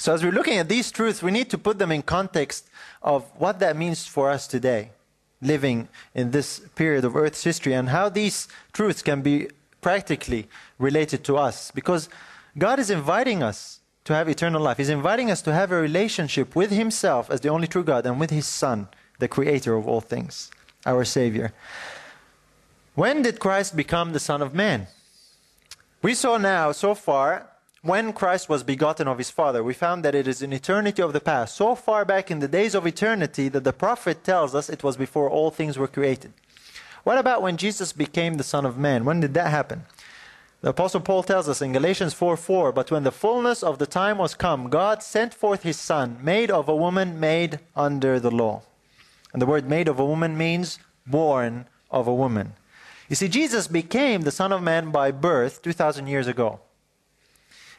So 0.00 0.14
as 0.14 0.24
we're 0.24 0.32
looking 0.32 0.56
at 0.56 0.70
these 0.70 0.90
truths, 0.90 1.22
we 1.22 1.30
need 1.30 1.50
to 1.50 1.58
put 1.58 1.78
them 1.78 1.92
in 1.92 2.00
context 2.00 2.66
of 3.02 3.24
what 3.36 3.58
that 3.58 3.76
means 3.76 4.06
for 4.06 4.30
us 4.30 4.46
today, 4.46 4.92
living 5.42 5.88
in 6.14 6.30
this 6.30 6.60
period 6.74 7.04
of 7.04 7.14
Earth's 7.14 7.44
history, 7.44 7.74
and 7.74 7.90
how 7.90 8.08
these 8.08 8.48
truths 8.72 9.02
can 9.02 9.20
be 9.20 9.48
practically 9.82 10.48
related 10.78 11.22
to 11.24 11.36
us. 11.36 11.70
Because 11.70 12.08
God 12.56 12.78
is 12.78 12.88
inviting 12.88 13.42
us 13.42 13.80
to 14.04 14.14
have 14.14 14.26
eternal 14.26 14.62
life. 14.62 14.78
He's 14.78 14.88
inviting 14.88 15.30
us 15.30 15.42
to 15.42 15.52
have 15.52 15.70
a 15.70 15.78
relationship 15.78 16.56
with 16.56 16.70
Himself 16.70 17.30
as 17.30 17.42
the 17.42 17.50
only 17.50 17.66
true 17.66 17.84
God 17.84 18.06
and 18.06 18.18
with 18.18 18.30
His 18.30 18.46
Son, 18.46 18.88
the 19.18 19.28
Creator 19.28 19.76
of 19.76 19.86
all 19.86 20.00
things, 20.00 20.50
our 20.86 21.04
Savior. 21.04 21.52
When 22.94 23.20
did 23.20 23.38
Christ 23.38 23.76
become 23.76 24.14
the 24.14 24.18
Son 24.18 24.40
of 24.40 24.54
Man? 24.54 24.86
We 26.00 26.14
saw 26.14 26.38
now, 26.38 26.72
so 26.72 26.94
far, 26.94 27.49
when 27.82 28.12
Christ 28.12 28.48
was 28.48 28.62
begotten 28.62 29.08
of 29.08 29.16
his 29.16 29.30
Father, 29.30 29.64
we 29.64 29.72
found 29.72 30.04
that 30.04 30.14
it 30.14 30.28
is 30.28 30.42
in 30.42 30.52
eternity 30.52 31.00
of 31.00 31.14
the 31.14 31.20
past, 31.20 31.56
so 31.56 31.74
far 31.74 32.04
back 32.04 32.30
in 32.30 32.40
the 32.40 32.48
days 32.48 32.74
of 32.74 32.86
eternity 32.86 33.48
that 33.48 33.64
the 33.64 33.72
prophet 33.72 34.22
tells 34.22 34.54
us 34.54 34.68
it 34.68 34.84
was 34.84 34.98
before 34.98 35.30
all 35.30 35.50
things 35.50 35.78
were 35.78 35.88
created. 35.88 36.32
What 37.04 37.16
about 37.16 37.40
when 37.40 37.56
Jesus 37.56 37.94
became 37.94 38.34
the 38.34 38.44
Son 38.44 38.66
of 38.66 38.76
Man? 38.76 39.06
When 39.06 39.20
did 39.20 39.32
that 39.34 39.50
happen? 39.50 39.86
The 40.60 40.70
Apostle 40.70 41.00
Paul 41.00 41.22
tells 41.22 41.48
us 41.48 41.62
in 41.62 41.72
Galatians 41.72 42.12
4 42.12 42.36
4, 42.36 42.72
but 42.72 42.90
when 42.90 43.02
the 43.02 43.10
fullness 43.10 43.62
of 43.62 43.78
the 43.78 43.86
time 43.86 44.18
was 44.18 44.34
come, 44.34 44.68
God 44.68 45.02
sent 45.02 45.32
forth 45.32 45.62
his 45.62 45.78
Son, 45.78 46.18
made 46.20 46.50
of 46.50 46.68
a 46.68 46.76
woman 46.76 47.18
made 47.18 47.60
under 47.74 48.20
the 48.20 48.30
law. 48.30 48.60
And 49.32 49.40
the 49.40 49.46
word 49.46 49.66
made 49.66 49.88
of 49.88 49.98
a 49.98 50.04
woman 50.04 50.36
means 50.36 50.78
born 51.06 51.64
of 51.90 52.06
a 52.06 52.14
woman. 52.14 52.52
You 53.08 53.16
see, 53.16 53.28
Jesus 53.28 53.68
became 53.68 54.20
the 54.20 54.30
Son 54.30 54.52
of 54.52 54.62
Man 54.62 54.90
by 54.90 55.10
birth 55.12 55.62
2,000 55.62 56.06
years 56.06 56.26
ago. 56.26 56.60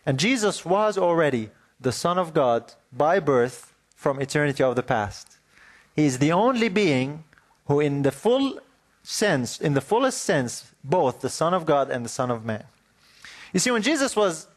And 0.06 0.20
Jesus 0.20 0.66
was 0.66 0.98
already 0.98 1.50
the 1.80 1.92
Son 1.92 2.18
of 2.18 2.34
God 2.34 2.74
by 2.92 3.20
birth 3.20 3.74
from 3.96 4.20
eternity 4.20 4.64
of 4.64 4.76
the 4.76 4.84
past. 4.84 5.38
He 5.96 6.06
is 6.06 6.20
the 6.20 6.32
only 6.32 6.70
being 6.70 7.24
who, 7.66 7.80
in 7.80 8.02
the 8.02 8.12
full 8.12 8.60
sense, 9.04 9.60
in 9.60 9.74
the 9.74 9.82
fullest 9.82 10.22
sense, 10.22 10.72
both 10.84 11.22
the 11.22 11.30
Son 11.30 11.54
of 11.54 11.66
God 11.66 11.90
and 11.90 12.06
the 12.06 12.10
Son 12.10 12.32
of 12.32 12.46
Man. 12.46 12.64
You 13.54 13.60
see, 13.60 13.72
when 13.72 13.82
Jesus 13.82 14.16
was 14.16 14.48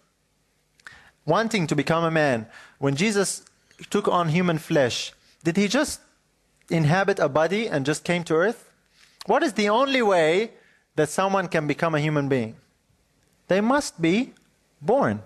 wanting 1.27 1.67
to 1.67 1.75
become 1.75 2.05
a 2.05 2.11
man, 2.11 2.47
when 2.79 2.97
Jesus 2.97 3.45
took 3.91 4.09
on 4.09 4.29
human 4.29 4.59
flesh, 4.59 5.13
did 5.43 5.57
he 5.57 5.69
just 5.69 6.01
inhabit 6.71 7.19
a 7.19 7.29
body 7.29 7.69
and 7.69 7.85
just 7.85 8.05
came 8.05 8.25
to 8.25 8.35
earth? 8.35 8.71
What 9.27 9.43
is 9.43 9.55
the 9.55 9.69
only 9.69 10.03
way 10.03 10.53
that 10.97 11.09
someone 11.09 11.49
can 11.49 11.67
become 11.67 11.95
a 11.95 12.01
human 12.01 12.29
being? 12.29 12.57
They 13.49 13.61
must 13.61 14.01
be 14.01 14.33
born. 14.81 15.23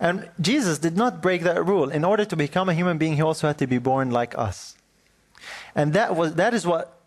And 0.00 0.30
Jesus 0.40 0.78
did 0.78 0.96
not 0.96 1.20
break 1.20 1.42
that 1.42 1.64
rule. 1.64 1.90
In 1.90 2.04
order 2.04 2.24
to 2.24 2.34
become 2.34 2.70
a 2.70 2.74
human 2.74 2.96
being, 2.96 3.16
he 3.16 3.22
also 3.22 3.46
had 3.46 3.58
to 3.58 3.66
be 3.66 3.78
born 3.78 4.10
like 4.10 4.36
us. 4.36 4.74
And 5.74 5.92
that, 5.92 6.16
was, 6.16 6.34
that 6.34 6.54
is 6.54 6.66
what 6.66 6.98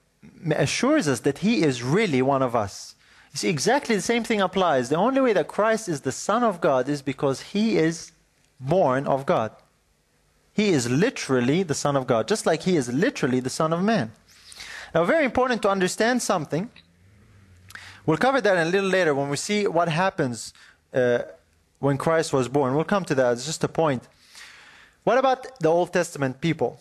assures 0.52 1.08
us 1.08 1.22
that 1.22 1.40
he 1.40 1.64
is 1.64 1.82
really 1.82 2.22
one 2.22 2.44
of 2.44 2.56
us. 2.56 2.96
You 3.34 3.38
see, 3.40 3.50
exactly 3.50 3.96
the 3.96 4.02
same 4.02 4.24
thing 4.24 4.42
applies. 4.42 4.90
The 4.90 4.96
only 4.96 5.20
way 5.20 5.34
that 5.34 5.48
Christ 5.48 5.90
is 5.90 6.02
the 6.02 6.12
Son 6.12 6.44
of 6.44 6.62
God 6.62 6.88
is 6.88 7.02
because 7.02 7.42
he 7.42 7.78
is 7.78 8.12
born 8.60 9.08
of 9.08 9.26
God. 9.26 9.52
He 10.54 10.70
is 10.70 10.88
literally 10.88 11.64
the 11.64 11.74
Son 11.74 11.96
of 11.96 12.06
God, 12.06 12.28
just 12.28 12.46
like 12.46 12.62
he 12.62 12.78
is 12.78 12.94
literally 12.94 13.40
the 13.40 13.50
Son 13.50 13.74
of 13.74 13.82
Man. 13.82 14.12
Now, 14.94 15.04
very 15.04 15.26
important 15.26 15.64
to 15.64 15.70
understand 15.70 16.22
something. 16.22 16.70
We'll 18.06 18.18
cover 18.18 18.40
that 18.40 18.68
a 18.68 18.70
little 18.70 18.90
later 18.90 19.16
when 19.16 19.30
we 19.30 19.38
see 19.38 19.66
what 19.66 19.90
happens 19.90 20.54
uh, 20.94 21.20
when 21.84 21.98
Christ 21.98 22.32
was 22.32 22.48
born. 22.48 22.76
We'll 22.76 22.86
come 22.86 23.04
to 23.06 23.16
that. 23.16 23.34
It's 23.34 23.46
just 23.46 23.64
a 23.66 23.68
point. 23.68 24.04
What 25.04 25.18
about 25.18 25.60
the 25.60 25.68
Old 25.68 25.92
Testament 25.92 26.40
people? 26.40 26.80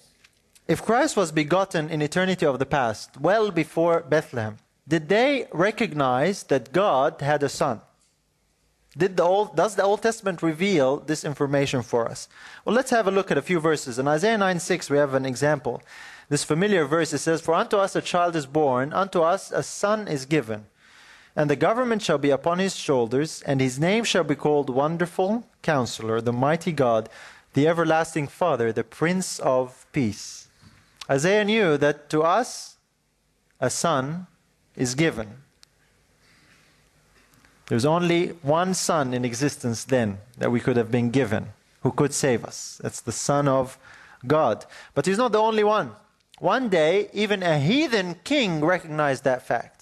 If 0.68 0.84
Christ 0.84 1.16
was 1.16 1.32
begotten 1.32 1.90
in 1.90 2.00
eternity 2.00 2.46
of 2.46 2.60
the 2.60 2.66
past, 2.66 3.20
well 3.20 3.50
before 3.50 4.04
Bethlehem, 4.08 4.58
did 4.86 5.08
they 5.08 5.48
recognize 5.52 6.44
that 6.44 6.72
God 6.72 7.20
had 7.20 7.42
a 7.42 7.48
son? 7.48 7.80
Did 8.96 9.16
the 9.16 9.24
Old, 9.24 9.56
does 9.56 9.74
the 9.74 9.82
Old 9.82 10.02
Testament 10.02 10.40
reveal 10.40 10.98
this 10.98 11.24
information 11.24 11.82
for 11.82 12.08
us? 12.08 12.28
Well, 12.64 12.76
let's 12.76 12.90
have 12.90 13.08
a 13.08 13.10
look 13.10 13.32
at 13.32 13.38
a 13.38 13.42
few 13.42 13.58
verses. 13.58 13.98
In 13.98 14.06
Isaiah 14.06 14.38
9 14.38 14.60
6, 14.60 14.88
we 14.88 14.98
have 14.98 15.14
an 15.14 15.26
example. 15.26 15.82
This 16.28 16.44
familiar 16.44 16.84
verse 16.84 17.12
it 17.12 17.18
says, 17.18 17.40
For 17.40 17.54
unto 17.54 17.76
us 17.76 17.96
a 17.96 18.02
child 18.02 18.36
is 18.36 18.46
born, 18.46 18.92
unto 18.92 19.22
us 19.22 19.50
a 19.50 19.64
son 19.64 20.06
is 20.06 20.26
given 20.26 20.66
and 21.34 21.48
the 21.48 21.56
government 21.56 22.02
shall 22.02 22.18
be 22.18 22.30
upon 22.30 22.58
his 22.58 22.76
shoulders, 22.76 23.42
and 23.46 23.60
his 23.60 23.78
name 23.78 24.04
shall 24.04 24.24
be 24.24 24.34
called 24.34 24.68
Wonderful 24.68 25.46
Counselor, 25.62 26.20
the 26.20 26.32
Mighty 26.32 26.72
God, 26.72 27.08
the 27.54 27.66
Everlasting 27.66 28.28
Father, 28.28 28.72
the 28.72 28.84
Prince 28.84 29.38
of 29.38 29.86
Peace. 29.92 30.48
Isaiah 31.10 31.44
knew 31.44 31.76
that 31.78 32.08
to 32.10 32.22
us 32.22 32.76
a 33.60 33.70
son 33.70 34.26
is 34.76 34.94
given. 34.94 35.42
There's 37.66 37.84
only 37.84 38.28
one 38.42 38.74
son 38.74 39.14
in 39.14 39.24
existence 39.24 39.84
then 39.84 40.18
that 40.38 40.50
we 40.50 40.60
could 40.60 40.76
have 40.76 40.90
been 40.90 41.10
given 41.10 41.48
who 41.82 41.92
could 41.92 42.12
save 42.12 42.44
us. 42.44 42.80
That's 42.82 43.00
the 43.00 43.12
Son 43.12 43.48
of 43.48 43.78
God. 44.26 44.64
But 44.94 45.06
he's 45.06 45.18
not 45.18 45.32
the 45.32 45.40
only 45.40 45.64
one. 45.64 45.92
One 46.38 46.68
day, 46.68 47.08
even 47.12 47.42
a 47.42 47.58
heathen 47.58 48.16
king 48.24 48.64
recognized 48.64 49.24
that 49.24 49.46
fact. 49.46 49.81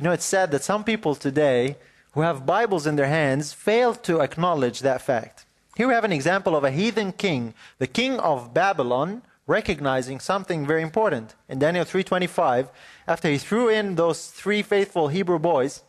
You 0.00 0.04
know, 0.04 0.12
it's 0.12 0.24
sad 0.24 0.50
that 0.52 0.64
some 0.64 0.82
people 0.82 1.14
today 1.14 1.76
who 2.12 2.22
have 2.22 2.46
Bibles 2.46 2.86
in 2.86 2.96
their 2.96 3.08
hands 3.08 3.52
fail 3.52 3.94
to 3.96 4.22
acknowledge 4.22 4.80
that 4.80 5.02
fact. 5.02 5.44
Here 5.76 5.86
we 5.86 5.92
have 5.92 6.04
an 6.04 6.12
example 6.12 6.56
of 6.56 6.64
a 6.64 6.70
heathen 6.70 7.12
king, 7.12 7.52
the 7.76 7.86
king 7.86 8.18
of 8.18 8.54
Babylon, 8.54 9.20
recognizing 9.46 10.18
something 10.18 10.66
very 10.66 10.80
important. 10.80 11.34
In 11.50 11.58
Daniel 11.58 11.84
3:25, 11.84 12.70
after 13.06 13.28
he 13.28 13.36
threw 13.36 13.68
in 13.68 13.96
those 13.96 14.28
three 14.28 14.62
faithful 14.62 15.08
Hebrew 15.08 15.38
boys, 15.38 15.82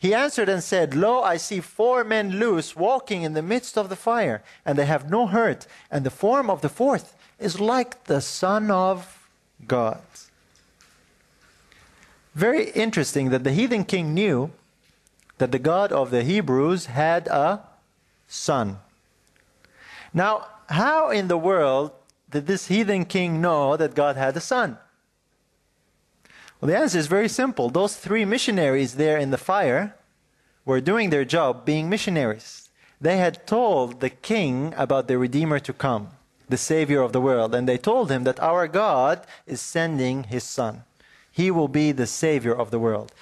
he 0.00 0.12
answered 0.12 0.48
and 0.48 0.60
said, 0.60 0.96
Lo, 0.96 1.22
I 1.22 1.36
see 1.36 1.60
four 1.60 2.02
men 2.02 2.40
loose 2.40 2.74
walking 2.74 3.22
in 3.22 3.34
the 3.34 3.48
midst 3.54 3.78
of 3.78 3.88
the 3.88 4.02
fire, 4.10 4.42
and 4.66 4.76
they 4.76 4.86
have 4.86 5.08
no 5.08 5.28
hurt, 5.28 5.68
and 5.92 6.04
the 6.04 6.10
form 6.10 6.50
of 6.50 6.60
the 6.60 6.68
fourth 6.68 7.14
is 7.38 7.60
like 7.60 8.02
the 8.06 8.20
Son 8.20 8.72
of 8.72 9.28
God. 9.68 10.02
Very 12.34 12.70
interesting 12.70 13.30
that 13.30 13.44
the 13.44 13.52
heathen 13.52 13.84
king 13.84 14.12
knew 14.12 14.50
that 15.38 15.52
the 15.52 15.58
God 15.58 15.92
of 15.92 16.10
the 16.10 16.22
Hebrews 16.22 16.86
had 16.86 17.28
a 17.28 17.60
son. 18.26 18.78
Now, 20.12 20.46
how 20.68 21.10
in 21.10 21.28
the 21.28 21.38
world 21.38 21.92
did 22.30 22.46
this 22.46 22.66
heathen 22.66 23.04
king 23.04 23.40
know 23.40 23.76
that 23.76 23.94
God 23.94 24.16
had 24.16 24.36
a 24.36 24.40
son? 24.40 24.78
Well, 26.60 26.68
the 26.68 26.76
answer 26.76 26.98
is 26.98 27.06
very 27.06 27.28
simple. 27.28 27.68
Those 27.68 27.96
three 27.96 28.24
missionaries 28.24 28.94
there 28.94 29.18
in 29.18 29.30
the 29.30 29.38
fire 29.38 29.94
were 30.64 30.80
doing 30.80 31.10
their 31.10 31.24
job 31.24 31.64
being 31.64 31.88
missionaries. 31.88 32.70
They 33.00 33.18
had 33.18 33.46
told 33.46 34.00
the 34.00 34.10
king 34.10 34.72
about 34.76 35.06
the 35.06 35.18
Redeemer 35.18 35.58
to 35.60 35.72
come, 35.72 36.08
the 36.48 36.56
Savior 36.56 37.02
of 37.02 37.12
the 37.12 37.20
world, 37.20 37.54
and 37.54 37.68
they 37.68 37.76
told 37.76 38.10
him 38.10 38.24
that 38.24 38.40
our 38.40 38.66
God 38.66 39.26
is 39.46 39.60
sending 39.60 40.24
his 40.24 40.42
son. 40.42 40.84
He 41.34 41.50
will 41.50 41.66
be 41.66 41.90
the 41.90 42.06
Savior 42.06 42.54
of 42.54 42.70
the 42.70 42.78
world. 42.78 43.12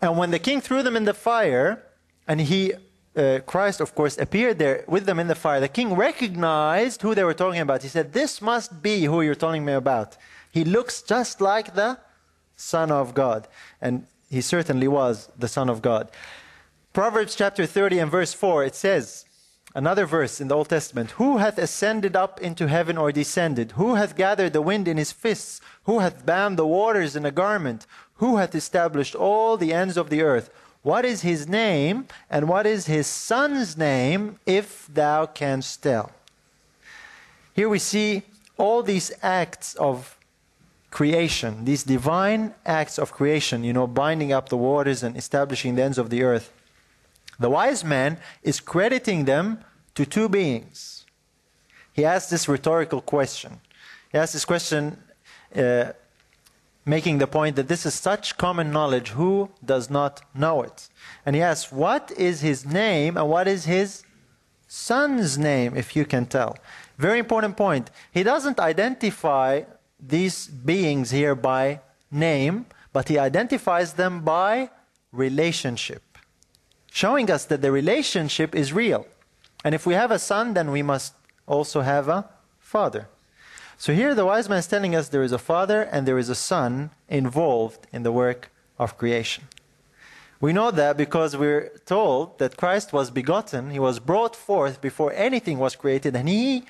And 0.00 0.18
when 0.18 0.32
the 0.32 0.40
king 0.40 0.60
threw 0.60 0.82
them 0.82 0.96
in 0.96 1.04
the 1.04 1.14
fire, 1.14 1.80
and 2.26 2.40
he, 2.40 2.72
uh, 3.16 3.38
Christ, 3.46 3.80
of 3.80 3.94
course, 3.94 4.18
appeared 4.18 4.58
there 4.58 4.84
with 4.88 5.06
them 5.06 5.20
in 5.20 5.28
the 5.28 5.36
fire, 5.36 5.60
the 5.60 5.68
king 5.68 5.94
recognized 5.94 7.02
who 7.02 7.14
they 7.14 7.22
were 7.22 7.34
talking 7.34 7.60
about. 7.60 7.82
He 7.82 7.88
said, 7.88 8.12
This 8.12 8.42
must 8.42 8.82
be 8.82 9.04
who 9.04 9.22
you're 9.22 9.36
telling 9.36 9.64
me 9.64 9.74
about. 9.74 10.16
He 10.50 10.64
looks 10.64 11.02
just 11.02 11.40
like 11.40 11.76
the 11.76 11.98
Son 12.56 12.90
of 12.90 13.14
God. 13.14 13.46
And 13.80 14.06
he 14.28 14.40
certainly 14.40 14.88
was 14.88 15.28
the 15.38 15.46
Son 15.46 15.70
of 15.70 15.82
God. 15.82 16.10
Proverbs 16.92 17.36
chapter 17.36 17.64
30 17.64 18.00
and 18.00 18.10
verse 18.10 18.34
4, 18.34 18.64
it 18.64 18.74
says, 18.74 19.24
another 19.74 20.06
verse 20.06 20.40
in 20.40 20.48
the 20.48 20.56
Old 20.56 20.68
Testament, 20.68 21.12
Who 21.12 21.38
hath 21.38 21.58
ascended 21.58 22.16
up 22.16 22.40
into 22.40 22.68
heaven 22.68 22.98
or 22.98 23.12
descended? 23.12 23.72
Who 23.72 23.94
hath 23.94 24.16
gathered 24.16 24.52
the 24.52 24.62
wind 24.62 24.88
in 24.88 24.96
his 24.96 25.12
fists? 25.12 25.60
Who 25.84 26.00
hath 26.00 26.26
bound 26.26 26.58
the 26.58 26.66
waters 26.66 27.16
in 27.16 27.24
a 27.24 27.30
garment? 27.30 27.86
Who 28.16 28.36
hath 28.36 28.54
established 28.54 29.14
all 29.14 29.56
the 29.56 29.72
ends 29.72 29.96
of 29.96 30.10
the 30.10 30.22
earth? 30.22 30.50
What 30.82 31.04
is 31.04 31.22
his 31.22 31.48
name, 31.48 32.08
and 32.28 32.48
what 32.48 32.66
is 32.66 32.86
his 32.86 33.06
son's 33.06 33.76
name, 33.76 34.38
if 34.46 34.88
thou 34.92 35.26
canst 35.26 35.82
tell? 35.82 36.10
Here 37.54 37.68
we 37.68 37.78
see 37.78 38.22
all 38.56 38.82
these 38.82 39.12
acts 39.22 39.74
of 39.76 40.18
creation, 40.90 41.64
these 41.64 41.84
divine 41.84 42.54
acts 42.66 42.98
of 42.98 43.12
creation, 43.12 43.64
you 43.64 43.72
know, 43.72 43.86
binding 43.86 44.32
up 44.32 44.48
the 44.48 44.56
waters 44.56 45.02
and 45.02 45.16
establishing 45.16 45.74
the 45.74 45.82
ends 45.82 45.98
of 45.98 46.10
the 46.10 46.22
earth. 46.22 46.52
The 47.38 47.50
wise 47.50 47.84
man 47.84 48.18
is 48.42 48.60
crediting 48.60 49.24
them 49.24 49.64
to 49.94 50.06
two 50.06 50.28
beings. 50.28 51.04
He 51.92 52.04
asks 52.04 52.30
this 52.30 52.48
rhetorical 52.48 53.00
question. 53.00 53.60
He 54.10 54.18
asks 54.18 54.32
this 54.32 54.44
question 54.44 54.98
uh, 55.54 55.92
making 56.84 57.18
the 57.18 57.26
point 57.26 57.56
that 57.56 57.68
this 57.68 57.86
is 57.86 57.94
such 57.94 58.36
common 58.36 58.70
knowledge, 58.70 59.10
who 59.10 59.50
does 59.64 59.88
not 59.90 60.22
know 60.34 60.62
it? 60.62 60.88
And 61.24 61.36
he 61.36 61.42
asks, 61.42 61.70
What 61.70 62.12
is 62.16 62.40
his 62.40 62.66
name 62.66 63.16
and 63.16 63.28
what 63.28 63.46
is 63.46 63.64
his 63.64 64.04
son's 64.66 65.38
name, 65.38 65.76
if 65.76 65.94
you 65.94 66.04
can 66.04 66.26
tell? 66.26 66.56
Very 66.98 67.18
important 67.18 67.56
point. 67.56 67.90
He 68.12 68.22
doesn't 68.22 68.58
identify 68.58 69.62
these 70.00 70.46
beings 70.46 71.10
here 71.10 71.34
by 71.34 71.80
name, 72.10 72.66
but 72.92 73.08
he 73.08 73.18
identifies 73.18 73.94
them 73.94 74.20
by 74.20 74.70
relationship, 75.12 76.02
showing 76.92 77.30
us 77.30 77.46
that 77.46 77.62
the 77.62 77.72
relationship 77.72 78.54
is 78.54 78.72
real. 78.72 79.06
And 79.64 79.74
if 79.74 79.86
we 79.86 79.94
have 79.94 80.10
a 80.10 80.18
son, 80.18 80.54
then 80.54 80.70
we 80.70 80.82
must 80.82 81.14
also 81.46 81.80
have 81.80 82.08
a 82.08 82.28
father. 82.58 83.08
So 83.78 83.94
here 83.94 84.14
the 84.14 84.26
wise 84.26 84.48
man 84.48 84.58
is 84.58 84.66
telling 84.66 84.94
us 84.94 85.08
there 85.08 85.22
is 85.22 85.32
a 85.32 85.38
father 85.38 85.82
and 85.82 86.06
there 86.06 86.18
is 86.18 86.28
a 86.28 86.34
son 86.34 86.90
involved 87.08 87.86
in 87.92 88.02
the 88.02 88.12
work 88.12 88.50
of 88.78 88.98
creation. 88.98 89.44
We 90.40 90.52
know 90.52 90.70
that 90.70 90.96
because 90.96 91.36
we're 91.36 91.70
told 91.86 92.38
that 92.38 92.56
Christ 92.56 92.92
was 92.92 93.10
begotten, 93.10 93.70
he 93.70 93.78
was 93.78 93.98
brought 93.98 94.36
forth 94.36 94.80
before 94.80 95.12
anything 95.14 95.58
was 95.58 95.76
created, 95.76 96.14
and 96.16 96.28
he 96.28 96.64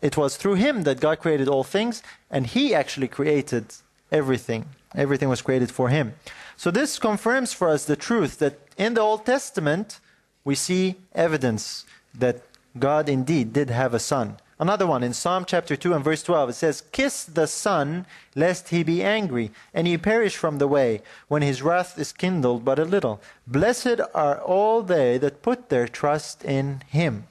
it 0.00 0.16
was 0.16 0.36
through 0.36 0.54
him 0.54 0.84
that 0.84 1.00
God 1.00 1.18
created 1.18 1.48
all 1.48 1.64
things, 1.64 2.02
and 2.30 2.46
he 2.46 2.74
actually 2.74 3.08
created 3.08 3.64
everything. 4.12 4.66
Everything 4.94 5.28
was 5.28 5.42
created 5.42 5.70
for 5.70 5.88
him. 5.88 6.14
So 6.56 6.70
this 6.70 6.98
confirms 6.98 7.52
for 7.52 7.68
us 7.68 7.84
the 7.84 7.96
truth 7.96 8.38
that 8.38 8.67
in 8.78 8.94
the 8.94 9.02
Old 9.02 9.26
Testament 9.26 10.00
we 10.44 10.54
see 10.54 10.96
evidence 11.14 11.84
that 12.14 12.40
God 12.78 13.08
indeed 13.08 13.52
did 13.52 13.68
have 13.68 13.92
a 13.92 13.98
son. 13.98 14.38
Another 14.60 14.86
one 14.88 15.04
in 15.04 15.12
Psalm 15.12 15.44
chapter 15.46 15.76
2 15.76 15.94
and 15.94 16.04
verse 16.04 16.22
12, 16.24 16.50
it 16.50 16.54
says, 16.54 16.82
Kiss 16.90 17.22
the 17.24 17.46
Son, 17.46 18.06
lest 18.34 18.70
he 18.70 18.82
be 18.82 19.04
angry, 19.04 19.52
and 19.72 19.86
he 19.86 19.96
perish 19.96 20.36
from 20.36 20.58
the 20.58 20.66
way, 20.66 21.00
when 21.28 21.42
his 21.42 21.62
wrath 21.62 21.96
is 21.96 22.12
kindled 22.12 22.64
but 22.64 22.78
a 22.78 22.84
little. 22.84 23.20
Blessed 23.46 24.00
are 24.14 24.40
all 24.40 24.82
they 24.82 25.16
that 25.18 25.42
put 25.42 25.68
their 25.68 25.86
trust 25.86 26.44
in 26.44 26.82
him. 26.88 27.28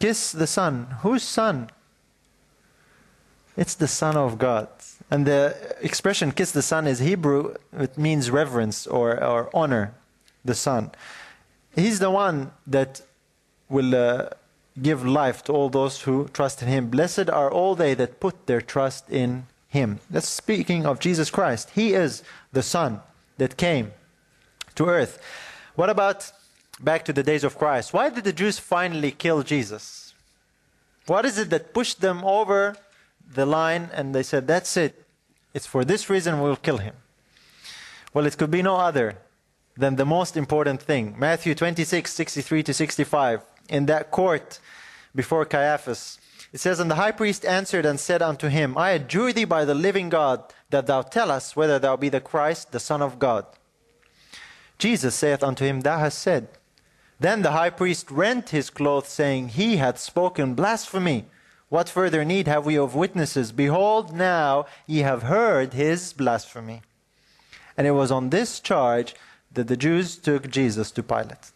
Kiss 0.00 0.32
the 0.32 0.46
Son. 0.46 0.86
Whose 1.02 1.22
Son? 1.22 1.68
It's 3.54 3.74
the 3.74 3.88
Son 3.88 4.16
of 4.16 4.38
God. 4.38 4.68
And 5.14 5.26
the 5.26 5.40
expression 5.80 6.32
kiss 6.32 6.50
the 6.50 6.62
Son 6.72 6.88
is 6.88 6.98
Hebrew, 6.98 7.54
it 7.72 7.96
means 7.96 8.32
reverence 8.32 8.78
or, 8.86 9.22
or 9.22 9.48
honor 9.54 9.94
the 10.44 10.56
Son. 10.56 10.90
He's 11.74 11.98
the 12.00 12.10
one 12.10 12.50
that 12.66 13.02
will. 13.68 13.94
Uh, 13.94 14.28
give 14.80 15.06
life 15.06 15.44
to 15.44 15.52
all 15.52 15.68
those 15.68 16.02
who 16.02 16.28
trust 16.32 16.62
in 16.62 16.68
him. 16.68 16.88
Blessed 16.88 17.30
are 17.30 17.50
all 17.50 17.74
they 17.74 17.94
that 17.94 18.20
put 18.20 18.46
their 18.46 18.60
trust 18.60 19.08
in 19.08 19.46
him. 19.68 20.00
That's 20.10 20.28
speaking 20.28 20.86
of 20.86 20.98
Jesus 20.98 21.30
Christ. 21.30 21.70
He 21.70 21.94
is 21.94 22.22
the 22.52 22.62
Son 22.62 23.00
that 23.38 23.56
came 23.56 23.92
to 24.74 24.86
earth. 24.86 25.20
What 25.76 25.90
about 25.90 26.30
back 26.80 27.04
to 27.04 27.12
the 27.12 27.22
days 27.22 27.44
of 27.44 27.58
Christ? 27.58 27.92
Why 27.92 28.10
did 28.10 28.24
the 28.24 28.32
Jews 28.32 28.58
finally 28.58 29.12
kill 29.12 29.42
Jesus? 29.42 30.14
What 31.06 31.24
is 31.24 31.38
it 31.38 31.50
that 31.50 31.74
pushed 31.74 32.00
them 32.00 32.24
over 32.24 32.76
the 33.32 33.46
line 33.46 33.90
and 33.92 34.14
they 34.14 34.22
said, 34.22 34.46
That's 34.46 34.76
it. 34.76 35.03
It's 35.54 35.66
for 35.66 35.84
this 35.84 36.10
reason 36.10 36.40
we'll 36.40 36.56
kill 36.56 36.78
him? 36.78 36.96
Well, 38.12 38.26
it 38.26 38.36
could 38.36 38.50
be 38.50 38.62
no 38.62 38.76
other 38.76 39.18
than 39.76 39.96
the 39.96 40.04
most 40.04 40.36
important 40.36 40.82
thing. 40.82 41.14
Matthew 41.18 41.54
26, 41.54 42.12
63 42.12 42.62
to 42.64 42.74
65 42.74 43.42
in 43.68 43.86
that 43.86 44.10
court 44.10 44.58
before 45.14 45.44
Caiaphas. 45.44 46.18
It 46.52 46.60
says, 46.60 46.78
And 46.78 46.90
the 46.90 46.96
high 46.96 47.12
priest 47.12 47.44
answered 47.44 47.86
and 47.86 47.98
said 47.98 48.22
unto 48.22 48.48
him, 48.48 48.76
I 48.78 48.90
adjure 48.90 49.32
thee 49.32 49.44
by 49.44 49.64
the 49.64 49.74
living 49.74 50.08
God 50.08 50.52
that 50.70 50.86
thou 50.86 51.02
tell 51.02 51.30
us 51.30 51.56
whether 51.56 51.78
thou 51.78 51.96
be 51.96 52.08
the 52.08 52.20
Christ, 52.20 52.72
the 52.72 52.80
Son 52.80 53.02
of 53.02 53.18
God. 53.18 53.46
Jesus 54.78 55.14
saith 55.14 55.42
unto 55.42 55.64
him, 55.64 55.80
Thou 55.80 55.98
hast 55.98 56.18
said. 56.18 56.48
Then 57.18 57.42
the 57.42 57.52
high 57.52 57.70
priest 57.70 58.10
rent 58.10 58.50
his 58.50 58.70
clothes, 58.70 59.08
saying, 59.08 59.48
He 59.50 59.76
hath 59.76 59.98
spoken 59.98 60.54
blasphemy. 60.54 61.26
What 61.74 61.88
further 61.88 62.24
need 62.24 62.46
have 62.46 62.64
we 62.64 62.78
of 62.78 62.94
witnesses? 62.94 63.50
Behold, 63.50 64.14
now 64.14 64.66
ye 64.86 65.00
have 65.00 65.24
heard 65.24 65.72
his 65.72 66.12
blasphemy. 66.12 66.82
And 67.76 67.84
it 67.84 67.90
was 67.90 68.12
on 68.12 68.30
this 68.30 68.60
charge 68.60 69.16
that 69.52 69.66
the 69.66 69.76
Jews 69.76 70.16
took 70.16 70.48
Jesus 70.48 70.92
to 70.92 71.02
Pilate. 71.02 71.50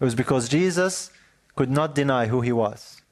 It 0.00 0.04
was 0.04 0.14
because 0.14 0.48
Jesus 0.48 1.10
could 1.54 1.70
not 1.70 1.94
deny 1.94 2.28
who 2.28 2.40
he 2.40 2.50
was. 2.50 3.02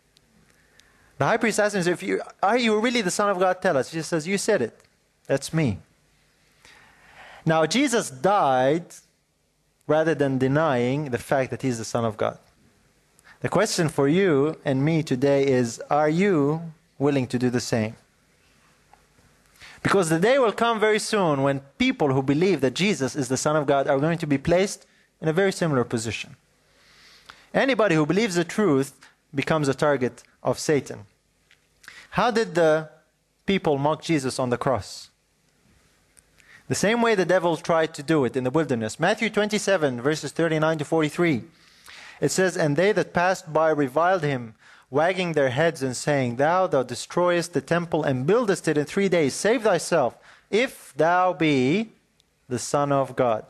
The 1.19 1.27
high 1.27 1.37
priest 1.37 1.61
asked 1.61 1.75
him, 1.75 1.87
if 1.87 2.03
you, 2.03 2.23
Are 2.43 2.57
you 2.57 2.81
really 2.81 3.03
the 3.03 3.11
Son 3.11 3.29
of 3.29 3.39
God? 3.39 3.61
Tell 3.61 3.77
us. 3.77 3.93
He 3.93 4.01
says, 4.01 4.27
You 4.27 4.39
said 4.39 4.63
it. 4.63 4.81
That's 5.27 5.53
me. 5.53 5.77
Now, 7.45 7.67
Jesus 7.67 8.09
died 8.09 8.87
rather 9.87 10.15
than 10.15 10.39
denying 10.39 11.11
the 11.11 11.19
fact 11.19 11.51
that 11.51 11.61
he's 11.61 11.77
the 11.77 11.85
Son 11.85 12.07
of 12.07 12.17
God. 12.17 12.39
The 13.41 13.49
question 13.49 13.89
for 13.89 14.09
you 14.09 14.59
and 14.65 14.85
me 14.85 15.03
today 15.03 15.47
is 15.47 15.81
Are 15.91 16.09
you 16.09 16.73
willing 16.99 17.27
to 17.29 17.39
do 17.39 17.51
the 17.51 17.61
same? 17.61 17.95
Because 19.81 20.09
the 20.09 20.19
day 20.19 20.41
will 20.41 20.53
come 20.53 20.81
very 20.81 20.99
soon 20.99 21.43
when 21.43 21.61
people 21.79 22.13
who 22.13 22.23
believe 22.23 22.61
that 22.63 22.75
Jesus 22.75 23.15
is 23.15 23.29
the 23.29 23.37
Son 23.37 23.55
of 23.55 23.67
God 23.67 23.87
are 23.87 24.01
going 24.01 24.19
to 24.19 24.27
be 24.27 24.39
placed 24.39 24.87
in 25.21 25.29
a 25.29 25.33
very 25.33 25.53
similar 25.53 25.85
position. 25.85 26.35
Anybody 27.55 27.95
who 27.95 28.07
believes 28.07 28.35
the 28.35 28.45
truth 28.45 28.93
becomes 29.33 29.69
a 29.69 29.75
target 29.75 30.25
of 30.43 30.59
Satan. 30.59 31.07
How 32.11 32.33
did 32.33 32.57
the 32.57 32.91
people 33.47 33.79
mock 33.79 34.03
Jesus 34.03 34.41
on 34.41 34.51
the 34.51 34.59
cross? 34.59 35.11
The 36.67 36.75
same 36.75 37.01
way 37.01 37.15
the 37.15 37.25
devil 37.25 37.57
tried 37.57 37.95
to 37.95 38.03
do 38.03 38.25
it 38.25 38.37
in 38.37 38.45
the 38.45 38.51
wilderness. 38.51 38.99
Matthew 38.99 39.31
27, 39.31 40.03
verses 40.03 40.33
39 40.33 40.79
to 40.79 40.85
43. 40.85 41.45
It 42.21 42.31
says, 42.31 42.57
And 42.57 42.77
they 42.77 42.93
that 42.93 43.13
passed 43.13 43.53
by 43.53 43.71
reviled 43.71 44.23
him, 44.23 44.55
wagging 44.91 45.33
their 45.33 45.51
heads 45.51 45.83
and 45.83 45.97
saying, 45.97 46.37
Thou, 46.37 46.67
thou 46.67 46.83
destroyest 46.83 47.53
the 47.53 47.61
temple 47.61 48.03
and 48.05 48.27
buildest 48.27 48.69
it 48.69 48.79
in 48.79 48.85
three 48.85 49.09
days. 49.09 49.35
Save 49.35 49.63
thyself, 49.63 50.17
if 50.51 50.93
thou 50.97 51.33
be 51.33 51.91
the 52.49 52.59
Son 52.59 52.93
of 52.93 53.15
God. 53.15 53.45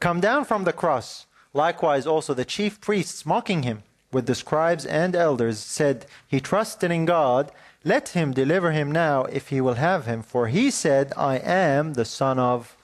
Come 0.00 0.20
down 0.20 0.44
from 0.44 0.64
the 0.64 0.72
cross. 0.72 1.26
Likewise, 1.52 2.06
also 2.06 2.32
the 2.32 2.44
chief 2.44 2.80
priests, 2.80 3.26
mocking 3.26 3.64
him 3.64 3.82
with 4.12 4.26
the 4.26 4.34
scribes 4.34 4.86
and 4.86 5.14
elders, 5.14 5.58
said, 5.58 6.06
He 6.26 6.40
trusted 6.40 6.90
in 6.90 7.04
God. 7.04 7.52
Let 7.84 8.10
him 8.10 8.32
deliver 8.32 8.72
him 8.72 8.92
now, 8.92 9.24
if 9.24 9.48
he 9.48 9.60
will 9.60 9.74
have 9.74 10.06
him. 10.06 10.22
For 10.22 10.48
he 10.48 10.70
said, 10.70 11.12
I 11.16 11.38
am 11.38 11.94
the 11.94 12.04
Son 12.04 12.38
of 12.38 12.76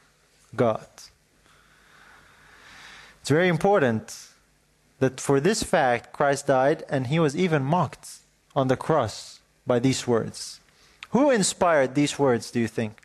God. 0.55 0.87
It's 3.21 3.31
very 3.31 3.49
important 3.49 4.26
that 4.99 5.21
for 5.21 5.41
this 5.41 5.63
fact 5.63 6.13
Christ 6.13 6.47
died, 6.47 6.85
and 6.89 7.09
he 7.09 7.19
was 7.19 7.37
even 7.37 7.63
mocked 7.63 8.19
on 8.55 8.69
the 8.69 8.77
cross 8.77 9.41
by 9.67 9.79
these 9.79 10.07
words. 10.07 10.61
Who 11.11 11.31
inspired 11.31 11.95
these 11.95 12.19
words, 12.19 12.51
do 12.51 12.61
you 12.61 12.69
think? 12.69 13.03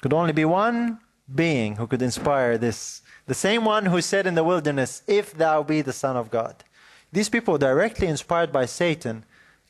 Could 0.00 0.12
only 0.12 0.32
be 0.32 0.44
one 0.44 1.00
being 1.34 1.76
who 1.76 1.86
could 1.86 2.02
inspire 2.02 2.56
this. 2.56 3.02
The 3.26 3.34
same 3.34 3.64
one 3.64 3.86
who 3.86 4.00
said 4.00 4.26
in 4.26 4.34
the 4.34 4.44
wilderness, 4.44 5.02
If 5.06 5.34
thou 5.34 5.62
be 5.62 5.82
the 5.82 5.92
Son 5.92 6.16
of 6.16 6.30
God. 6.30 6.64
These 7.12 7.28
people 7.28 7.58
directly 7.58 8.06
inspired 8.06 8.52
by 8.52 8.66
Satan 8.66 9.24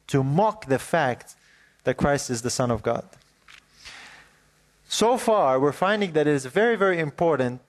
to 0.09 0.22
mock 0.22 0.66
the 0.66 0.78
fact 0.78 1.34
that 1.84 1.96
Christ 1.96 2.30
is 2.30 2.42
the 2.42 2.51
Son 2.51 2.70
of 2.70 2.82
God. 2.82 3.05
So 4.88 5.18
far, 5.18 5.61
we're 5.61 5.72
finding 5.72 6.12
that 6.12 6.26
it 6.26 6.34
is 6.34 6.46
very, 6.46 6.76
very 6.76 6.99
important 6.99 7.61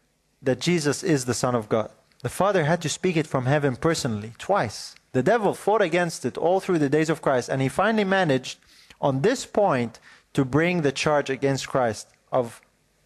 that 0.42 0.60
Jesus 0.60 1.04
is 1.04 1.26
the 1.26 1.34
Son 1.34 1.54
of 1.54 1.68
God. 1.70 1.92
The 2.22 2.30
Father 2.30 2.66
had 2.66 2.82
to 2.82 2.90
speak 2.90 3.16
it 3.16 3.28
from 3.28 3.46
heaven 3.46 3.76
personally, 3.76 4.34
twice. 4.38 4.96
The 5.14 5.24
devil 5.24 5.54
fought 5.54 5.82
against 5.82 6.26
it 6.26 6.38
all 6.38 6.60
through 6.60 6.80
the 6.80 6.90
days 6.90 7.10
of 7.10 7.22
Christ, 7.22 7.50
and 7.50 7.62
he 7.62 7.70
finally 7.70 8.04
managed, 8.04 8.60
on 9.00 9.22
this 9.22 9.46
point, 9.46 10.00
to 10.34 10.44
bring 10.44 10.82
the 10.82 10.92
charge 10.92 11.30
against 11.30 11.70
Christ 11.70 12.08
of 12.32 12.62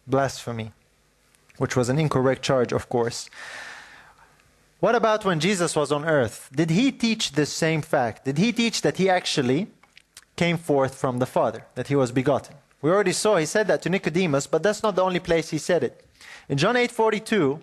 blasphemy, 0.06 0.72
which 1.58 1.76
was 1.76 1.88
an 1.88 1.98
incorrect 1.98 2.42
charge, 2.42 2.72
of 2.72 2.88
course. 2.88 3.30
What 4.80 4.94
about 4.94 5.24
when 5.24 5.40
Jesus 5.40 5.74
was 5.76 5.90
on 5.92 6.04
earth? 6.04 6.50
Did 6.54 6.70
he 6.70 6.92
teach 6.92 7.32
this 7.32 7.50
same 7.50 7.80
fact? 7.80 8.24
Did 8.24 8.36
he 8.36 8.52
teach 8.52 8.82
that 8.82 8.98
he 8.98 9.08
actually 9.08 9.68
came 10.36 10.58
forth 10.58 10.94
from 10.96 11.20
the 11.20 11.26
Father, 11.26 11.64
that 11.76 11.86
he 11.88 11.96
was 11.96 12.12
begotten? 12.12 12.56
We 12.82 12.90
already 12.90 13.12
saw 13.12 13.36
he 13.36 13.46
said 13.46 13.68
that 13.68 13.80
to 13.82 13.88
Nicodemus, 13.88 14.46
but 14.46 14.62
that's 14.62 14.82
not 14.82 14.96
the 14.96 15.02
only 15.02 15.20
place 15.20 15.48
he 15.48 15.58
said 15.58 15.82
it. 15.84 16.04
In 16.50 16.58
John 16.58 16.74
8:42, 16.74 17.62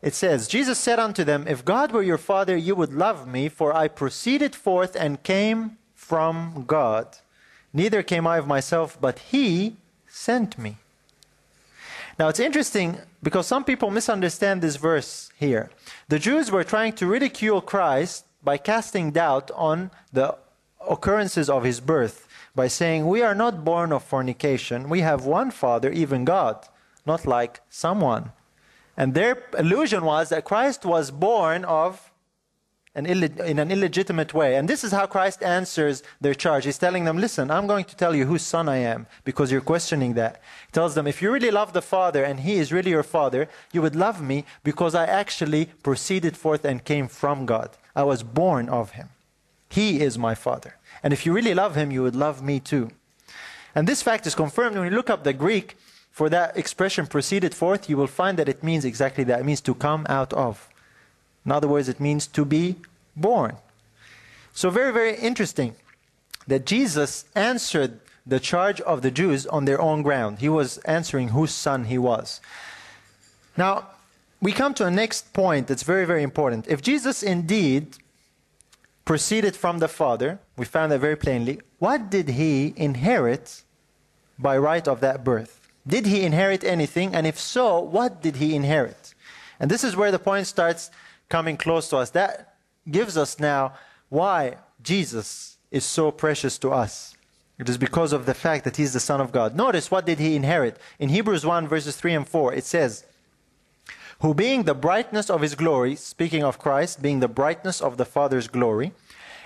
it 0.00 0.14
says, 0.14 0.46
Jesus 0.46 0.78
said 0.78 0.98
unto 0.98 1.24
them, 1.24 1.46
If 1.48 1.64
God 1.64 1.92
were 1.92 2.02
your 2.02 2.18
Father, 2.18 2.56
you 2.56 2.74
would 2.74 2.92
love 2.92 3.26
me, 3.26 3.48
for 3.48 3.74
I 3.74 3.88
proceeded 3.88 4.54
forth 4.54 4.94
and 4.94 5.22
came 5.22 5.76
from 5.94 6.64
God. 6.66 7.18
Neither 7.72 8.02
came 8.02 8.26
I 8.26 8.38
of 8.38 8.46
myself, 8.46 8.96
but 9.00 9.18
he 9.18 9.76
sent 10.06 10.56
me. 10.58 10.76
Now 12.18 12.28
it's 12.28 12.40
interesting 12.40 12.98
because 13.22 13.46
some 13.46 13.64
people 13.64 13.90
misunderstand 13.90 14.62
this 14.62 14.76
verse 14.76 15.30
here. 15.36 15.70
The 16.08 16.18
Jews 16.18 16.50
were 16.50 16.64
trying 16.64 16.94
to 16.94 17.06
ridicule 17.06 17.60
Christ 17.60 18.24
by 18.42 18.56
casting 18.56 19.12
doubt 19.12 19.50
on 19.54 19.90
the 20.12 20.36
occurrences 20.88 21.50
of 21.50 21.64
his 21.64 21.80
birth 21.80 22.26
by 22.54 22.68
saying, 22.68 23.06
We 23.06 23.22
are 23.22 23.34
not 23.34 23.64
born 23.64 23.92
of 23.92 24.02
fornication. 24.02 24.88
We 24.88 25.00
have 25.00 25.26
one 25.26 25.50
Father, 25.50 25.90
even 25.90 26.24
God, 26.24 26.66
not 27.06 27.26
like 27.26 27.60
someone. 27.68 28.32
And 28.98 29.14
their 29.14 29.44
illusion 29.56 30.04
was 30.04 30.28
that 30.30 30.44
Christ 30.44 30.84
was 30.84 31.12
born 31.12 31.64
of 31.64 32.10
an 32.96 33.06
in 33.06 33.60
an 33.60 33.70
illegitimate 33.70 34.34
way. 34.34 34.56
And 34.56 34.68
this 34.68 34.82
is 34.82 34.90
how 34.90 35.06
Christ 35.06 35.40
answers 35.40 36.02
their 36.20 36.34
charge. 36.34 36.64
He's 36.64 36.78
telling 36.78 37.04
them, 37.04 37.16
Listen, 37.16 37.48
I'm 37.48 37.68
going 37.68 37.84
to 37.84 37.94
tell 37.94 38.12
you 38.12 38.26
whose 38.26 38.42
son 38.42 38.68
I 38.68 38.78
am 38.78 39.06
because 39.22 39.52
you're 39.52 39.60
questioning 39.60 40.14
that. 40.14 40.42
He 40.66 40.72
tells 40.72 40.96
them, 40.96 41.06
If 41.06 41.22
you 41.22 41.30
really 41.30 41.52
love 41.52 41.74
the 41.74 41.80
Father 41.80 42.24
and 42.24 42.40
He 42.40 42.56
is 42.56 42.72
really 42.72 42.90
your 42.90 43.04
Father, 43.04 43.48
you 43.72 43.82
would 43.82 43.94
love 43.94 44.20
me 44.20 44.44
because 44.64 44.96
I 44.96 45.06
actually 45.06 45.66
proceeded 45.84 46.36
forth 46.36 46.64
and 46.64 46.84
came 46.84 47.06
from 47.06 47.46
God. 47.46 47.70
I 47.94 48.02
was 48.02 48.24
born 48.24 48.68
of 48.68 48.92
Him. 48.92 49.10
He 49.70 50.00
is 50.00 50.18
my 50.18 50.34
Father. 50.34 50.74
And 51.04 51.12
if 51.12 51.24
you 51.24 51.32
really 51.32 51.54
love 51.54 51.76
Him, 51.76 51.92
you 51.92 52.02
would 52.02 52.16
love 52.16 52.42
me 52.42 52.58
too. 52.58 52.90
And 53.76 53.86
this 53.86 54.02
fact 54.02 54.26
is 54.26 54.34
confirmed 54.34 54.76
when 54.76 54.90
you 54.90 54.96
look 54.96 55.10
up 55.10 55.22
the 55.22 55.32
Greek 55.32 55.76
for 56.18 56.28
that 56.28 56.56
expression 56.56 57.06
proceeded 57.06 57.54
forth, 57.54 57.88
you 57.88 57.96
will 57.96 58.08
find 58.08 58.36
that 58.40 58.48
it 58.48 58.64
means 58.64 58.84
exactly 58.84 59.22
that. 59.22 59.38
It 59.38 59.46
means 59.46 59.60
to 59.60 59.72
come 59.72 60.04
out 60.08 60.32
of. 60.32 60.68
In 61.46 61.52
other 61.52 61.68
words, 61.68 61.88
it 61.88 62.00
means 62.00 62.26
to 62.26 62.44
be 62.44 62.74
born. 63.14 63.54
So, 64.52 64.68
very, 64.68 64.92
very 64.92 65.14
interesting 65.14 65.76
that 66.48 66.66
Jesus 66.66 67.24
answered 67.36 68.00
the 68.26 68.40
charge 68.40 68.80
of 68.80 69.02
the 69.02 69.12
Jews 69.12 69.46
on 69.46 69.64
their 69.64 69.80
own 69.80 70.02
ground. 70.02 70.40
He 70.40 70.48
was 70.48 70.78
answering 70.78 71.28
whose 71.28 71.52
son 71.52 71.84
he 71.84 71.98
was. 71.98 72.40
Now, 73.56 73.86
we 74.42 74.50
come 74.50 74.74
to 74.74 74.86
a 74.86 74.90
next 74.90 75.32
point 75.32 75.68
that's 75.68 75.84
very, 75.84 76.04
very 76.04 76.24
important. 76.24 76.66
If 76.66 76.82
Jesus 76.82 77.22
indeed 77.22 77.96
proceeded 79.04 79.54
from 79.54 79.78
the 79.78 79.86
Father, 79.86 80.40
we 80.56 80.64
found 80.64 80.90
that 80.90 80.98
very 80.98 81.16
plainly, 81.16 81.60
what 81.78 82.10
did 82.10 82.30
he 82.30 82.74
inherit 82.76 83.62
by 84.36 84.58
right 84.58 84.88
of 84.88 84.98
that 84.98 85.22
birth? 85.22 85.58
Did 85.88 86.06
he 86.06 86.22
inherit 86.22 86.62
anything? 86.62 87.14
And 87.14 87.26
if 87.26 87.38
so, 87.38 87.80
what 87.80 88.20
did 88.20 88.36
he 88.36 88.54
inherit? 88.54 89.14
And 89.58 89.70
this 89.70 89.82
is 89.82 89.96
where 89.96 90.12
the 90.12 90.18
point 90.18 90.46
starts 90.46 90.90
coming 91.30 91.56
close 91.56 91.88
to 91.88 91.96
us. 91.96 92.10
That 92.10 92.54
gives 92.90 93.16
us 93.16 93.40
now 93.40 93.72
why 94.10 94.58
Jesus 94.82 95.56
is 95.70 95.84
so 95.84 96.10
precious 96.10 96.58
to 96.58 96.70
us. 96.70 97.16
It 97.58 97.68
is 97.68 97.78
because 97.78 98.12
of 98.12 98.26
the 98.26 98.34
fact 98.34 98.64
that 98.64 98.76
he's 98.76 98.92
the 98.92 99.00
Son 99.00 99.20
of 99.20 99.32
God. 99.32 99.56
Notice 99.56 99.90
what 99.90 100.06
did 100.06 100.18
he 100.18 100.36
inherit? 100.36 100.78
In 100.98 101.08
Hebrews 101.08 101.44
1, 101.44 101.66
verses 101.66 101.96
3 101.96 102.14
and 102.14 102.28
4, 102.28 102.54
it 102.54 102.64
says, 102.64 103.04
Who 104.20 104.32
being 104.32 104.62
the 104.62 104.74
brightness 104.74 105.28
of 105.28 105.40
his 105.40 105.56
glory, 105.56 105.96
speaking 105.96 106.44
of 106.44 106.58
Christ, 106.58 107.02
being 107.02 107.18
the 107.18 107.28
brightness 107.28 107.80
of 107.80 107.96
the 107.96 108.04
Father's 108.04 108.46
glory, 108.46 108.92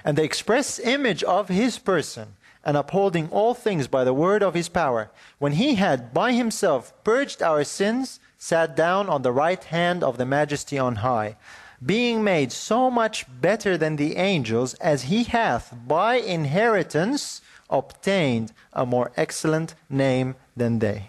and 0.04 0.18
the 0.18 0.24
express 0.24 0.78
image 0.78 1.22
of 1.22 1.48
his 1.48 1.78
person, 1.78 2.34
and 2.64 2.76
upholding 2.76 3.28
all 3.30 3.54
things 3.54 3.88
by 3.88 4.04
the 4.04 4.14
word 4.14 4.42
of 4.42 4.54
his 4.54 4.68
power, 4.68 5.10
when 5.38 5.52
he 5.52 5.74
had 5.74 6.14
by 6.14 6.32
himself 6.32 6.92
purged 7.04 7.42
our 7.42 7.64
sins, 7.64 8.20
sat 8.38 8.76
down 8.76 9.08
on 9.08 9.22
the 9.22 9.32
right 9.32 9.62
hand 9.64 10.02
of 10.02 10.18
the 10.18 10.26
majesty 10.26 10.78
on 10.78 10.96
high 10.96 11.36
being 11.84 12.22
made 12.22 12.52
so 12.52 12.90
much 12.90 13.26
better 13.40 13.76
than 13.76 13.96
the 13.96 14.16
angels, 14.16 14.74
as 14.74 15.04
he 15.04 15.24
hath 15.24 15.74
by 15.86 16.16
inheritance 16.16 17.40
obtained 17.68 18.52
a 18.72 18.86
more 18.86 19.10
excellent 19.16 19.74
name 19.90 20.36
than 20.56 20.78
they. 20.78 21.08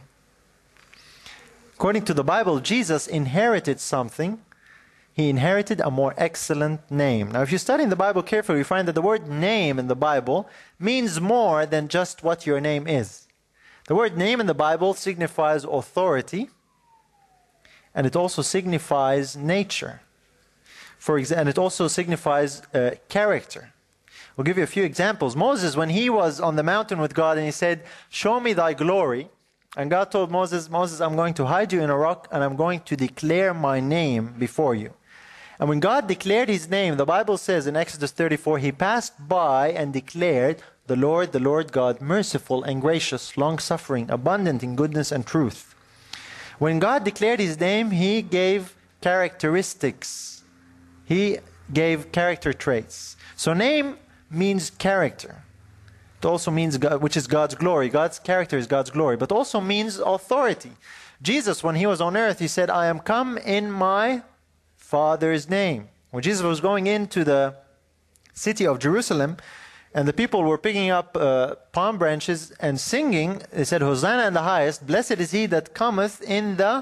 According 1.76 2.04
to 2.06 2.14
the 2.14 2.24
Bible, 2.24 2.60
Jesus 2.60 3.08
inherited 3.08 3.80
something. 3.80 4.40
He 5.14 5.30
inherited 5.30 5.80
a 5.80 5.92
more 5.92 6.16
excellent 6.18 6.90
name. 6.90 7.32
Now, 7.32 7.44
if 7.44 7.52
you 7.52 7.60
study 7.60 7.86
the 7.86 7.96
Bible 7.96 8.24
carefully, 8.24 8.60
you 8.60 8.64
find 8.64 8.88
that 8.88 8.96
the 8.96 9.02
word 9.02 9.28
name 9.28 9.78
in 9.78 9.88
the 9.88 9.96
Bible 9.96 10.50
means 10.80 11.22
more 11.22 11.68
than 11.68 11.88
just 11.88 12.24
what 12.24 12.48
your 12.48 12.60
name 12.60 12.88
is. 12.88 13.28
The 13.88 13.96
word 13.96 14.18
name 14.18 14.42
in 14.42 14.48
the 14.48 14.56
Bible 14.56 14.96
signifies 14.96 15.66
authority, 15.66 16.50
and 17.94 18.08
it 18.08 18.16
also 18.16 18.42
signifies 18.42 19.38
nature. 19.38 20.02
For 20.98 21.20
exa- 21.20 21.38
and 21.38 21.48
it 21.48 21.60
also 21.60 21.88
signifies 21.88 22.64
uh, 22.74 22.92
character. 23.08 23.74
We'll 24.36 24.46
give 24.46 24.58
you 24.58 24.64
a 24.64 24.68
few 24.68 24.84
examples. 24.84 25.36
Moses, 25.36 25.76
when 25.76 25.90
he 25.90 26.10
was 26.10 26.40
on 26.40 26.56
the 26.56 26.64
mountain 26.64 27.00
with 27.00 27.14
God 27.14 27.38
and 27.38 27.46
he 27.46 27.52
said, 27.52 27.84
Show 28.10 28.40
me 28.40 28.54
thy 28.54 28.74
glory. 28.74 29.30
And 29.76 29.90
God 29.90 30.12
told 30.12 30.32
Moses, 30.32 30.70
Moses, 30.70 31.02
I'm 31.02 31.16
going 31.16 31.34
to 31.36 31.46
hide 31.46 31.74
you 31.74 31.82
in 31.82 31.90
a 31.90 31.98
rock 31.98 32.28
and 32.32 32.44
I'm 32.44 32.56
going 32.56 32.82
to 32.82 32.96
declare 32.96 33.54
my 33.54 33.80
name 33.80 34.34
before 34.40 34.76
you. 34.76 34.94
And 35.60 35.70
when 35.70 35.80
God 35.80 36.08
declared 36.08 36.50
his 36.50 36.70
name, 36.70 36.98
the 36.98 37.06
Bible 37.06 37.38
says 37.38 37.68
in 37.68 37.76
Exodus 37.76 38.12
34, 38.12 38.58
he 38.60 38.72
passed 38.72 39.28
by 39.28 39.70
and 39.72 39.94
declared, 39.94 40.62
The 40.88 40.96
Lord, 40.96 41.32
the 41.32 41.40
Lord 41.40 41.72
God, 41.72 42.02
merciful 42.02 42.64
and 42.64 42.82
gracious, 42.82 43.38
long 43.38 43.60
suffering, 43.60 44.10
abundant 44.10 44.64
in 44.64 44.76
goodness 44.76 45.12
and 45.12 45.26
truth. 45.26 45.76
When 46.60 46.80
God 46.80 47.04
declared 47.04 47.40
his 47.40 47.60
name, 47.60 47.92
he 47.92 48.22
gave 48.22 48.76
characteristics 49.02 50.34
he 51.06 51.40
gave 51.72 52.12
character 52.12 52.54
traits. 52.54 53.18
So 53.36 53.54
name 53.54 53.98
means 54.30 54.70
character. 54.70 55.44
It 56.20 56.26
also 56.26 56.52
means 56.52 56.78
God, 56.78 57.02
which 57.02 57.18
is 57.18 57.28
God's 57.28 57.56
glory. 57.56 57.90
God's 57.90 58.20
character 58.20 58.58
is 58.58 58.68
God's 58.68 58.90
glory, 58.90 59.18
but 59.18 59.32
also 59.32 59.60
means 59.60 60.00
authority. 60.00 60.72
Jesus, 61.22 61.64
when 61.64 61.76
he 61.76 61.86
was 61.86 62.02
on 62.02 62.16
earth, 62.16 62.40
he 62.40 62.48
said, 62.48 62.70
I 62.70 62.88
am 62.88 63.00
come 63.00 63.38
in 63.38 63.72
my 63.72 64.24
Father's 64.94 65.50
name. 65.50 65.90
When 66.12 66.22
Jesus 66.22 66.44
was 66.44 66.62
going 66.62 66.86
into 66.86 67.24
the 67.24 67.56
city 68.46 68.66
of 68.72 68.78
Jerusalem, 68.78 69.32
And 69.96 70.08
the 70.08 70.18
people 70.22 70.42
were 70.44 70.58
picking 70.68 70.90
up 71.00 71.10
uh, 71.16 71.56
palm 71.78 71.96
branches 72.04 72.40
and 72.66 72.76
singing. 72.80 73.30
They 73.58 73.68
said, 73.72 73.82
Hosanna 73.82 74.24
in 74.30 74.34
the 74.34 74.48
highest, 74.54 74.88
blessed 74.92 75.20
is 75.26 75.32
he 75.38 75.44
that 75.54 75.74
cometh 75.84 76.16
in 76.38 76.58
the 76.64 76.76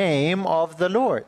name 0.00 0.40
of 0.60 0.76
the 0.82 0.90
Lord. 1.00 1.26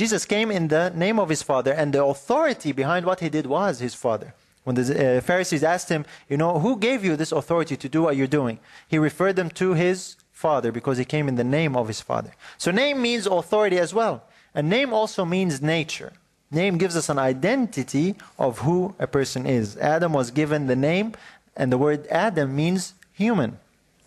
Jesus 0.00 0.22
came 0.34 0.50
in 0.58 0.68
the 0.68 0.84
name 1.04 1.18
of 1.22 1.28
his 1.34 1.42
Father, 1.42 1.72
and 1.80 1.88
the 1.92 2.04
authority 2.04 2.70
behind 2.82 3.02
what 3.06 3.20
he 3.24 3.28
did 3.36 3.46
was 3.46 3.74
his 3.80 3.94
Father. 4.04 4.28
When 4.64 4.76
the 4.76 4.84
uh, 4.88 5.20
Pharisees 5.20 5.64
asked 5.74 5.90
him, 5.94 6.04
You 6.30 6.36
know, 6.42 6.52
who 6.64 6.72
gave 6.88 7.00
you 7.06 7.14
this 7.16 7.32
authority 7.40 7.76
to 7.76 7.88
do 7.88 8.02
what 8.02 8.16
you're 8.16 8.38
doing? 8.40 8.56
He 8.92 8.98
referred 8.98 9.36
them 9.36 9.50
to 9.62 9.74
his 9.74 9.98
Father 10.44 10.70
because 10.78 10.96
he 10.98 11.04
came 11.14 11.26
in 11.30 11.36
the 11.36 11.50
name 11.58 11.74
of 11.80 11.88
his 11.88 12.00
Father. 12.10 12.32
So, 12.56 12.68
name 12.70 12.96
means 13.08 13.26
authority 13.26 13.78
as 13.86 13.92
well. 14.00 14.16
And 14.54 14.68
name 14.68 14.92
also 14.92 15.24
means 15.24 15.62
nature. 15.62 16.12
Name 16.50 16.78
gives 16.78 16.96
us 16.96 17.08
an 17.08 17.18
identity 17.18 18.16
of 18.38 18.60
who 18.60 18.94
a 18.98 19.06
person 19.06 19.46
is. 19.46 19.76
Adam 19.76 20.12
was 20.12 20.30
given 20.30 20.66
the 20.66 20.76
name, 20.76 21.14
and 21.56 21.70
the 21.70 21.78
word 21.78 22.06
Adam 22.08 22.56
means 22.56 22.94
human 23.12 23.58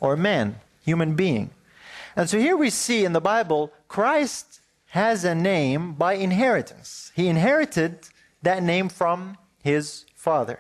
or 0.02 0.18
man, 0.18 0.60
human 0.84 1.16
being. 1.16 1.52
And 2.16 2.30
so 2.30 2.38
here 2.38 2.58
we 2.58 2.70
see 2.70 3.06
in 3.06 3.14
the 3.14 3.22
Bible, 3.22 3.72
Christ 3.88 4.60
has 4.88 5.24
a 5.24 5.34
name 5.34 5.94
by 5.94 6.14
inheritance. 6.14 7.12
He 7.16 7.28
inherited 7.28 8.10
that 8.42 8.62
name 8.62 8.90
from 8.90 9.38
his 9.64 10.06
father. 10.14 10.60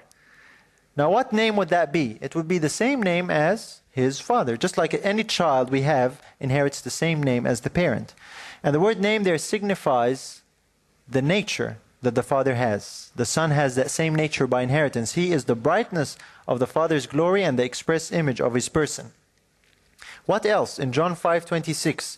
Now, 0.96 1.12
what 1.12 1.34
name 1.34 1.56
would 1.58 1.70
that 1.70 1.92
be? 1.92 2.18
It 2.22 2.36
would 2.36 2.48
be 2.48 2.60
the 2.60 2.70
same 2.70 3.02
name 3.02 3.30
as 3.30 3.82
his 3.92 4.20
father. 4.20 4.58
Just 4.58 4.78
like 4.78 4.94
any 5.04 5.24
child 5.24 5.70
we 5.70 5.82
have 5.82 6.22
inherits 6.40 6.82
the 6.82 6.90
same 6.90 7.22
name 7.22 7.46
as 7.46 7.62
the 7.62 7.70
parent. 7.70 8.14
And 8.64 8.74
the 8.74 8.80
word 8.80 8.99
name 8.99 9.24
there 9.24 9.38
signifies 9.38 10.41
the 11.07 11.22
nature 11.22 11.78
that 12.01 12.16
the 12.16 12.24
Father 12.24 12.55
has. 12.55 13.11
The 13.16 13.26
Son 13.26 13.51
has 13.51 13.76
that 13.76 13.91
same 13.91 14.16
nature 14.16 14.47
by 14.47 14.61
inheritance. 14.61 15.14
He 15.14 15.32
is 15.32 15.45
the 15.45 15.55
brightness 15.55 16.18
of 16.47 16.59
the 16.59 16.68
Father's 16.68 17.07
glory 17.07 17.43
and 17.43 17.59
the 17.59 17.64
express 17.64 18.11
image 18.11 18.39
of 18.39 18.53
his 18.53 18.70
person. 18.70 19.11
What 20.26 20.45
else? 20.45 20.80
In 20.80 20.93
John 20.93 21.16
5:26, 21.16 22.18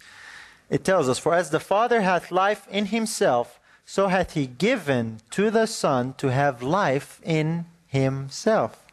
it 0.70 0.84
tells 0.84 1.10
us, 1.10 1.18
"For 1.18 1.34
as 1.34 1.50
the 1.50 1.60
Father 1.60 2.02
hath 2.02 2.32
life 2.32 2.68
in 2.70 2.88
himself, 2.88 3.60
so 3.86 4.08
hath 4.08 4.34
he 4.34 4.46
given 4.48 5.22
to 5.32 5.50
the 5.50 5.66
Son 5.68 6.14
to 6.18 6.28
have 6.28 6.62
life 6.62 7.20
in 7.24 7.66
himself." 7.88 8.85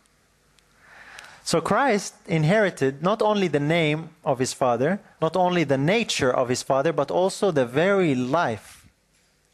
So 1.45 1.61
Christ 1.61 2.15
inherited 2.27 3.03
not 3.03 3.21
only 3.21 3.49
the 3.49 3.61
name 3.61 4.11
of 4.25 4.39
his 4.39 4.53
Father, 4.53 5.01
not 5.21 5.37
only 5.37 5.65
the 5.65 5.79
nature 5.79 6.33
of 6.33 6.49
his 6.49 6.63
Father, 6.63 6.93
but 6.93 7.11
also 7.11 7.51
the 7.51 7.67
very 7.67 8.15
life 8.15 8.87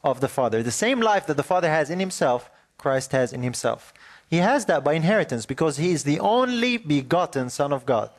of 0.04 0.20
the 0.20 0.28
Father. 0.28 0.62
The 0.62 0.70
same 0.70 1.00
life 1.00 1.26
that 1.26 1.36
the 1.36 1.42
Father 1.42 1.68
has 1.68 1.90
in 1.90 1.98
himself, 1.98 2.50
Christ 2.76 3.12
has 3.12 3.32
in 3.32 3.42
himself. 3.42 3.92
He 4.28 4.36
has 4.36 4.66
that 4.66 4.84
by 4.84 4.92
inheritance 4.92 5.46
because 5.46 5.78
he 5.78 5.90
is 5.90 6.04
the 6.04 6.20
only 6.20 6.76
begotten 6.76 7.48
Son 7.48 7.72
of 7.72 7.86
God. 7.86 8.10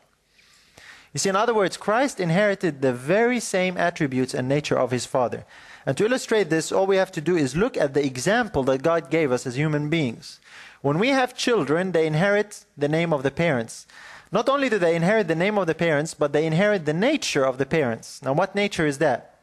You 1.14 1.20
see, 1.20 1.30
in 1.30 1.36
other 1.36 1.54
words, 1.54 1.78
Christ 1.78 2.20
inherited 2.20 2.82
the 2.82 2.94
very 2.94 3.40
same 3.40 3.78
attributes 3.78 4.34
and 4.34 4.48
nature 4.48 4.78
of 4.78 4.92
his 4.92 5.06
Father. 5.06 5.46
And 5.86 5.98
to 5.98 6.06
illustrate 6.06 6.50
this, 6.50 6.72
all 6.72 6.86
we 6.86 6.98
have 6.98 7.12
to 7.14 7.22
do 7.22 7.36
is 7.36 7.56
look 7.56 7.78
at 7.78 7.94
the 7.94 8.06
example 8.06 8.64
that 8.64 8.84
God 8.84 9.10
gave 9.10 9.32
us 9.32 9.48
as 9.48 9.56
human 9.56 9.90
beings. 9.90 10.40
When 10.82 11.00
we 11.00 11.10
have 11.10 11.36
children, 11.36 11.92
they 11.92 12.08
inherit 12.08 12.66
the 12.78 12.88
name 12.88 13.14
of 13.14 13.24
the 13.24 13.32
parents. 13.32 13.86
Not 14.32 14.48
only 14.48 14.70
do 14.70 14.78
they 14.78 14.96
inherit 14.96 15.28
the 15.28 15.36
name 15.36 15.58
of 15.58 15.68
the 15.68 15.76
parents, 15.76 16.14
but 16.14 16.34
they 16.34 16.46
inherit 16.46 16.86
the 16.86 16.94
nature 16.94 17.44
of 17.44 17.58
the 17.58 17.66
parents. 17.66 18.22
Now, 18.22 18.34
what 18.34 18.56
nature 18.56 18.86
is 18.86 19.00
that? 19.00 19.40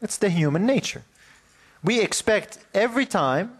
It's 0.00 0.16
the 0.16 0.30
human 0.30 0.64
nature. 0.64 1.02
We 1.82 2.00
expect 2.00 2.58
every 2.72 3.06
time, 3.06 3.58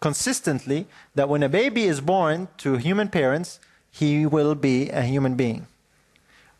consistently, 0.00 0.86
that 1.14 1.28
when 1.28 1.42
a 1.42 1.48
baby 1.48 1.84
is 1.84 2.00
born 2.00 2.48
to 2.58 2.76
human 2.76 3.08
parents, 3.08 3.60
he 3.90 4.26
will 4.26 4.54
be 4.54 4.90
a 4.90 5.02
human 5.02 5.34
being. 5.34 5.66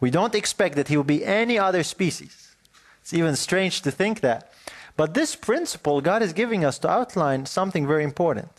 We 0.00 0.10
don't 0.10 0.34
expect 0.34 0.76
that 0.76 0.88
he 0.88 0.96
will 0.96 1.04
be 1.04 1.24
any 1.24 1.58
other 1.58 1.82
species. 1.82 2.54
It's 3.02 3.12
even 3.12 3.36
strange 3.36 3.82
to 3.82 3.90
think 3.90 4.20
that. 4.20 4.52
But 4.96 5.14
this 5.14 5.36
principle 5.36 6.00
God 6.00 6.22
is 6.22 6.32
giving 6.32 6.64
us 6.64 6.78
to 6.80 6.90
outline 6.90 7.46
something 7.46 7.86
very 7.86 8.04
important. 8.04 8.50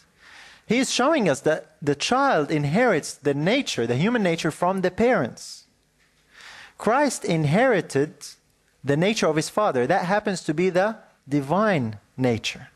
He 0.69 0.77
is 0.77 0.91
showing 0.91 1.27
us 1.27 1.39
that 1.41 1.77
the 1.81 1.95
child 1.95 2.51
inherits 2.51 3.15
the 3.15 3.33
nature, 3.33 3.87
the 3.87 3.95
human 3.95 4.21
nature, 4.21 4.51
from 4.51 4.81
the 4.81 4.91
parents. 4.91 5.65
Christ 6.77 7.25
inherited 7.25 8.13
the 8.83 8.95
nature 8.95 9.25
of 9.25 9.35
his 9.35 9.49
Father. 9.49 9.87
That 9.87 10.05
happens 10.05 10.43
to 10.43 10.53
be 10.53 10.69
the 10.69 10.97
divine 11.27 11.97
nature. 12.15 12.69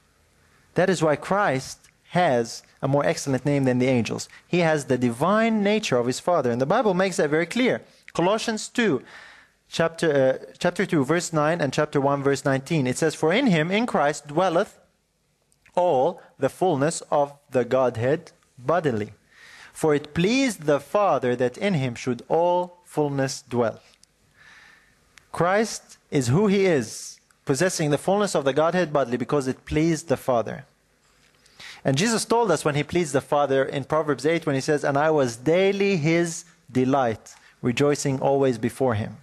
That 0.73 0.89
is 0.89 1.03
why 1.03 1.15
Christ 1.17 1.87
has 2.09 2.63
a 2.81 2.87
more 2.87 3.05
excellent 3.05 3.45
name 3.45 3.65
than 3.65 3.77
the 3.77 3.89
angels. 3.89 4.27
He 4.47 4.61
has 4.61 4.85
the 4.85 4.97
divine 4.97 5.61
nature 5.61 5.97
of 5.97 6.07
his 6.07 6.19
Father. 6.19 6.49
And 6.49 6.59
the 6.59 6.65
Bible 6.65 6.95
makes 6.95 7.17
that 7.17 7.29
very 7.29 7.45
clear. 7.45 7.83
Colossians 8.13 8.69
2, 8.69 9.03
chapter, 9.69 10.39
uh, 10.41 10.53
chapter 10.57 10.87
2, 10.87 11.05
verse 11.05 11.31
9, 11.31 11.61
and 11.61 11.71
chapter 11.71 12.01
1, 12.01 12.23
verse 12.23 12.43
19. 12.43 12.87
It 12.87 12.97
says, 12.97 13.13
For 13.13 13.31
in 13.31 13.45
him, 13.45 13.69
in 13.69 13.85
Christ, 13.85 14.25
dwelleth 14.25 14.79
all 15.75 16.21
the 16.43 16.49
fullness 16.49 17.01
of 17.09 17.33
the 17.51 17.63
Godhead 17.63 18.33
bodily. 18.57 19.13
For 19.71 19.95
it 19.95 20.13
pleased 20.13 20.63
the 20.63 20.81
Father 20.81 21.37
that 21.37 21.57
in 21.57 21.73
him 21.73 21.95
should 21.95 22.21
all 22.27 22.79
fullness 22.83 23.41
dwell. 23.41 23.79
Christ 25.31 25.97
is 26.11 26.27
who 26.27 26.47
he 26.47 26.65
is, 26.65 27.19
possessing 27.45 27.91
the 27.91 27.97
fullness 27.97 28.35
of 28.35 28.43
the 28.43 28.51
Godhead 28.51 28.91
bodily 28.91 29.15
because 29.15 29.47
it 29.47 29.63
pleased 29.63 30.09
the 30.09 30.17
Father. 30.17 30.65
And 31.85 31.97
Jesus 31.97 32.25
told 32.25 32.51
us 32.51 32.65
when 32.65 32.75
he 32.75 32.83
pleased 32.83 33.13
the 33.13 33.21
Father 33.21 33.63
in 33.63 33.85
Proverbs 33.85 34.25
8 34.25 34.45
when 34.45 34.55
he 34.55 34.67
says, 34.69 34.83
And 34.83 34.97
I 34.97 35.11
was 35.11 35.37
daily 35.37 35.95
his 35.95 36.43
delight, 36.69 37.35
rejoicing 37.61 38.19
always 38.19 38.57
before 38.57 38.95
him. 38.95 39.15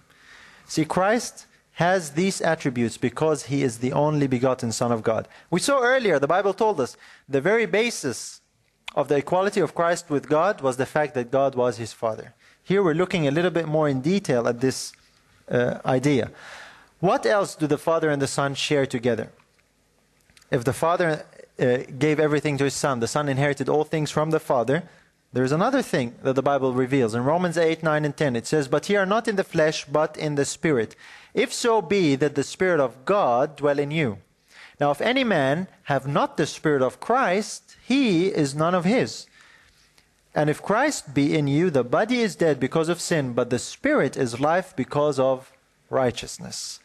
See, 0.65 0.85
Christ 0.85 1.45
has 1.81 2.11
these 2.11 2.41
attributes 2.41 2.95
because 2.95 3.47
he 3.47 3.63
is 3.63 3.79
the 3.79 3.91
only 3.91 4.27
begotten 4.27 4.71
Son 4.71 4.91
of 4.91 5.01
God. 5.01 5.27
We 5.49 5.59
saw 5.59 5.81
earlier, 5.81 6.19
the 6.19 6.33
Bible 6.37 6.53
told 6.53 6.79
us, 6.79 6.95
the 7.27 7.41
very 7.41 7.65
basis 7.65 8.41
of 8.93 9.07
the 9.07 9.17
equality 9.17 9.61
of 9.61 9.73
Christ 9.73 10.07
with 10.07 10.29
God 10.29 10.61
was 10.61 10.77
the 10.77 10.85
fact 10.85 11.15
that 11.15 11.31
God 11.31 11.55
was 11.55 11.77
his 11.77 11.91
Father. 11.91 12.35
Here 12.63 12.83
we're 12.83 13.01
looking 13.03 13.27
a 13.27 13.31
little 13.31 13.49
bit 13.49 13.67
more 13.67 13.89
in 13.89 13.99
detail 13.99 14.47
at 14.47 14.61
this 14.61 14.93
uh, 15.49 15.79
idea. 15.83 16.29
What 16.99 17.25
else 17.25 17.55
do 17.55 17.65
the 17.65 17.79
Father 17.79 18.11
and 18.11 18.21
the 18.21 18.33
Son 18.39 18.53
share 18.53 18.85
together? 18.85 19.31
If 20.51 20.63
the 20.63 20.73
Father 20.73 21.25
uh, 21.59 21.77
gave 21.97 22.19
everything 22.19 22.59
to 22.59 22.65
his 22.65 22.75
Son, 22.75 22.99
the 22.99 23.07
Son 23.07 23.27
inherited 23.27 23.67
all 23.69 23.85
things 23.85 24.11
from 24.11 24.29
the 24.29 24.39
Father, 24.39 24.83
there's 25.33 25.51
another 25.51 25.81
thing 25.81 26.15
that 26.23 26.35
the 26.35 26.41
Bible 26.41 26.73
reveals. 26.73 27.15
In 27.15 27.23
Romans 27.23 27.57
8, 27.57 27.83
9, 27.83 28.05
and 28.05 28.17
10, 28.17 28.35
it 28.35 28.45
says, 28.45 28.67
But 28.67 28.89
ye 28.89 28.97
are 28.97 29.05
not 29.05 29.27
in 29.27 29.37
the 29.37 29.43
flesh, 29.43 29.85
but 29.85 30.17
in 30.17 30.35
the 30.35 30.45
Spirit 30.45 30.95
if 31.33 31.53
so 31.53 31.81
be 31.81 32.15
that 32.15 32.35
the 32.35 32.43
Spirit 32.43 32.79
of 32.79 33.05
God 33.05 33.55
dwell 33.55 33.79
in 33.79 33.91
you. 33.91 34.17
Now, 34.79 34.91
if 34.91 35.01
any 35.01 35.23
man 35.23 35.67
have 35.83 36.07
not 36.07 36.37
the 36.37 36.45
Spirit 36.45 36.81
of 36.81 36.99
Christ, 36.99 37.77
he 37.85 38.27
is 38.27 38.55
none 38.55 38.75
of 38.75 38.85
his. 38.85 39.27
And 40.33 40.49
if 40.49 40.61
Christ 40.61 41.13
be 41.13 41.37
in 41.37 41.47
you, 41.47 41.69
the 41.69 41.83
body 41.83 42.19
is 42.19 42.35
dead 42.35 42.59
because 42.59 42.89
of 42.89 43.01
sin, 43.01 43.33
but 43.33 43.49
the 43.49 43.59
Spirit 43.59 44.17
is 44.17 44.39
life 44.39 44.75
because 44.75 45.19
of 45.19 45.51
righteousness. 45.89 46.79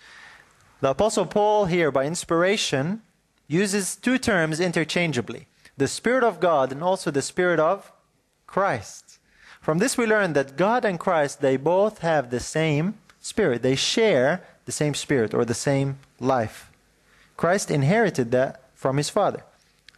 The 0.81 0.91
Apostle 0.91 1.27
Paul, 1.27 1.67
here 1.67 1.91
by 1.91 2.05
inspiration, 2.05 3.03
uses 3.49 3.97
two 3.97 4.19
terms 4.19 4.61
interchangeably 4.61 5.47
the 5.79 5.89
Spirit 5.89 6.25
of 6.25 6.41
God 6.41 6.73
and 6.73 6.83
also 6.83 7.11
the 7.11 7.21
Spirit 7.21 7.61
of 7.61 7.93
Christ. 8.47 9.19
From 9.61 9.79
this, 9.79 9.99
we 9.99 10.07
learn 10.07 10.33
that 10.35 10.57
God 10.57 10.85
and 10.85 10.99
Christ, 10.99 11.41
they 11.41 11.57
both 11.57 11.99
have 11.99 12.31
the 12.31 12.41
same 12.41 12.95
spirit. 13.21 13.63
They 13.63 13.75
share 13.75 14.43
the 14.65 14.73
same 14.73 14.95
spirit 14.95 15.35
or 15.35 15.45
the 15.45 15.55
same 15.55 15.99
life. 16.21 16.71
Christ 17.37 17.71
inherited 17.71 18.31
that 18.33 18.63
from 18.75 18.97
his 18.97 19.11
Father. 19.11 19.43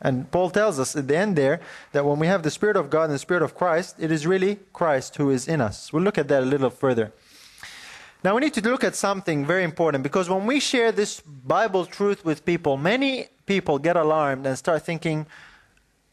And 0.01 0.30
Paul 0.30 0.51
tells 0.51 0.78
us 0.78 0.94
at 0.94 1.09
the 1.09 1.16
end 1.16 1.36
there 1.36 1.61
that 1.92 2.05
when 2.05 2.18
we 2.18 2.28
have 2.28 2.42
the 2.42 2.51
Spirit 2.51 2.76
of 2.76 2.88
God 2.88 3.05
and 3.05 3.12
the 3.12 3.18
Spirit 3.18 3.42
of 3.42 3.55
Christ, 3.55 3.96
it 3.99 4.12
is 4.12 4.26
really 4.26 4.61
Christ 4.72 5.16
who 5.16 5.30
is 5.30 5.49
in 5.49 5.61
us. 5.61 5.92
We'll 5.92 6.05
look 6.05 6.18
at 6.18 6.28
that 6.28 6.42
a 6.42 6.46
little 6.46 6.70
further. 6.70 7.12
Now 8.22 8.34
we 8.34 8.40
need 8.40 8.55
to 8.55 8.61
look 8.61 8.84
at 8.84 8.96
something 8.96 9.46
very 9.46 9.64
important 9.64 10.03
because 10.03 10.28
when 10.28 10.46
we 10.46 10.61
share 10.61 10.92
this 10.92 11.20
Bible 11.20 11.84
truth 11.86 12.24
with 12.24 12.44
people, 12.44 12.76
many 12.76 13.28
people 13.46 13.78
get 13.78 13.96
alarmed 13.96 14.46
and 14.46 14.57
start 14.59 14.84
thinking 14.84 15.26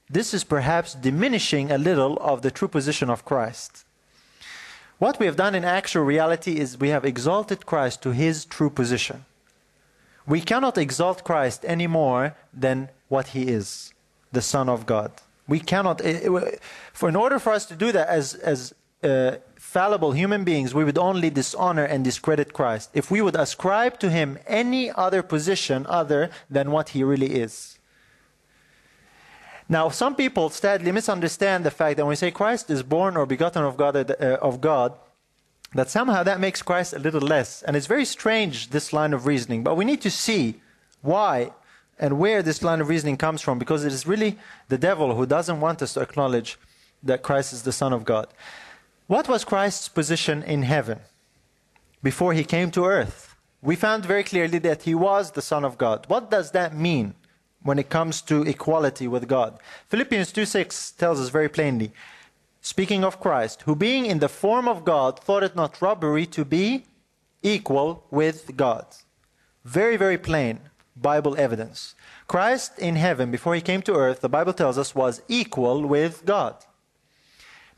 this 0.09 0.33
is 0.33 0.43
perhaps 0.43 0.93
diminishing 0.93 1.71
a 1.71 1.77
little 1.77 2.17
of 2.17 2.41
the 2.41 2.51
true 2.51 2.67
position 2.67 3.09
of 3.09 3.25
Christ. 3.25 3.85
What 4.97 5.19
we 5.19 5.25
have 5.25 5.35
done 5.35 5.55
in 5.55 5.65
actual 5.65 6.03
reality 6.03 6.59
is 6.59 6.77
we 6.77 6.89
have 6.89 7.03
exalted 7.03 7.65
Christ 7.65 8.01
to 8.03 8.11
his 8.11 8.45
true 8.45 8.69
position. 8.69 9.25
We 10.27 10.41
cannot 10.41 10.77
exalt 10.77 11.23
Christ 11.23 11.65
any 11.67 11.87
more 11.87 12.35
than 12.53 12.89
what 13.09 13.27
he 13.27 13.43
is, 13.43 13.93
the 14.31 14.41
Son 14.41 14.69
of 14.69 14.85
God. 14.85 15.11
We 15.47 15.59
cannot, 15.59 16.01
for 16.93 17.09
in 17.09 17.15
order 17.15 17.37
for 17.39 17.51
us 17.51 17.65
to 17.67 17.75
do 17.75 17.91
that 17.91 18.07
as, 18.07 18.33
as 18.35 18.73
uh, 19.03 19.35
fallible 19.59 20.13
human 20.13 20.43
beings, 20.43 20.73
we 20.73 20.83
would 20.83 20.97
only 20.97 21.29
dishonor 21.29 21.83
and 21.83 22.03
discredit 22.03 22.53
Christ 22.53 22.89
if 22.93 23.11
we 23.11 23.21
would 23.21 23.35
ascribe 23.35 23.99
to 23.99 24.09
him 24.09 24.39
any 24.47 24.89
other 24.89 25.21
position 25.21 25.85
other 25.87 26.29
than 26.49 26.71
what 26.71 26.89
he 26.89 27.03
really 27.03 27.35
is. 27.35 27.74
Now, 29.67 29.89
some 29.89 30.15
people 30.15 30.49
sadly 30.49 30.91
misunderstand 30.91 31.65
the 31.65 31.71
fact 31.71 31.97
that 31.97 32.03
when 32.03 32.09
we 32.09 32.15
say 32.15 32.31
Christ 32.31 32.69
is 32.69 32.83
born 32.83 33.17
or 33.17 33.25
begotten 33.25 33.63
of 33.63 33.77
God, 33.77 33.95
uh, 33.95 34.37
of 34.41 34.61
God, 34.61 34.93
that 35.73 35.89
somehow 35.89 36.23
that 36.23 36.39
makes 36.39 36.61
Christ 36.61 36.93
a 36.93 36.99
little 36.99 37.21
less. 37.21 37.63
And 37.63 37.75
it's 37.75 37.87
very 37.87 38.05
strange, 38.05 38.69
this 38.69 38.93
line 38.93 39.13
of 39.13 39.25
reasoning. 39.25 39.63
But 39.63 39.75
we 39.75 39.85
need 39.85 40.01
to 40.01 40.11
see 40.11 40.61
why 41.01 41.51
and 41.99 42.19
where 42.19 42.43
this 42.43 42.61
line 42.61 42.81
of 42.81 42.89
reasoning 42.89 43.17
comes 43.17 43.41
from, 43.41 43.57
because 43.57 43.85
it 43.85 43.93
is 43.93 44.05
really 44.05 44.37
the 44.67 44.77
devil 44.77 45.15
who 45.15 45.25
doesn't 45.25 45.61
want 45.61 45.81
us 45.81 45.93
to 45.93 46.01
acknowledge 46.01 46.57
that 47.01 47.23
Christ 47.23 47.53
is 47.53 47.63
the 47.63 47.71
Son 47.71 47.93
of 47.93 48.05
God. 48.05 48.27
What 49.07 49.27
was 49.27 49.43
Christ's 49.43 49.87
position 49.89 50.43
in 50.43 50.63
heaven 50.63 50.99
before 52.03 52.33
he 52.33 52.43
came 52.43 52.71
to 52.71 52.85
earth? 52.85 53.35
We 53.61 53.75
found 53.75 54.05
very 54.05 54.23
clearly 54.23 54.59
that 54.59 54.83
he 54.83 54.93
was 54.93 55.31
the 55.31 55.41
Son 55.41 55.63
of 55.65 55.77
God. 55.77 56.05
What 56.07 56.29
does 56.29 56.51
that 56.51 56.75
mean? 56.75 57.15
When 57.65 57.79
it 57.79 57.89
comes 57.89 58.21
to 58.21 58.43
equality 58.43 59.07
with 59.07 59.27
God. 59.27 59.57
Philippians 59.89 60.31
2:6 60.31 60.91
tells 60.91 61.19
us 61.19 61.29
very 61.29 61.49
plainly, 61.49 61.91
speaking 62.61 63.03
of 63.03 63.19
Christ, 63.19 63.63
who 63.63 63.75
being 63.75 64.05
in 64.05 64.19
the 64.19 64.29
form 64.29 64.67
of 64.67 64.85
God 64.85 65.19
thought 65.19 65.43
it 65.43 65.55
not 65.55 65.81
robbery 65.81 66.27
to 66.27 66.45
be 66.45 66.85
equal 67.41 68.05
with 68.11 68.55
God. 68.55 68.85
Very, 69.63 69.97
very 69.97 70.19
plain 70.19 70.59
Bible 70.95 71.35
evidence. 71.37 71.95
Christ 72.27 72.77
in 72.77 72.95
heaven, 72.95 73.31
before 73.31 73.55
he 73.55 73.61
came 73.61 73.81
to 73.83 73.95
earth, 73.95 74.21
the 74.21 74.35
Bible 74.37 74.53
tells 74.53 74.77
us, 74.77 74.95
was 74.95 75.21
equal 75.27 75.81
with 75.81 76.23
God. 76.25 76.55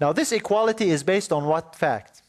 Now, 0.01 0.11
this 0.13 0.31
equality 0.31 0.89
is 0.91 1.03
based 1.03 1.31
on 1.31 1.45
what 1.45 1.75
fact? 1.75 2.21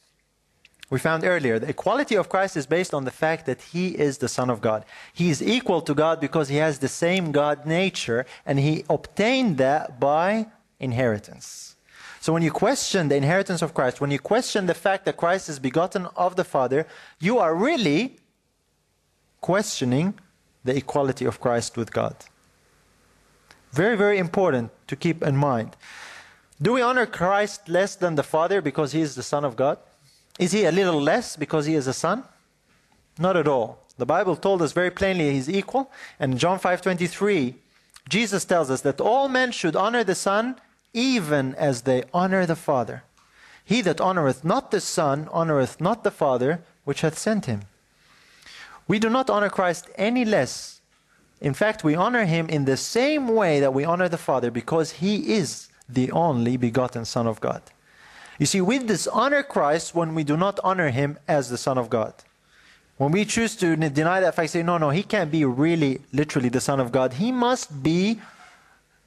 We 0.91 0.99
found 0.99 1.25
earlier, 1.25 1.59
the 1.59 1.69
equality 1.69 2.15
of 2.15 2.29
Christ 2.29 2.57
is 2.57 2.67
based 2.67 2.95
on 2.95 3.05
the 3.05 3.11
fact 3.11 3.45
that 3.47 3.61
he 3.61 3.89
is 3.89 4.19
the 4.19 4.29
Son 4.29 4.49
of 4.49 4.61
God. 4.61 4.85
He 5.13 5.29
is 5.29 5.43
equal 5.43 5.83
to 5.83 5.95
God 5.95 6.19
because 6.21 6.49
he 6.49 6.57
has 6.57 6.79
the 6.79 6.89
same 6.89 7.31
God 7.31 7.67
nature, 7.67 8.25
and 8.47 8.59
he 8.59 8.85
obtained 8.89 9.59
that 9.59 10.01
by 10.01 10.47
inheritance. 10.81 11.77
So 12.21 12.33
when 12.33 12.43
you 12.43 12.51
question 12.51 13.09
the 13.09 13.17
inheritance 13.17 13.61
of 13.61 13.75
Christ, 13.75 14.01
when 14.01 14.11
you 14.11 14.19
question 14.19 14.67
the 14.67 14.75
fact 14.75 15.05
that 15.05 15.17
Christ 15.17 15.49
is 15.49 15.59
begotten 15.59 16.07
of 16.17 16.37
the 16.37 16.45
Father, 16.45 16.87
you 17.21 17.39
are 17.39 17.55
really 17.55 18.17
questioning 19.41 20.15
the 20.65 20.77
equality 20.77 21.25
of 21.25 21.41
Christ 21.41 21.77
with 21.77 21.93
God. 21.93 22.17
Very, 23.73 23.97
very 23.97 24.19
important 24.19 24.71
to 24.87 24.97
keep 24.97 25.23
in 25.23 25.37
mind. 25.37 25.77
Do 26.61 26.73
we 26.73 26.83
honor 26.83 27.07
Christ 27.07 27.69
less 27.69 27.95
than 27.95 28.17
the 28.17 28.23
Father 28.23 28.61
because 28.61 28.93
he 28.93 29.01
is 29.01 29.15
the 29.15 29.23
Son 29.23 29.45
of 29.45 29.55
God? 29.55 29.79
Is 30.39 30.53
he 30.53 30.65
a 30.65 30.73
little 30.73 31.01
less 31.01 31.37
because 31.37 31.67
he 31.67 31.75
is 31.75 31.87
a 31.87 31.93
son? 31.93 32.25
Not 33.19 33.37
at 33.37 33.49
all. 33.49 33.79
The 33.99 34.07
Bible 34.07 34.37
told 34.37 34.63
us 34.63 34.73
very 34.73 34.91
plainly 34.91 35.33
he's 35.33 35.51
equal. 35.51 35.91
And 36.21 36.39
John 36.39 36.59
5:23, 36.61 37.57
Jesus 38.09 38.45
tells 38.45 38.71
us 38.71 38.81
that 38.83 39.01
all 39.01 39.29
men 39.29 39.53
should 39.53 39.77
honor 39.77 40.05
the 40.05 40.15
Son 40.15 40.57
even 40.95 41.55
as 41.57 41.83
they 41.83 42.05
honor 42.15 42.47
the 42.47 42.57
Father. 42.57 43.03
He 43.65 43.83
that 43.83 43.99
honoreth 43.99 44.45
not 44.45 44.71
the 44.71 44.81
Son 44.81 45.27
honoreth 45.27 45.81
not 45.81 46.05
the 46.05 46.11
Father 46.11 46.63
which 46.85 47.03
hath 47.03 47.19
sent 47.19 47.45
him. 47.47 47.63
We 48.87 48.99
do 48.99 49.11
not 49.11 49.29
honor 49.29 49.51
Christ 49.51 49.91
any 49.97 50.25
less. 50.25 50.81
In 51.41 51.53
fact, 51.53 51.85
we 51.85 51.95
honor 51.95 52.25
him 52.25 52.49
in 52.49 52.65
the 52.65 52.77
same 52.77 53.29
way 53.29 53.61
that 53.61 53.75
we 53.75 53.85
honor 53.85 54.09
the 54.09 54.17
Father 54.17 54.51
because 54.51 54.93
he 54.93 55.35
is 55.35 55.69
the 55.89 56.11
only 56.13 56.57
begotten 56.57 57.05
Son 57.05 57.27
of 57.27 57.41
God. 57.41 57.63
You 58.39 58.47
see, 58.47 58.61
we 58.61 58.79
dishonor 58.79 59.43
Christ 59.43 59.95
when 59.95 60.15
we 60.15 60.25
do 60.25 60.37
not 60.37 60.61
honor 60.63 60.91
him 60.91 61.19
as 61.27 61.51
the 61.51 61.59
Son 61.59 61.77
of 61.77 61.91
God. 61.91 62.15
When 62.97 63.13
we 63.13 63.25
choose 63.25 63.55
to 63.57 63.77
deny 63.77 64.21
that 64.21 64.35
fact, 64.35 64.51
say, 64.51 64.63
no, 64.63 64.79
no, 64.79 64.91
he 64.91 65.03
can't 65.03 65.31
be 65.31 65.45
really, 65.45 66.01
literally 66.13 66.49
the 66.49 66.61
Son 66.61 66.81
of 66.81 66.91
God. 66.91 67.15
He 67.15 67.31
must 67.31 67.83
be 67.83 68.21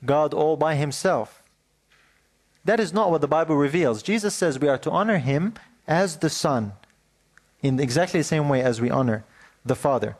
God 0.05 0.33
all 0.33 0.55
by 0.57 0.75
himself. 0.75 1.41
That 2.63 2.79
is 2.79 2.93
not 2.93 3.09
what 3.09 3.21
the 3.21 3.27
Bible 3.27 3.55
reveals. 3.55 4.03
Jesus 4.03 4.35
says 4.35 4.59
we 4.59 4.67
are 4.67 4.77
to 4.77 4.91
honor 4.91 5.17
him 5.17 5.53
as 5.87 6.17
the 6.17 6.29
Son 6.29 6.73
in 7.61 7.79
exactly 7.79 8.19
the 8.19 8.25
same 8.25 8.49
way 8.49 8.61
as 8.61 8.79
we 8.79 8.89
honor 8.89 9.23
the 9.65 9.75
Father. 9.75 10.15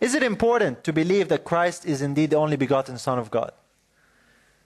Is 0.00 0.14
it 0.14 0.22
important 0.22 0.84
to 0.84 0.92
believe 0.92 1.28
that 1.28 1.44
Christ 1.44 1.86
is 1.86 2.02
indeed 2.02 2.30
the 2.30 2.36
only 2.36 2.56
begotten 2.56 2.98
Son 2.98 3.18
of 3.18 3.30
God? 3.30 3.52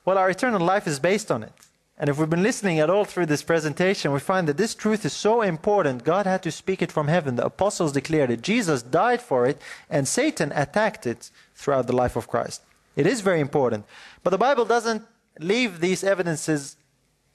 Well, 0.04 0.18
our 0.18 0.30
eternal 0.30 0.60
life 0.60 0.86
is 0.86 0.98
based 0.98 1.30
on 1.30 1.42
it. 1.42 1.52
And 2.00 2.08
if 2.08 2.16
we've 2.16 2.30
been 2.30 2.42
listening 2.42 2.80
at 2.80 2.88
all 2.88 3.04
through 3.04 3.26
this 3.26 3.42
presentation, 3.42 4.10
we 4.10 4.20
find 4.20 4.48
that 4.48 4.56
this 4.56 4.74
truth 4.74 5.04
is 5.04 5.12
so 5.12 5.42
important, 5.42 6.02
God 6.02 6.24
had 6.24 6.42
to 6.44 6.50
speak 6.50 6.80
it 6.80 6.90
from 6.90 7.08
heaven. 7.08 7.36
The 7.36 7.44
apostles 7.44 7.92
declared 7.92 8.30
it, 8.30 8.40
Jesus 8.40 8.82
died 8.82 9.20
for 9.20 9.46
it, 9.46 9.60
and 9.90 10.08
Satan 10.08 10.50
attacked 10.54 11.06
it 11.06 11.30
throughout 11.54 11.86
the 11.86 11.94
life 11.94 12.16
of 12.16 12.26
Christ. 12.26 12.62
It 12.96 13.06
is 13.06 13.20
very 13.20 13.38
important. 13.38 13.84
But 14.24 14.30
the 14.30 14.38
Bible 14.38 14.64
doesn't 14.64 15.02
leave 15.38 15.80
these 15.80 16.02
evidences 16.02 16.76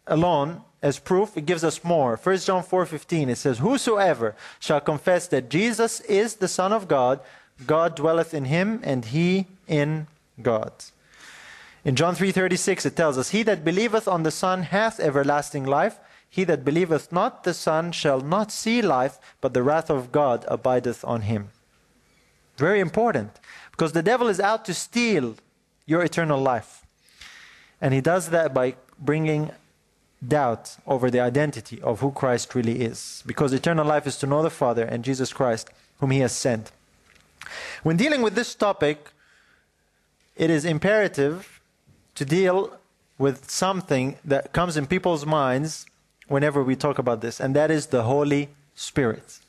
alone 0.07 0.63
as 0.82 0.97
proof, 0.97 1.38
it 1.38 1.45
gives 1.45 1.63
us 1.63 1.84
more. 1.84 2.18
1 2.18 2.45
John 2.45 2.63
4:15 2.63 3.30
it 3.30 3.38
says, 3.38 3.59
"Whosoever 3.59 4.36
shall 4.59 4.82
confess 4.82 5.28
that 5.28 5.49
Jesus 5.49 5.99
is 6.01 6.36
the 6.36 6.47
Son 6.47 6.74
of 6.74 6.88
God, 6.88 7.20
God 7.68 7.95
dwelleth 7.95 8.34
in 8.34 8.45
him 8.45 8.80
and 8.84 9.05
he 9.05 9.45
in 9.68 10.07
God." 10.41 10.74
In 11.86 11.96
John 11.96 12.16
3:36 12.16 12.84
it 12.88 12.96
tells 12.96 13.16
us, 13.16 13.30
"He 13.30 13.44
that 13.44 13.64
believeth 13.64 14.08
on 14.08 14.24
the 14.24 14.32
Son 14.32 14.64
hath 14.64 15.00
everlasting 15.00 15.66
life; 15.66 16.00
he 16.28 16.44
that 16.44 16.66
believeth 16.66 17.12
not 17.12 17.44
the 17.44 17.54
Son 17.54 17.92
shall 17.92 18.22
not 18.22 18.52
see 18.52 18.82
life, 18.82 19.20
but 19.40 19.54
the 19.54 19.62
wrath 19.62 19.92
of 19.92 20.12
God 20.12 20.44
abideth 20.48 21.06
on 21.06 21.22
him." 21.22 21.52
Very 22.58 22.80
important, 22.80 23.40
because 23.70 23.92
the 23.92 24.02
devil 24.02 24.28
is 24.28 24.40
out 24.40 24.66
to 24.66 24.74
steal 24.74 25.36
your 25.86 26.04
eternal 26.04 26.42
life. 26.42 26.82
And 27.80 27.94
he 27.94 28.02
does 28.02 28.30
that 28.32 28.52
by 28.52 28.76
bringing 28.98 29.52
doubt 30.28 30.78
over 30.88 31.12
the 31.12 31.20
identity 31.20 31.80
of 31.84 32.00
who 32.00 32.12
Christ 32.12 32.56
really 32.56 32.82
is. 32.82 33.22
Because 33.28 33.54
eternal 33.54 33.86
life 33.86 34.08
is 34.08 34.18
to 34.18 34.26
know 34.26 34.42
the 34.42 34.50
Father 34.50 34.86
and 34.86 35.04
Jesus 35.04 35.32
Christ, 35.32 35.70
whom 36.00 36.10
he 36.10 36.22
has 36.22 36.32
sent. 36.32 36.72
When 37.84 37.96
dealing 37.96 38.24
with 38.24 38.34
this 38.34 38.56
topic, 38.56 39.12
it 40.36 40.50
is 40.50 40.66
imperative 40.66 41.55
to 42.16 42.26
deal 42.26 42.78
with 43.18 43.49
something 43.49 44.18
that 44.26 44.51
comes 44.51 44.76
in 44.78 44.88
people's 44.88 45.26
minds 45.26 45.86
whenever 46.28 46.63
we 46.63 46.76
talk 46.76 46.97
about 46.97 47.22
this, 47.22 47.39
and 47.39 47.55
that 47.55 47.72
is 47.72 47.88
the 47.88 48.03
Holy 48.03 48.49
Spirit. 48.74 49.39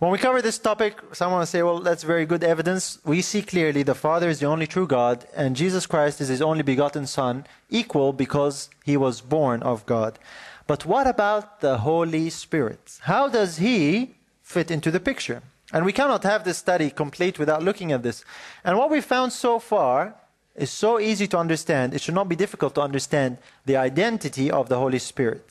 When 0.00 0.10
we 0.10 0.18
cover 0.18 0.40
this 0.40 0.58
topic, 0.58 0.98
someone 1.12 1.40
will 1.40 1.46
say, 1.46 1.62
well, 1.62 1.80
that's 1.80 2.04
very 2.04 2.24
good 2.24 2.42
evidence. 2.42 2.98
We 3.04 3.20
see 3.20 3.42
clearly 3.42 3.82
the 3.82 3.94
Father 3.94 4.30
is 4.30 4.40
the 4.40 4.46
only 4.46 4.66
true 4.66 4.86
God, 4.86 5.26
and 5.36 5.54
Jesus 5.54 5.86
Christ 5.86 6.20
is 6.22 6.28
his 6.28 6.40
only 6.40 6.62
begotten 6.62 7.06
Son, 7.06 7.46
equal 7.68 8.14
because 8.14 8.70
he 8.84 8.96
was 8.96 9.20
born 9.20 9.62
of 9.62 9.84
God. 9.84 10.18
But 10.66 10.86
what 10.86 11.06
about 11.06 11.60
the 11.60 11.78
Holy 11.78 12.30
Spirit? 12.30 12.98
How 13.02 13.28
does 13.28 13.58
he 13.58 14.14
fit 14.42 14.70
into 14.70 14.90
the 14.90 15.00
picture? 15.00 15.42
And 15.72 15.84
we 15.84 15.92
cannot 15.92 16.22
have 16.22 16.44
this 16.44 16.58
study 16.58 16.90
complete 16.90 17.38
without 17.38 17.62
looking 17.62 17.92
at 17.92 18.02
this. 18.02 18.24
And 18.64 18.78
what 18.78 18.90
we 18.90 19.00
found 19.00 19.32
so 19.32 19.58
far 19.58 20.14
is 20.60 20.70
so 20.70 21.00
easy 21.00 21.26
to 21.28 21.38
understand, 21.38 21.94
it 21.94 22.00
should 22.00 22.14
not 22.14 22.28
be 22.28 22.36
difficult 22.36 22.74
to 22.74 22.82
understand 22.82 23.38
the 23.64 23.76
identity 23.76 24.50
of 24.50 24.68
the 24.68 24.78
Holy 24.78 24.98
Spirit. 24.98 25.44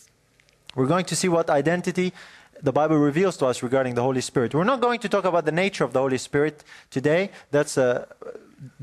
We're 0.76 0.88
going 0.88 1.05
to 1.05 1.16
see 1.16 1.28
what 1.28 1.49
identity 1.49 2.14
the 2.62 2.72
Bible 2.72 2.97
reveals 2.97 3.38
to 3.38 3.47
us 3.47 3.64
regarding 3.64 3.95
the 3.95 4.03
Holy 4.03 4.22
Spirit. 4.22 4.53
We're 4.53 4.64
not 4.66 4.82
going 4.82 4.99
to 4.99 5.10
talk 5.10 5.26
about 5.26 5.45
the 5.45 5.51
nature 5.51 5.84
of 5.84 5.93
the 5.93 5.99
Holy 5.99 6.18
Spirit 6.18 6.64
today. 6.91 7.32
That's 7.51 7.78
a 7.78 8.07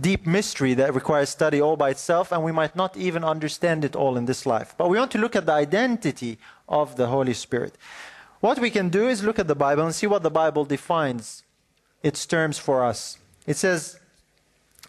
deep 0.00 0.26
mystery 0.26 0.74
that 0.74 0.94
requires 0.94 1.28
study 1.28 1.60
all 1.60 1.76
by 1.76 1.90
itself, 1.90 2.32
and 2.32 2.42
we 2.42 2.52
might 2.52 2.74
not 2.74 2.96
even 2.96 3.22
understand 3.22 3.84
it 3.84 3.94
all 3.94 4.16
in 4.16 4.24
this 4.24 4.46
life. 4.46 4.74
But 4.76 4.88
we 4.88 4.98
want 4.98 5.12
to 5.12 5.18
look 5.18 5.36
at 5.36 5.46
the 5.46 5.52
identity 5.52 6.38
of 6.68 6.96
the 6.96 7.06
Holy 7.06 7.34
Spirit. 7.34 7.76
What 8.40 8.58
we 8.58 8.70
can 8.70 8.88
do 8.88 9.06
is 9.08 9.22
look 9.22 9.38
at 9.38 9.46
the 9.46 9.54
Bible 9.54 9.84
and 9.84 9.94
see 9.94 10.06
what 10.06 10.22
the 10.22 10.30
Bible 10.30 10.64
defines 10.64 11.44
its 12.02 12.26
terms 12.26 12.58
for 12.58 12.84
us. 12.84 13.18
It 13.46 13.56
says, 13.56 14.00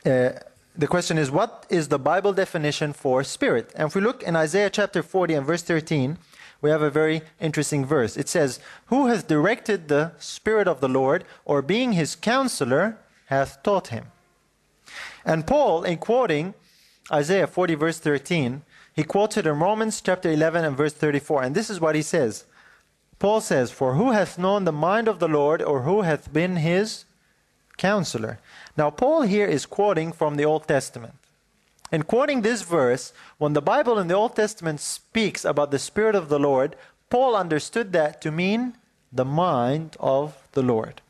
uh, 0.06 0.30
the 0.78 0.88
question 0.88 1.18
is, 1.18 1.32
what 1.32 1.66
is 1.70 1.88
the 1.88 2.00
Bible 2.00 2.34
definition 2.34 2.94
for 2.94 3.24
spirit? 3.24 3.72
And 3.76 3.88
if 3.88 3.96
we 3.96 4.02
look 4.02 4.22
in 4.22 4.36
Isaiah 4.36 4.70
chapter 4.70 5.02
40 5.02 5.34
and 5.34 5.46
verse 5.46 5.64
13, 5.64 6.18
we 6.62 6.70
have 6.70 6.82
a 6.82 6.90
very 6.90 7.22
interesting 7.40 7.86
verse. 7.86 8.18
It 8.18 8.30
says, 8.30 8.60
Who 8.88 9.08
hath 9.08 9.28
directed 9.28 9.88
the 9.88 10.12
Spirit 10.20 10.68
of 10.68 10.80
the 10.80 10.90
Lord, 10.90 11.24
or 11.46 11.62
being 11.62 11.94
his 11.94 12.16
counselor, 12.16 12.98
hath 13.26 13.62
taught 13.64 13.88
him? 13.88 14.06
And 15.26 15.46
Paul, 15.46 15.84
in 15.84 15.98
quoting 15.98 16.54
Isaiah 17.12 17.48
40, 17.48 17.76
verse 17.76 18.00
13, 18.00 18.62
he 18.94 19.04
quoted 19.04 19.46
in 19.46 19.60
Romans 19.60 20.02
chapter 20.02 20.32
11 20.32 20.66
and 20.66 20.76
verse 20.76 20.94
34. 20.94 21.44
And 21.44 21.56
this 21.56 21.70
is 21.70 21.80
what 21.80 21.96
he 21.96 22.02
says 22.02 22.46
Paul 23.20 23.42
says, 23.42 23.72
For 23.72 23.96
who 23.96 24.12
hath 24.12 24.38
known 24.38 24.64
the 24.64 24.72
mind 24.72 25.08
of 25.08 25.20
the 25.20 25.28
Lord, 25.28 25.62
or 25.62 25.82
who 25.82 26.02
hath 26.02 26.32
been 26.32 26.58
his 26.58 27.06
counselor? 27.78 28.40
Now, 28.78 28.92
Paul 28.92 29.24
here 29.24 29.48
is 29.48 29.66
quoting 29.66 30.12
from 30.12 30.36
the 30.36 30.46
Old 30.46 30.68
Testament. 30.68 31.16
In 31.92 32.04
quoting 32.04 32.42
this 32.42 32.62
verse, 32.62 33.12
when 33.38 33.54
the 33.54 33.62
Bible 33.62 33.98
in 33.98 34.08
the 34.08 34.14
Old 34.14 34.36
Testament 34.36 34.80
speaks 34.80 35.44
about 35.44 35.72
the 35.72 35.80
Spirit 35.80 36.16
of 36.16 36.30
the 36.30 36.38
Lord, 36.38 36.76
Paul 37.10 37.36
understood 37.36 37.92
that 37.94 38.22
to 38.22 38.32
mean 38.32 38.76
the 39.12 39.26
mind 39.26 39.98
of 40.00 40.38
the 40.52 40.62
Lord. 40.62 41.02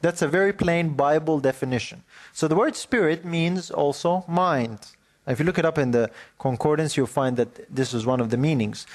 That's 0.00 0.22
a 0.22 0.28
very 0.28 0.52
plain 0.52 0.90
Bible 0.90 1.40
definition. 1.40 2.04
So 2.32 2.46
the 2.46 2.54
word 2.56 2.76
spirit 2.76 3.24
means 3.24 3.70
also 3.70 4.24
mind. 4.28 4.78
If 5.26 5.38
you 5.38 5.44
look 5.44 5.58
it 5.58 5.64
up 5.64 5.78
in 5.78 5.90
the 5.90 6.10
concordance, 6.38 6.96
you'll 6.96 7.06
find 7.06 7.36
that 7.36 7.74
this 7.74 7.92
is 7.92 8.06
one 8.06 8.20
of 8.20 8.30
the 8.30 8.36
meanings. 8.36 8.86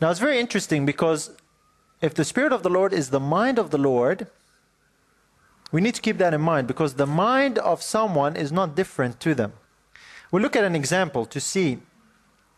Now, 0.00 0.10
it's 0.10 0.20
very 0.20 0.38
interesting 0.38 0.86
because 0.86 1.30
if 2.00 2.14
the 2.14 2.24
Spirit 2.24 2.52
of 2.52 2.62
the 2.62 2.70
Lord 2.70 2.92
is 2.92 3.10
the 3.10 3.20
mind 3.20 3.58
of 3.58 3.70
the 3.70 3.78
Lord, 3.78 4.28
we 5.70 5.80
need 5.80 5.94
to 5.94 6.00
keep 6.00 6.18
that 6.18 6.34
in 6.34 6.40
mind 6.40 6.66
because 6.66 6.94
the 6.94 7.06
mind 7.06 7.58
of 7.58 7.82
someone 7.82 8.36
is 8.36 8.50
not 8.50 8.74
different 8.74 9.20
to 9.20 9.34
them. 9.34 9.52
We'll 10.30 10.42
look 10.42 10.56
at 10.56 10.64
an 10.64 10.74
example 10.74 11.26
to 11.26 11.40
see 11.40 11.78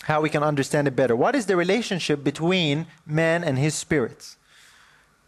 how 0.04 0.20
we 0.20 0.30
can 0.30 0.42
understand 0.42 0.88
it 0.88 0.96
better. 0.96 1.14
What 1.14 1.34
is 1.34 1.46
the 1.46 1.56
relationship 1.56 2.24
between 2.24 2.86
man 3.06 3.44
and 3.44 3.58
his 3.58 3.74
spirits? 3.74 4.36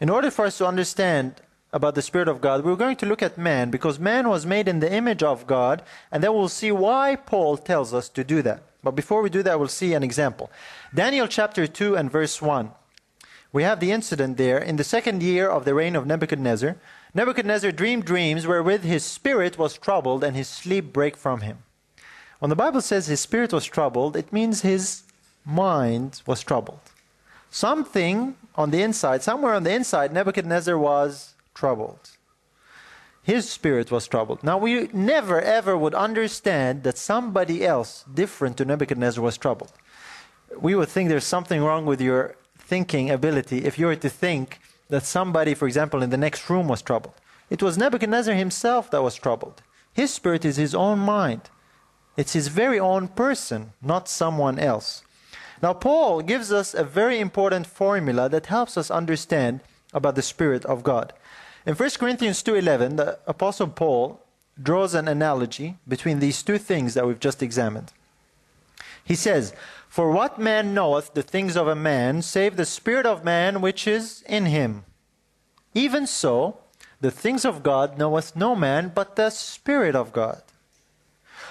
In 0.01 0.11
order 0.11 0.31
for 0.31 0.47
us 0.47 0.59
to 0.59 0.67
understand 0.67 1.41
about 1.73 1.95
the 1.95 2.03
Spirit 2.03 2.29
of 2.29 2.41
God, 2.41 2.65
we're 2.65 2.77
going 2.77 2.97
to 2.97 3.07
look 3.07 3.23
at 3.23 3.39
man 3.39 3.71
because 3.71 3.99
man 3.99 4.29
was 4.29 4.45
made 4.45 4.69
in 4.69 4.81
the 4.81 4.93
image 4.93 5.23
of 5.23 5.47
God, 5.47 5.83
and 6.11 6.23
then 6.23 6.33
we'll 6.35 6.49
see 6.49 6.73
why 6.73 7.17
Paul 7.17 7.57
tells 7.57 7.95
us 7.95 8.09
to 8.11 8.25
do 8.25 8.43
that. 8.43 8.63
But 8.83 8.93
before 8.93 9.23
we 9.23 9.31
do 9.31 9.43
that, 9.45 9.59
we'll 9.59 9.69
see 9.69 9.95
an 9.95 10.03
example. 10.03 10.51
Daniel 10.95 11.29
chapter 11.29 11.67
2 11.67 11.97
and 11.97 12.11
verse 12.11 12.43
1. 12.43 12.73
We 13.53 13.63
have 13.63 13.81
the 13.81 13.93
incident 13.93 14.39
there. 14.39 14.59
In 14.59 14.77
the 14.77 14.85
second 14.85 15.23
year 15.23 15.49
of 15.49 15.65
the 15.65 15.75
reign 15.75 15.95
of 15.95 16.07
Nebuchadnezzar, 16.07 16.77
Nebuchadnezzar 17.15 17.73
dreamed 17.73 18.05
dreams 18.05 18.47
wherewith 18.47 18.83
his 18.83 19.05
spirit 19.05 19.59
was 19.59 19.77
troubled 19.77 20.25
and 20.25 20.35
his 20.35 20.49
sleep 20.49 20.93
brake 20.93 21.17
from 21.17 21.43
him. 21.43 21.59
When 22.39 22.49
the 22.49 22.57
Bible 22.57 22.81
says 22.81 23.07
his 23.07 23.21
spirit 23.21 23.53
was 23.53 23.67
troubled, 23.67 24.17
it 24.17 24.33
means 24.33 24.63
his 24.63 25.03
mind 25.45 26.23
was 26.27 26.43
troubled. 26.43 26.81
Something 27.51 28.37
on 28.55 28.71
the 28.71 28.83
inside, 28.83 29.23
somewhere 29.23 29.55
on 29.55 29.63
the 29.65 29.75
inside, 29.75 30.13
Nebuchadnezzar 30.13 30.79
was 30.79 31.35
troubled. 31.55 32.11
His 33.23 33.49
spirit 33.49 33.91
was 33.91 34.09
troubled. 34.09 34.43
Now, 34.43 34.59
we 34.59 34.89
never 34.93 35.41
ever 35.41 35.77
would 35.77 35.95
understand 35.95 36.83
that 36.83 36.99
somebody 36.99 37.65
else 37.65 38.05
different 38.13 38.57
to 38.57 38.65
Nebuchadnezzar 38.65 39.23
was 39.23 39.39
troubled. 39.39 39.73
We 40.59 40.75
would 40.75 40.89
think 40.89 41.09
there's 41.09 41.25
something 41.25 41.63
wrong 41.63 41.87
with 41.87 42.01
your 42.01 42.37
thinking 42.59 43.11
ability 43.11 43.65
if 43.65 43.79
you 43.79 43.87
were 43.87 43.97
to 43.97 44.09
think 44.09 44.59
that 44.93 45.07
somebody, 45.07 45.55
for 45.55 45.67
example, 45.67 46.03
in 46.03 46.11
the 46.11 46.19
next 46.19 46.51
room 46.51 46.69
was 46.69 46.83
troubled. 46.83 47.15
It 47.49 47.63
was 47.63 47.79
Nebuchadnezzar 47.79 48.35
himself 48.35 48.91
that 48.91 49.03
was 49.03 49.15
troubled. 49.15 49.63
His 49.95 50.13
spirit 50.13 50.45
is 50.45 50.57
his 50.57 50.75
own 50.75 50.99
mind, 50.99 51.49
it's 52.15 52.35
his 52.35 52.49
very 52.49 52.79
own 52.79 53.09
person, 53.09 53.73
not 53.81 54.07
someone 54.07 54.59
else. 54.59 55.03
Now, 55.63 55.73
Paul 55.73 56.21
gives 56.21 56.53
us 56.53 56.75
a 56.75 56.85
very 56.85 57.21
important 57.21 57.67
formula 57.67 58.29
that 58.29 58.47
helps 58.47 58.77
us 58.77 58.91
understand 58.91 59.61
about 59.95 60.15
the 60.15 60.29
Spirit 60.35 60.67
of 60.67 60.83
God. 60.83 61.15
In 61.65 61.75
1 61.75 61.99
Corinthians 61.99 62.43
2:11, 62.43 62.97
the 62.97 63.19
apostle 63.27 63.69
Paul 63.69 64.21
draws 64.63 64.95
an 64.95 65.09
analogy 65.09 65.79
between 65.89 66.19
these 66.19 66.43
two 66.43 66.59
things 66.59 66.93
that 66.93 67.07
we've 67.07 67.27
just 67.29 67.43
examined. 67.43 67.93
He 69.05 69.15
says, 69.15 69.55
"For 69.93 70.11
what 70.11 70.39
man 70.39 70.73
knoweth 70.73 71.13
the 71.13 71.23
things 71.23 71.55
of 71.55 71.69
a 71.69 71.75
man 71.75 72.23
save 72.23 72.57
the 72.57 72.65
spirit 72.65 73.05
of 73.05 73.25
man 73.25 73.61
which 73.61 73.87
is 73.87 74.23
in 74.23 74.47
him? 74.47 74.87
Even 75.75 76.07
so, 76.07 76.57
the 77.03 77.11
things 77.11 77.45
of 77.45 77.63
God 77.63 77.99
knoweth 77.99 78.35
no 78.35 78.57
man 78.57 78.91
but 78.95 79.17
the 79.17 79.29
spirit 79.29 79.95
of 79.95 80.11
God." 80.15 80.41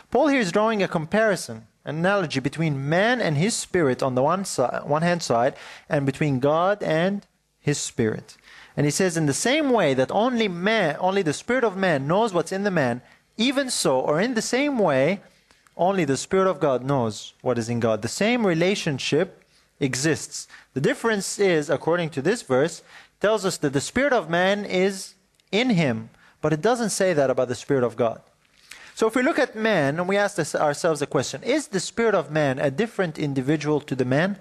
Paul 0.10 0.30
here 0.30 0.40
is 0.40 0.52
drawing 0.52 0.82
a 0.82 0.88
comparison, 0.88 1.68
an 1.86 1.98
analogy 1.98 2.40
between 2.40 2.90
man 2.90 3.22
and 3.22 3.38
his 3.38 3.56
spirit 3.56 4.02
on 4.02 4.16
the 4.16 4.24
one 4.24 4.44
side, 4.44 4.86
one 4.86 5.04
hand 5.04 5.22
side, 5.22 5.54
and 5.88 6.04
between 6.04 6.40
God 6.40 6.82
and 6.82 7.28
his 7.60 7.78
spirit. 7.78 8.38
And 8.76 8.88
he 8.88 8.92
says, 8.92 9.18
in 9.18 9.28
the 9.28 9.36
same 9.36 9.70
way 9.70 9.94
that 9.94 10.10
only 10.10 10.48
man, 10.48 10.96
only 11.00 11.22
the 11.22 11.32
spirit 11.32 11.64
of 11.64 11.78
man 11.78 12.08
knows 12.08 12.34
what's 12.34 12.52
in 12.52 12.64
the 12.64 12.72
man, 12.72 13.04
even 13.38 13.70
so, 13.70 14.00
or 14.00 14.20
in 14.20 14.34
the 14.34 14.42
same 14.42 14.80
way, 14.80 15.22
only 15.78 16.06
the 16.06 16.18
spirit 16.18 16.50
of 16.50 16.60
God 16.60 16.84
knows 16.84 17.34
what 17.42 17.58
is 17.58 17.70
in 17.70 17.80
God. 17.80 18.02
The 18.02 18.08
same 18.08 18.46
relationship 18.46 19.44
exists. 19.80 20.48
The 20.74 20.82
difference 20.82 21.40
is, 21.40 21.70
according 21.70 22.12
to 22.12 22.22
this 22.22 22.42
verse, 22.42 22.84
tells 23.20 23.46
us 23.46 23.58
that 23.58 23.74
the 23.74 23.82
spirit 23.82 24.14
of 24.14 24.30
man 24.30 24.66
is 24.66 25.16
in 25.52 25.72
him, 25.72 26.10
but 26.42 26.54
it 26.54 26.62
doesn't 26.62 26.90
say 26.90 27.14
that 27.14 27.30
about 27.30 27.48
the 27.48 27.56
spirit 27.56 27.84
of 27.84 27.96
God. 27.96 28.22
So 28.96 29.08
if 29.08 29.16
we 29.16 29.24
look 29.24 29.40
at 29.40 29.56
man 29.56 29.98
and 29.98 30.08
we 30.08 30.18
ask 30.18 30.36
this, 30.36 30.54
ourselves 30.54 31.02
a 31.02 31.08
question, 31.08 31.42
is 31.44 31.68
the 31.68 31.80
spirit 31.80 32.14
of 32.14 32.32
man 32.32 32.60
a 32.60 32.70
different 32.70 33.18
individual 33.18 33.80
to 33.82 33.96
the 33.96 34.06
man? 34.06 34.38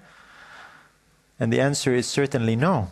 And 1.39 1.51
the 1.51 1.61
answer 1.61 1.95
is 1.95 2.05
certainly 2.05 2.55
no. 2.55 2.91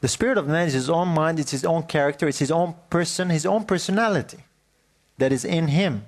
The 0.00 0.08
spirit 0.08 0.38
of 0.38 0.46
man 0.46 0.66
is 0.66 0.74
his 0.74 0.90
own 0.90 1.08
mind, 1.08 1.38
it's 1.38 1.52
his 1.52 1.64
own 1.64 1.84
character, 1.84 2.28
it's 2.28 2.38
his 2.38 2.50
own 2.50 2.74
person, 2.90 3.30
his 3.30 3.46
own 3.46 3.64
personality 3.64 4.44
that 5.18 5.32
is 5.32 5.44
in 5.44 5.68
him. 5.68 6.06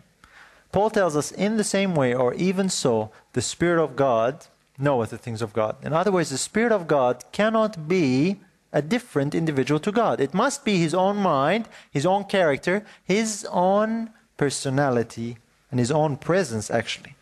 Paul 0.74 0.90
tells 0.90 1.14
us, 1.14 1.30
in 1.30 1.56
the 1.56 1.62
same 1.62 1.94
way, 1.94 2.12
or 2.12 2.34
even 2.34 2.68
so, 2.68 3.12
the 3.32 3.40
Spirit 3.40 3.80
of 3.80 3.94
God 3.94 4.46
knoweth 4.76 5.10
the 5.10 5.18
things 5.18 5.40
of 5.40 5.52
God. 5.52 5.76
In 5.84 5.92
other 5.92 6.10
words, 6.10 6.30
the 6.30 6.36
Spirit 6.36 6.72
of 6.72 6.88
God 6.88 7.22
cannot 7.30 7.86
be 7.86 8.40
a 8.72 8.82
different 8.82 9.36
individual 9.36 9.78
to 9.78 9.92
God. 9.92 10.20
It 10.20 10.34
must 10.34 10.64
be 10.64 10.78
his 10.78 10.92
own 10.92 11.18
mind, 11.18 11.68
his 11.92 12.04
own 12.04 12.24
character, 12.24 12.84
his 13.04 13.46
own 13.52 14.10
personality, 14.36 15.36
and 15.70 15.78
his 15.78 15.92
own 15.92 16.16
presence, 16.16 16.72
actually. 16.72 17.14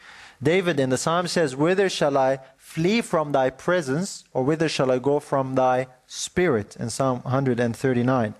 David 0.42 0.80
in 0.80 0.88
the 0.88 0.96
psalm 0.96 1.26
says, 1.26 1.54
Whither 1.54 1.90
shall 1.90 2.16
I 2.16 2.38
flee 2.56 3.02
from 3.02 3.32
thy 3.32 3.50
presence, 3.50 4.24
or 4.32 4.44
whither 4.44 4.70
shall 4.70 4.90
I 4.90 4.98
go 4.98 5.20
from 5.20 5.56
thy 5.56 5.88
spirit? 6.06 6.74
In 6.80 6.88
Psalm 6.88 7.20
139. 7.24 8.32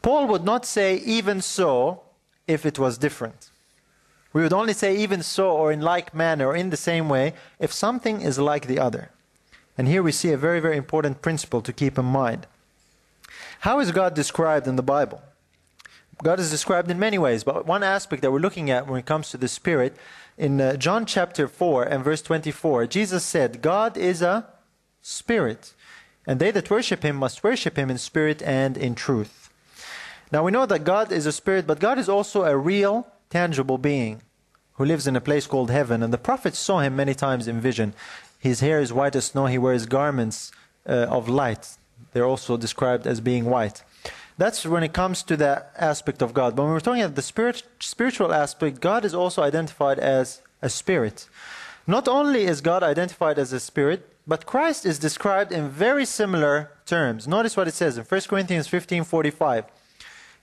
Paul 0.00 0.28
would 0.28 0.44
not 0.44 0.64
say, 0.64 0.98
even 0.98 1.40
so, 1.40 2.02
if 2.46 2.64
it 2.64 2.78
was 2.78 2.98
different. 2.98 3.48
We 4.32 4.42
would 4.42 4.52
only 4.52 4.72
say, 4.72 4.96
even 4.96 5.22
so, 5.22 5.50
or 5.50 5.72
in 5.72 5.80
like 5.80 6.14
manner, 6.14 6.48
or 6.48 6.56
in 6.56 6.70
the 6.70 6.76
same 6.76 7.08
way, 7.08 7.34
if 7.58 7.72
something 7.72 8.20
is 8.20 8.38
like 8.38 8.66
the 8.66 8.78
other. 8.78 9.10
And 9.76 9.88
here 9.88 10.02
we 10.02 10.12
see 10.12 10.32
a 10.32 10.36
very, 10.36 10.60
very 10.60 10.76
important 10.76 11.22
principle 11.22 11.62
to 11.62 11.72
keep 11.72 11.98
in 11.98 12.04
mind. 12.04 12.46
How 13.60 13.80
is 13.80 13.92
God 13.92 14.14
described 14.14 14.66
in 14.66 14.76
the 14.76 14.82
Bible? 14.82 15.22
God 16.22 16.38
is 16.38 16.50
described 16.50 16.90
in 16.90 16.98
many 16.98 17.18
ways, 17.18 17.42
but 17.42 17.66
one 17.66 17.82
aspect 17.82 18.22
that 18.22 18.30
we're 18.30 18.38
looking 18.38 18.70
at 18.70 18.86
when 18.86 19.00
it 19.00 19.06
comes 19.06 19.30
to 19.30 19.36
the 19.36 19.48
Spirit 19.48 19.96
in 20.38 20.60
uh, 20.60 20.76
John 20.76 21.04
chapter 21.04 21.46
4 21.46 21.84
and 21.84 22.02
verse 22.02 22.22
24, 22.22 22.86
Jesus 22.86 23.24
said, 23.24 23.60
God 23.60 23.96
is 23.96 24.22
a 24.22 24.46
spirit, 25.02 25.74
and 26.26 26.40
they 26.40 26.50
that 26.50 26.70
worship 26.70 27.02
him 27.02 27.16
must 27.16 27.44
worship 27.44 27.76
him 27.76 27.90
in 27.90 27.98
spirit 27.98 28.42
and 28.42 28.76
in 28.76 28.94
truth. 28.94 29.50
Now 30.30 30.42
we 30.42 30.50
know 30.50 30.64
that 30.66 30.84
God 30.84 31.12
is 31.12 31.26
a 31.26 31.32
spirit, 31.32 31.66
but 31.66 31.80
God 31.80 31.98
is 31.98 32.08
also 32.08 32.44
a 32.44 32.56
real, 32.56 33.06
tangible 33.32 33.78
being 33.78 34.20
who 34.74 34.84
lives 34.84 35.06
in 35.06 35.16
a 35.16 35.20
place 35.28 35.46
called 35.46 35.70
heaven. 35.70 36.02
And 36.02 36.12
the 36.12 36.26
prophets 36.28 36.58
saw 36.58 36.80
him 36.80 36.94
many 36.96 37.14
times 37.14 37.48
in 37.48 37.60
vision. 37.60 37.94
His 38.38 38.60
hair 38.60 38.78
is 38.80 38.92
white 38.92 39.16
as 39.16 39.26
snow, 39.26 39.46
he 39.46 39.58
wears 39.58 39.86
garments 39.86 40.52
uh, 40.86 41.16
of 41.18 41.28
light. 41.28 41.64
They're 42.12 42.30
also 42.34 42.56
described 42.56 43.06
as 43.06 43.20
being 43.20 43.44
white. 43.46 43.82
That's 44.36 44.66
when 44.66 44.82
it 44.82 44.92
comes 44.92 45.22
to 45.24 45.36
that 45.36 45.72
aspect 45.78 46.20
of 46.22 46.34
God. 46.34 46.56
But 46.56 46.64
when 46.64 46.72
we're 46.72 46.80
talking 46.80 47.02
about 47.02 47.16
the 47.16 47.22
spirit, 47.22 47.62
spiritual 47.78 48.32
aspect, 48.32 48.80
God 48.80 49.04
is 49.04 49.14
also 49.14 49.42
identified 49.42 49.98
as 49.98 50.42
a 50.60 50.68
spirit. 50.68 51.28
Not 51.86 52.08
only 52.08 52.44
is 52.44 52.60
God 52.60 52.82
identified 52.82 53.38
as 53.38 53.52
a 53.52 53.60
spirit, 53.60 54.00
but 54.26 54.46
Christ 54.46 54.86
is 54.86 54.98
described 54.98 55.52
in 55.52 55.68
very 55.68 56.04
similar 56.04 56.70
terms. 56.86 57.26
Notice 57.26 57.56
what 57.56 57.68
it 57.68 57.74
says 57.74 57.98
in 57.98 58.04
1 58.04 58.28
Corinthians 58.28 58.68
15:45. 58.68 59.64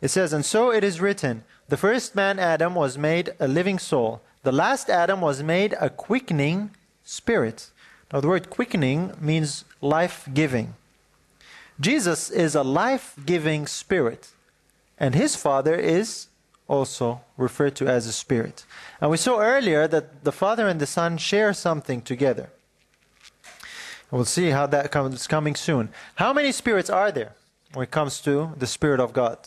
It 0.01 0.09
says, 0.09 0.33
"And 0.33 0.45
so 0.45 0.71
it 0.71 0.83
is 0.83 1.01
written, 1.01 1.43
the 1.69 1.77
first 1.77 2.15
man 2.15 2.39
Adam 2.39 2.75
was 2.75 2.97
made 2.97 3.33
a 3.39 3.47
living 3.47 3.79
soul. 3.79 4.21
The 4.43 4.51
last 4.51 4.89
Adam 4.89 5.21
was 5.21 5.41
made 5.41 5.75
a 5.79 5.89
quickening 5.89 6.71
spirit." 7.03 7.71
Now 8.11 8.21
the 8.21 8.27
word 8.27 8.49
quickening 8.49 9.15
means 9.21 9.65
life-giving. 9.81 10.75
Jesus 11.79 12.29
is 12.29 12.55
a 12.55 12.63
life 12.63 13.13
giving 13.25 13.67
spirit, 13.67 14.29
and 14.97 15.15
his 15.15 15.35
Father 15.35 15.75
is 15.75 16.27
also 16.67 17.21
referred 17.37 17.75
to 17.75 17.87
as 17.87 18.05
a 18.05 18.11
spirit. 18.11 18.65
And 18.99 19.09
we 19.09 19.17
saw 19.17 19.39
earlier 19.39 19.87
that 19.87 20.23
the 20.23 20.31
Father 20.31 20.67
and 20.67 20.79
the 20.79 20.85
Son 20.85 21.17
share 21.17 21.53
something 21.53 22.01
together. 22.01 22.49
We'll 24.11 24.25
see 24.25 24.49
how 24.49 24.67
that 24.67 24.91
comes 24.91 25.27
coming 25.27 25.55
soon. 25.55 25.89
How 26.15 26.33
many 26.33 26.51
spirits 26.51 26.89
are 26.89 27.11
there 27.11 27.33
when 27.73 27.83
it 27.83 27.91
comes 27.91 28.19
to 28.21 28.53
the 28.57 28.67
Spirit 28.67 28.99
of 28.99 29.13
God? 29.13 29.37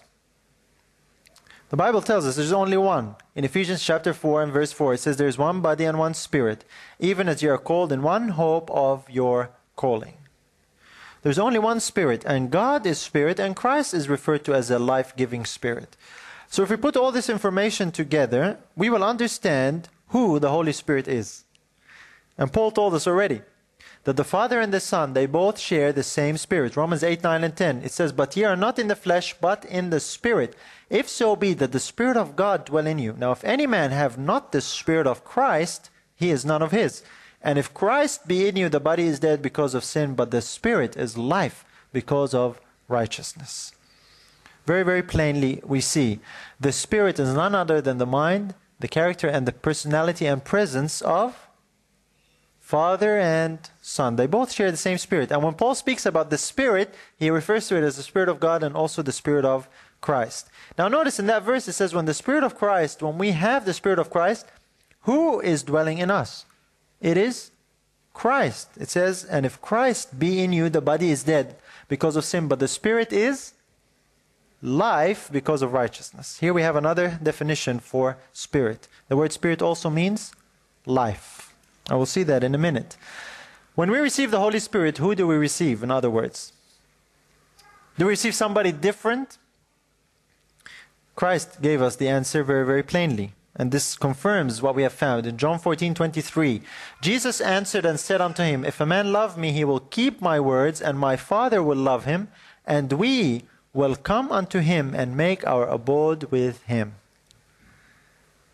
The 1.72 1.78
Bible 1.78 2.02
tells 2.02 2.26
us 2.26 2.36
there's 2.36 2.52
only 2.52 2.76
one. 2.76 3.16
In 3.34 3.46
Ephesians 3.46 3.82
chapter 3.82 4.12
4 4.12 4.42
and 4.42 4.52
verse 4.52 4.72
4, 4.72 4.92
it 4.92 4.98
says, 4.98 5.16
There's 5.16 5.38
one 5.38 5.62
body 5.62 5.86
and 5.86 5.98
one 5.98 6.12
spirit, 6.12 6.66
even 7.00 7.30
as 7.30 7.42
you 7.42 7.50
are 7.50 7.56
called 7.56 7.92
in 7.92 8.02
one 8.02 8.28
hope 8.28 8.70
of 8.70 9.08
your 9.08 9.52
calling. 9.74 10.18
There's 11.22 11.38
only 11.38 11.58
one 11.58 11.80
Spirit, 11.80 12.24
and 12.26 12.50
God 12.50 12.84
is 12.84 12.98
Spirit, 12.98 13.40
and 13.40 13.56
Christ 13.56 13.94
is 13.94 14.10
referred 14.10 14.44
to 14.44 14.54
as 14.54 14.70
a 14.70 14.78
life 14.78 15.16
giving 15.16 15.46
Spirit. 15.46 15.96
So 16.46 16.62
if 16.62 16.68
we 16.68 16.76
put 16.76 16.94
all 16.94 17.10
this 17.10 17.30
information 17.30 17.90
together, 17.90 18.58
we 18.76 18.90
will 18.90 19.02
understand 19.02 19.88
who 20.08 20.38
the 20.38 20.50
Holy 20.50 20.72
Spirit 20.72 21.08
is. 21.08 21.44
And 22.36 22.52
Paul 22.52 22.70
told 22.70 22.92
us 22.92 23.06
already. 23.06 23.40
That 24.04 24.16
the 24.16 24.24
Father 24.24 24.60
and 24.60 24.72
the 24.72 24.80
Son, 24.80 25.12
they 25.12 25.26
both 25.26 25.58
share 25.58 25.92
the 25.92 26.02
same 26.02 26.36
Spirit. 26.36 26.76
Romans 26.76 27.04
8, 27.04 27.22
9, 27.22 27.44
and 27.44 27.56
10. 27.56 27.82
It 27.82 27.92
says, 27.92 28.12
But 28.12 28.36
ye 28.36 28.44
are 28.44 28.56
not 28.56 28.78
in 28.78 28.88
the 28.88 28.96
flesh, 28.96 29.34
but 29.40 29.64
in 29.64 29.90
the 29.90 30.00
Spirit. 30.00 30.56
If 30.90 31.08
so 31.08 31.36
be 31.36 31.54
that 31.54 31.72
the 31.72 31.80
Spirit 31.80 32.16
of 32.16 32.34
God 32.34 32.64
dwell 32.64 32.86
in 32.86 32.98
you. 32.98 33.14
Now, 33.16 33.32
if 33.32 33.44
any 33.44 33.66
man 33.66 33.92
have 33.92 34.18
not 34.18 34.52
the 34.52 34.60
Spirit 34.60 35.06
of 35.06 35.24
Christ, 35.24 35.90
he 36.16 36.30
is 36.30 36.44
none 36.44 36.62
of 36.62 36.72
his. 36.72 37.02
And 37.40 37.58
if 37.58 37.74
Christ 37.74 38.26
be 38.26 38.48
in 38.48 38.56
you, 38.56 38.68
the 38.68 38.80
body 38.80 39.04
is 39.04 39.20
dead 39.20 39.40
because 39.40 39.74
of 39.74 39.84
sin, 39.84 40.14
but 40.14 40.30
the 40.30 40.42
Spirit 40.42 40.96
is 40.96 41.16
life 41.16 41.64
because 41.92 42.34
of 42.34 42.60
righteousness. 42.88 43.72
Very, 44.66 44.84
very 44.84 45.02
plainly, 45.02 45.60
we 45.64 45.80
see 45.80 46.20
the 46.60 46.72
Spirit 46.72 47.18
is 47.18 47.34
none 47.34 47.54
other 47.54 47.80
than 47.80 47.98
the 47.98 48.06
mind, 48.06 48.54
the 48.78 48.88
character, 48.88 49.28
and 49.28 49.46
the 49.46 49.52
personality 49.52 50.26
and 50.26 50.44
presence 50.44 51.02
of 51.02 51.48
Father 52.72 53.18
and 53.18 53.58
Son. 53.82 54.16
They 54.16 54.26
both 54.26 54.50
share 54.50 54.70
the 54.70 54.78
same 54.78 54.96
Spirit. 54.96 55.30
And 55.30 55.42
when 55.42 55.52
Paul 55.52 55.74
speaks 55.74 56.06
about 56.06 56.30
the 56.30 56.38
Spirit, 56.38 56.94
he 57.18 57.28
refers 57.28 57.68
to 57.68 57.76
it 57.76 57.84
as 57.84 57.98
the 57.98 58.02
Spirit 58.02 58.30
of 58.30 58.40
God 58.40 58.62
and 58.62 58.74
also 58.74 59.02
the 59.02 59.12
Spirit 59.12 59.44
of 59.44 59.68
Christ. 60.00 60.48
Now, 60.78 60.88
notice 60.88 61.18
in 61.18 61.26
that 61.26 61.42
verse 61.42 61.68
it 61.68 61.74
says, 61.74 61.92
when 61.92 62.06
the 62.06 62.14
Spirit 62.14 62.44
of 62.44 62.56
Christ, 62.56 63.02
when 63.02 63.18
we 63.18 63.32
have 63.32 63.66
the 63.66 63.74
Spirit 63.74 63.98
of 63.98 64.08
Christ, 64.08 64.46
who 65.02 65.38
is 65.40 65.62
dwelling 65.62 65.98
in 65.98 66.10
us? 66.10 66.46
It 66.98 67.18
is 67.18 67.50
Christ. 68.14 68.70
It 68.80 68.88
says, 68.88 69.22
and 69.22 69.44
if 69.44 69.60
Christ 69.60 70.18
be 70.18 70.42
in 70.42 70.54
you, 70.54 70.70
the 70.70 70.80
body 70.80 71.10
is 71.10 71.24
dead 71.24 71.56
because 71.88 72.16
of 72.16 72.24
sin, 72.24 72.48
but 72.48 72.58
the 72.58 72.68
Spirit 72.68 73.12
is 73.12 73.52
life 74.62 75.28
because 75.30 75.60
of 75.60 75.74
righteousness. 75.74 76.38
Here 76.38 76.54
we 76.54 76.62
have 76.62 76.76
another 76.76 77.18
definition 77.22 77.80
for 77.80 78.16
spirit. 78.32 78.88
The 79.08 79.16
word 79.18 79.32
spirit 79.32 79.60
also 79.60 79.90
means 79.90 80.32
life. 80.86 81.51
I 81.92 81.94
will 81.94 82.06
see 82.06 82.22
that 82.22 82.42
in 82.42 82.54
a 82.54 82.58
minute. 82.58 82.96
When 83.74 83.90
we 83.90 83.98
receive 83.98 84.30
the 84.30 84.40
Holy 84.40 84.60
Spirit, 84.60 84.96
who 84.96 85.14
do 85.14 85.26
we 85.26 85.36
receive, 85.36 85.82
in 85.82 85.90
other 85.90 86.08
words? 86.08 86.54
Do 87.98 88.06
we 88.06 88.12
receive 88.12 88.34
somebody 88.34 88.72
different? 88.72 89.36
Christ 91.14 91.60
gave 91.60 91.82
us 91.82 91.96
the 91.96 92.08
answer 92.08 92.42
very, 92.42 92.64
very 92.64 92.82
plainly. 92.82 93.34
And 93.54 93.70
this 93.70 93.94
confirms 93.94 94.62
what 94.62 94.74
we 94.74 94.84
have 94.84 94.94
found 94.94 95.26
in 95.26 95.36
John 95.36 95.58
14 95.58 95.92
23. 95.92 96.62
Jesus 97.02 97.42
answered 97.42 97.84
and 97.84 98.00
said 98.00 98.22
unto 98.22 98.42
him, 98.42 98.64
If 98.64 98.80
a 98.80 98.86
man 98.86 99.12
love 99.12 99.36
me, 99.36 99.52
he 99.52 99.62
will 99.62 99.80
keep 99.80 100.22
my 100.22 100.40
words, 100.40 100.80
and 100.80 100.98
my 100.98 101.16
Father 101.16 101.62
will 101.62 101.76
love 101.76 102.06
him, 102.06 102.28
and 102.66 102.90
we 102.94 103.42
will 103.74 103.96
come 103.96 104.32
unto 104.32 104.60
him 104.60 104.94
and 104.94 105.14
make 105.14 105.46
our 105.46 105.66
abode 105.66 106.24
with 106.30 106.62
him. 106.62 106.94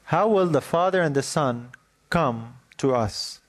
How 0.06 0.26
will 0.26 0.48
the 0.48 0.60
Father 0.60 1.00
and 1.00 1.14
the 1.14 1.22
Son 1.22 1.70
come 2.10 2.57
to 2.78 2.94
us? 2.94 3.40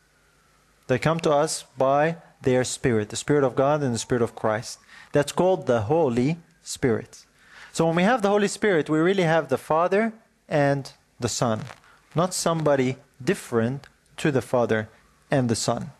They 0.87 0.99
come 0.99 1.19
to 1.21 1.31
us 1.31 1.65
by 1.77 2.17
their 2.41 2.63
Spirit, 2.63 3.09
the 3.09 3.15
Spirit 3.15 3.43
of 3.43 3.55
God 3.55 3.83
and 3.83 3.93
the 3.93 3.99
Spirit 3.99 4.21
of 4.21 4.35
Christ. 4.35 4.79
That's 5.11 5.31
called 5.31 5.65
the 5.65 5.81
Holy 5.81 6.37
Spirit. 6.63 7.25
So 7.71 7.85
when 7.85 7.95
we 7.95 8.03
have 8.03 8.21
the 8.21 8.29
Holy 8.29 8.47
Spirit, 8.47 8.89
we 8.89 8.99
really 8.99 9.23
have 9.23 9.49
the 9.49 9.57
Father 9.57 10.13
and 10.47 10.91
the 11.19 11.29
Son, 11.29 11.61
not 12.15 12.33
somebody 12.33 12.97
different 13.23 13.87
to 14.17 14.31
the 14.31 14.41
Father 14.41 14.89
and 15.29 15.49
the 15.49 15.55
Son. 15.55 15.91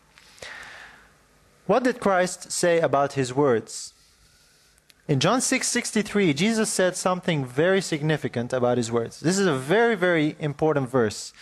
What 1.67 1.83
did 1.83 1.99
Christ 1.99 2.51
say 2.51 2.79
about 2.79 3.13
his 3.13 3.33
words? 3.33 3.93
In 5.07 5.19
John 5.19 5.39
6:63, 5.39 6.33
Jesus 6.33 6.69
said 6.69 6.95
something 6.95 7.45
very 7.45 7.81
significant 7.81 8.53
about 8.53 8.77
his 8.77 8.91
words. 8.91 9.19
This 9.19 9.37
is 9.37 9.47
a 9.47 9.55
very 9.55 9.95
very 9.95 10.35
important 10.39 10.89
verse. 10.89 11.33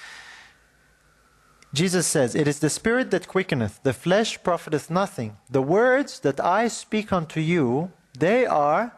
Jesus 1.74 2.08
says, 2.08 2.34
It 2.36 2.48
is 2.48 2.60
the 2.60 2.70
Spirit 2.70 3.12
that 3.12 3.28
quickeneth, 3.28 3.82
the 3.84 3.94
flesh 3.94 4.42
profiteth 4.42 4.90
nothing. 4.90 5.38
The 5.50 5.62
words 5.62 6.20
that 6.22 6.40
I 6.40 6.68
speak 6.68 7.12
unto 7.12 7.40
you, 7.40 7.92
they 8.18 8.46
are 8.46 8.94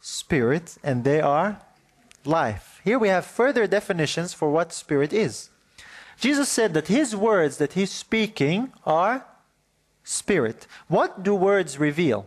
spirit 0.00 0.78
and 0.82 1.04
they 1.04 1.20
are 1.20 1.60
life. 2.24 2.80
Here 2.84 2.98
we 2.98 3.08
have 3.08 3.24
further 3.24 3.66
definitions 3.66 4.34
for 4.34 4.50
what 4.50 4.72
spirit 4.72 5.12
is. 5.12 5.50
Jesus 6.18 6.48
said 6.48 6.74
that 6.74 6.88
his 6.88 7.16
words 7.16 7.56
that 7.56 7.72
he's 7.72 7.90
speaking 7.90 8.72
are 8.84 9.26
spirit. 10.04 10.66
What 10.88 11.22
do 11.22 11.34
words 11.34 11.78
reveal? 11.78 12.26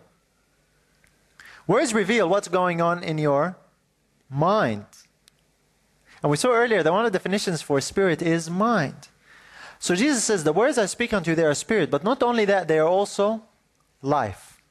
Words 1.67 1.93
reveal 1.93 2.27
what's 2.27 2.47
going 2.47 2.81
on 2.81 3.03
in 3.03 3.17
your 3.17 3.55
mind. 4.29 4.85
And 6.21 6.31
we 6.31 6.37
saw 6.37 6.51
earlier 6.51 6.81
that 6.81 6.91
one 6.91 7.05
of 7.05 7.11
the 7.11 7.19
definitions 7.19 7.61
for 7.61 7.79
spirit 7.81 8.21
is 8.21 8.49
mind. 8.49 9.09
So 9.83 9.95
Jesus 9.95 10.23
says, 10.23 10.45
The 10.45 10.53
words 10.53 10.77
I 10.77 10.85
speak 10.85 11.13
unto 11.13 11.31
you, 11.31 11.35
they 11.35 11.43
are 11.43 11.53
spirit, 11.53 11.91
but 11.91 12.05
not 12.05 12.23
only 12.23 12.45
that, 12.45 12.69
they 12.69 12.79
are 12.79 12.87
also 12.87 13.43
life. 14.01 14.61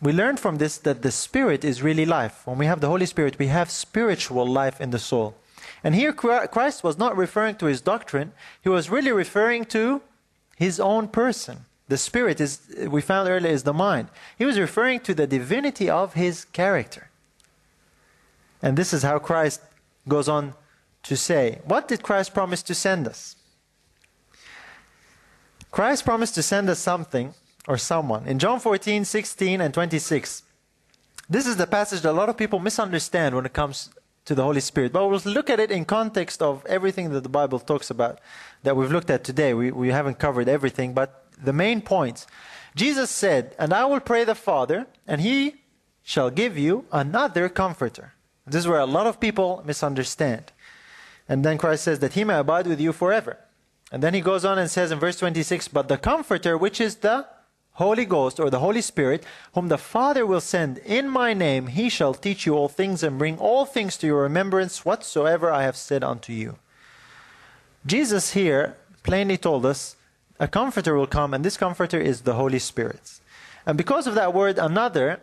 We 0.00 0.12
learn 0.12 0.38
from 0.38 0.56
this 0.56 0.78
that 0.78 1.02
the 1.02 1.12
spirit 1.12 1.62
is 1.62 1.82
really 1.82 2.06
life. 2.06 2.46
When 2.46 2.56
we 2.56 2.64
have 2.64 2.80
the 2.80 2.88
Holy 2.88 3.04
Spirit, 3.04 3.38
we 3.38 3.48
have 3.48 3.70
spiritual 3.70 4.46
life 4.46 4.80
in 4.80 4.92
the 4.92 4.98
soul. 4.98 5.34
And 5.84 5.94
here 5.94 6.14
Christ 6.14 6.82
was 6.82 6.96
not 6.96 7.18
referring 7.18 7.56
to 7.56 7.66
his 7.66 7.82
doctrine, 7.82 8.32
he 8.62 8.70
was 8.70 8.88
really 8.88 9.12
referring 9.12 9.66
to 9.66 10.00
his 10.56 10.80
own 10.80 11.08
person. 11.08 11.66
The 11.88 11.98
spirit 11.98 12.40
is 12.40 12.60
we 12.88 13.02
found 13.02 13.28
earlier 13.28 13.52
is 13.52 13.64
the 13.64 13.74
mind. 13.74 14.08
He 14.38 14.46
was 14.46 14.58
referring 14.58 15.00
to 15.00 15.12
the 15.12 15.26
divinity 15.26 15.90
of 15.90 16.14
his 16.14 16.46
character. 16.46 17.10
And 18.62 18.78
this 18.78 18.94
is 18.94 19.02
how 19.02 19.18
Christ 19.18 19.60
goes 20.08 20.30
on 20.30 20.54
to 21.02 21.14
say, 21.14 21.58
what 21.66 21.88
did 21.88 22.02
Christ 22.02 22.32
promise 22.32 22.62
to 22.62 22.74
send 22.74 23.06
us? 23.06 23.36
Christ 25.70 26.04
promised 26.04 26.34
to 26.34 26.42
send 26.42 26.68
us 26.68 26.78
something 26.78 27.34
or 27.68 27.78
someone. 27.78 28.26
In 28.26 28.38
John 28.38 28.58
14, 28.60 29.04
16, 29.04 29.60
and 29.60 29.72
26, 29.72 30.42
this 31.28 31.46
is 31.46 31.56
the 31.56 31.66
passage 31.66 32.00
that 32.00 32.10
a 32.10 32.12
lot 32.12 32.28
of 32.28 32.36
people 32.36 32.58
misunderstand 32.58 33.34
when 33.34 33.46
it 33.46 33.52
comes 33.52 33.90
to 34.24 34.34
the 34.34 34.42
Holy 34.42 34.60
Spirit. 34.60 34.92
But 34.92 35.08
we'll 35.08 35.20
look 35.24 35.48
at 35.48 35.60
it 35.60 35.70
in 35.70 35.84
context 35.84 36.42
of 36.42 36.66
everything 36.66 37.10
that 37.10 37.22
the 37.22 37.28
Bible 37.28 37.60
talks 37.60 37.90
about 37.90 38.20
that 38.62 38.76
we've 38.76 38.90
looked 38.90 39.10
at 39.10 39.24
today. 39.24 39.54
We, 39.54 39.70
we 39.70 39.88
haven't 39.88 40.18
covered 40.18 40.48
everything, 40.48 40.92
but 40.92 41.24
the 41.42 41.52
main 41.52 41.82
points. 41.82 42.26
Jesus 42.74 43.10
said, 43.10 43.54
And 43.58 43.72
I 43.72 43.84
will 43.84 44.00
pray 44.00 44.24
the 44.24 44.34
Father, 44.34 44.86
and 45.06 45.20
he 45.20 45.56
shall 46.02 46.30
give 46.30 46.58
you 46.58 46.84
another 46.92 47.48
comforter. 47.48 48.14
This 48.46 48.60
is 48.60 48.68
where 48.68 48.80
a 48.80 48.86
lot 48.86 49.06
of 49.06 49.20
people 49.20 49.62
misunderstand. 49.64 50.52
And 51.28 51.44
then 51.44 51.58
Christ 51.58 51.84
says 51.84 52.00
that 52.00 52.14
he 52.14 52.24
may 52.24 52.38
abide 52.38 52.66
with 52.66 52.80
you 52.80 52.92
forever. 52.92 53.38
And 53.90 54.02
then 54.02 54.14
he 54.14 54.20
goes 54.20 54.44
on 54.44 54.58
and 54.58 54.70
says 54.70 54.92
in 54.92 54.98
verse 54.98 55.18
26, 55.18 55.68
But 55.68 55.88
the 55.88 55.98
Comforter, 55.98 56.56
which 56.56 56.80
is 56.80 56.96
the 56.96 57.26
Holy 57.72 58.04
Ghost 58.04 58.38
or 58.38 58.50
the 58.50 58.58
Holy 58.60 58.82
Spirit, 58.82 59.24
whom 59.54 59.68
the 59.68 59.78
Father 59.78 60.26
will 60.26 60.40
send 60.40 60.78
in 60.78 61.08
my 61.08 61.32
name, 61.34 61.68
he 61.68 61.88
shall 61.88 62.14
teach 62.14 62.46
you 62.46 62.54
all 62.54 62.68
things 62.68 63.02
and 63.02 63.18
bring 63.18 63.38
all 63.38 63.64
things 63.64 63.96
to 63.96 64.06
your 64.06 64.22
remembrance 64.22 64.84
whatsoever 64.84 65.50
I 65.50 65.62
have 65.62 65.76
said 65.76 66.04
unto 66.04 66.32
you. 66.32 66.56
Jesus 67.86 68.32
here 68.32 68.76
plainly 69.02 69.38
told 69.38 69.64
us 69.64 69.96
a 70.38 70.46
comforter 70.46 70.94
will 70.94 71.06
come, 71.06 71.34
and 71.34 71.44
this 71.44 71.56
comforter 71.56 71.98
is 71.98 72.22
the 72.22 72.34
Holy 72.34 72.58
Spirit. 72.58 73.20
And 73.66 73.76
because 73.76 74.06
of 74.06 74.14
that 74.14 74.32
word, 74.34 74.58
another, 74.58 75.20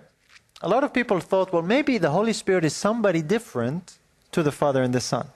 a 0.61 0.69
lot 0.69 0.83
of 0.83 0.93
people 0.93 1.19
thought, 1.19 1.53
well, 1.53 1.61
maybe 1.61 1.97
the 1.97 2.11
Holy 2.11 2.33
Spirit 2.33 2.65
is 2.65 2.75
somebody 2.75 3.21
different 3.21 3.97
to 4.31 4.43
the 4.43 4.51
Father 4.51 4.83
and 4.83 4.93
the 4.93 5.01
Son. 5.01 5.27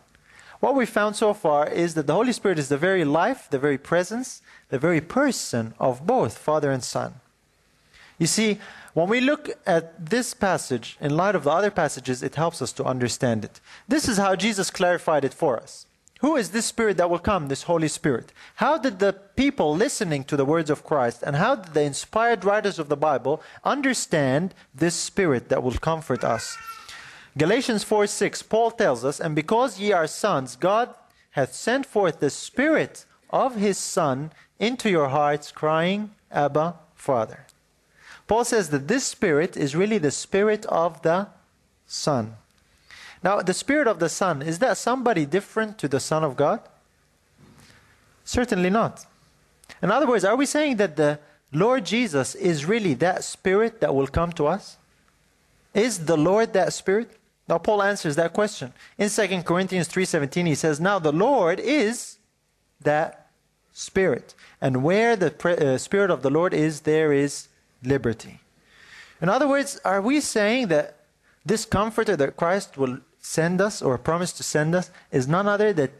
What 0.61 0.75
we 0.75 0.85
found 0.85 1.15
so 1.15 1.33
far 1.33 1.67
is 1.67 1.95
that 1.95 2.05
the 2.05 2.13
Holy 2.13 2.31
Spirit 2.31 2.59
is 2.59 2.69
the 2.69 2.77
very 2.77 3.03
life, 3.03 3.47
the 3.49 3.59
very 3.59 3.79
presence, 3.79 4.43
the 4.69 4.79
very 4.79 5.01
person 5.01 5.73
of 5.79 6.05
both 6.05 6.37
Father 6.37 6.71
and 6.71 6.83
Son. 6.83 7.15
You 8.19 8.27
see, 8.27 8.59
when 8.93 9.09
we 9.09 9.21
look 9.21 9.49
at 9.65 10.09
this 10.09 10.35
passage 10.35 10.97
in 11.01 11.17
light 11.17 11.33
of 11.33 11.45
the 11.45 11.49
other 11.49 11.71
passages, 11.71 12.21
it 12.21 12.35
helps 12.35 12.61
us 12.61 12.71
to 12.73 12.83
understand 12.83 13.43
it. 13.43 13.59
This 13.87 14.07
is 14.07 14.17
how 14.17 14.35
Jesus 14.35 14.69
clarified 14.69 15.25
it 15.25 15.33
for 15.33 15.57
us. 15.57 15.87
Who 16.19 16.35
is 16.35 16.51
this 16.51 16.67
Spirit 16.67 16.97
that 16.97 17.09
will 17.09 17.17
come, 17.17 17.47
this 17.47 17.63
Holy 17.63 17.87
Spirit? 17.87 18.31
How 18.57 18.77
did 18.77 18.99
the 18.99 19.13
people 19.13 19.75
listening 19.75 20.23
to 20.25 20.37
the 20.37 20.45
words 20.45 20.69
of 20.69 20.83
Christ 20.83 21.23
and 21.23 21.37
how 21.37 21.55
did 21.55 21.73
the 21.73 21.81
inspired 21.81 22.45
writers 22.45 22.77
of 22.77 22.89
the 22.89 22.95
Bible 22.95 23.41
understand 23.63 24.53
this 24.75 24.93
Spirit 24.93 25.49
that 25.49 25.63
will 25.63 25.71
comfort 25.71 26.23
us? 26.23 26.55
Galatians 27.37 27.83
4 27.83 28.07
6, 28.07 28.41
Paul 28.43 28.71
tells 28.71 29.05
us, 29.05 29.19
And 29.19 29.35
because 29.35 29.79
ye 29.79 29.91
are 29.91 30.07
sons, 30.07 30.55
God 30.55 30.93
hath 31.31 31.53
sent 31.53 31.85
forth 31.85 32.19
the 32.19 32.29
Spirit 32.29 33.05
of 33.29 33.55
his 33.55 33.77
Son 33.77 34.31
into 34.59 34.89
your 34.89 35.09
hearts, 35.09 35.51
crying, 35.51 36.11
Abba, 36.31 36.75
Father. 36.93 37.45
Paul 38.27 38.45
says 38.45 38.69
that 38.69 38.87
this 38.87 39.05
Spirit 39.05 39.55
is 39.55 39.75
really 39.75 39.97
the 39.97 40.11
Spirit 40.11 40.65
of 40.67 41.01
the 41.01 41.27
Son. 41.85 42.35
Now, 43.23 43.41
the 43.41 43.53
Spirit 43.53 43.87
of 43.87 43.99
the 43.99 44.09
Son, 44.09 44.41
is 44.41 44.59
that 44.59 44.77
somebody 44.77 45.25
different 45.25 45.77
to 45.79 45.87
the 45.87 45.99
Son 45.99 46.23
of 46.23 46.35
God? 46.35 46.59
Certainly 48.25 48.69
not. 48.69 49.05
In 49.81 49.91
other 49.91 50.07
words, 50.07 50.25
are 50.25 50.35
we 50.35 50.45
saying 50.45 50.77
that 50.77 50.95
the 50.95 51.19
Lord 51.53 51.85
Jesus 51.85 52.35
is 52.35 52.65
really 52.65 52.93
that 52.95 53.23
Spirit 53.23 53.79
that 53.81 53.93
will 53.95 54.07
come 54.07 54.31
to 54.33 54.47
us? 54.47 54.77
Is 55.73 56.05
the 56.05 56.17
Lord 56.17 56.53
that 56.53 56.73
Spirit? 56.73 57.17
Now 57.51 57.59
Paul 57.59 57.83
answers 57.83 58.15
that 58.15 58.33
question. 58.33 58.73
In 58.97 59.09
2 59.09 59.43
Corinthians 59.43 59.87
3:17 59.87 60.47
he 60.47 60.55
says, 60.55 60.79
"Now 60.79 60.97
the 60.97 61.11
Lord 61.11 61.59
is 61.59 62.17
that 62.81 63.21
Spirit. 63.71 64.35
And 64.59 64.83
where 64.83 65.15
the 65.15 65.31
pre- 65.31 65.55
uh, 65.55 65.77
Spirit 65.77 66.11
of 66.11 66.21
the 66.21 66.29
Lord 66.29 66.53
is, 66.53 66.81
there 66.81 67.13
is 67.13 67.47
liberty. 67.83 68.41
In 69.21 69.29
other 69.29 69.47
words, 69.47 69.79
are 69.85 70.01
we 70.01 70.19
saying 70.19 70.67
that 70.67 70.97
this 71.45 71.65
comforter 71.65 72.15
that 72.15 72.37
Christ 72.37 72.77
will 72.77 72.99
send 73.19 73.61
us 73.61 73.81
or 73.81 73.97
promise 73.97 74.33
to 74.33 74.43
send 74.43 74.75
us 74.75 74.91
is 75.11 75.27
none 75.27 75.47
other 75.47 75.73
that, 75.73 75.91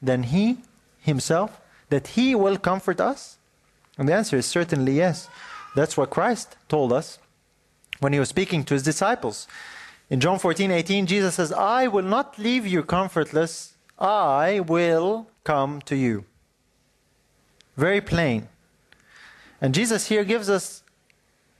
than 0.00 0.24
He 0.24 0.58
Himself? 1.00 1.60
That 1.90 2.08
He 2.08 2.34
will 2.34 2.58
comfort 2.58 3.00
us? 3.00 3.38
And 3.98 4.08
the 4.08 4.14
answer 4.14 4.36
is 4.36 4.46
certainly 4.46 4.96
yes. 4.96 5.28
That's 5.76 5.96
what 5.96 6.10
Christ 6.10 6.56
told 6.68 6.92
us 6.92 7.18
when 8.00 8.12
He 8.12 8.18
was 8.18 8.30
speaking 8.30 8.64
to 8.64 8.74
His 8.74 8.82
disciples. 8.82 9.46
In 10.12 10.20
John 10.20 10.38
14 10.38 10.70
18, 10.70 11.06
Jesus 11.06 11.36
says, 11.36 11.54
I 11.54 11.86
will 11.86 12.04
not 12.04 12.38
leave 12.38 12.66
you 12.66 12.82
comfortless, 12.82 13.76
I 13.98 14.60
will 14.60 15.26
come 15.42 15.80
to 15.86 15.96
you. 15.96 16.26
Very 17.78 18.02
plain. 18.02 18.48
And 19.58 19.72
Jesus 19.72 20.08
here 20.08 20.22
gives 20.22 20.50
us 20.50 20.82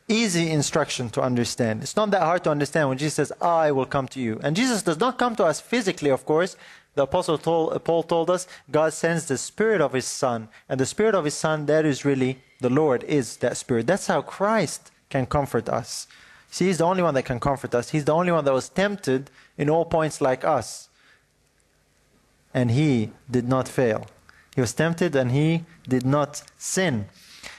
easy 0.06 0.50
instruction 0.50 1.08
to 1.10 1.22
understand. 1.22 1.82
It's 1.82 1.96
not 1.96 2.10
that 2.10 2.20
hard 2.20 2.44
to 2.44 2.50
understand 2.50 2.90
when 2.90 2.98
Jesus 2.98 3.14
says, 3.14 3.32
I 3.40 3.72
will 3.72 3.86
come 3.86 4.06
to 4.08 4.20
you. 4.20 4.38
And 4.42 4.54
Jesus 4.54 4.82
does 4.82 5.00
not 5.00 5.18
come 5.18 5.34
to 5.36 5.46
us 5.46 5.58
physically, 5.58 6.10
of 6.10 6.26
course. 6.26 6.54
The 6.94 7.04
Apostle 7.04 7.38
told, 7.38 7.72
uh, 7.72 7.78
Paul 7.78 8.02
told 8.02 8.28
us 8.28 8.46
God 8.70 8.92
sends 8.92 9.28
the 9.28 9.38
Spirit 9.38 9.80
of 9.80 9.94
His 9.94 10.04
Son. 10.04 10.50
And 10.68 10.78
the 10.78 10.84
Spirit 10.84 11.14
of 11.14 11.24
His 11.24 11.32
Son, 11.32 11.64
that 11.66 11.86
is 11.86 12.04
really 12.04 12.42
the 12.60 12.68
Lord, 12.68 13.02
is 13.04 13.38
that 13.38 13.56
Spirit. 13.56 13.86
That's 13.86 14.08
how 14.08 14.20
Christ 14.20 14.90
can 15.08 15.24
comfort 15.24 15.70
us. 15.70 16.06
See, 16.52 16.66
He's 16.66 16.78
the 16.78 16.84
only 16.84 17.02
one 17.02 17.14
that 17.14 17.24
can 17.24 17.40
comfort 17.40 17.74
us. 17.74 17.90
He's 17.90 18.04
the 18.04 18.14
only 18.14 18.30
one 18.30 18.44
that 18.44 18.54
was 18.54 18.68
tempted 18.68 19.28
in 19.58 19.68
all 19.68 19.84
points 19.84 20.20
like 20.20 20.44
us. 20.44 20.88
And 22.54 22.70
He 22.70 23.10
did 23.28 23.48
not 23.48 23.66
fail. 23.66 24.06
He 24.54 24.60
was 24.60 24.72
tempted 24.72 25.16
and 25.16 25.32
He 25.32 25.64
did 25.88 26.06
not 26.06 26.42
sin. 26.56 27.06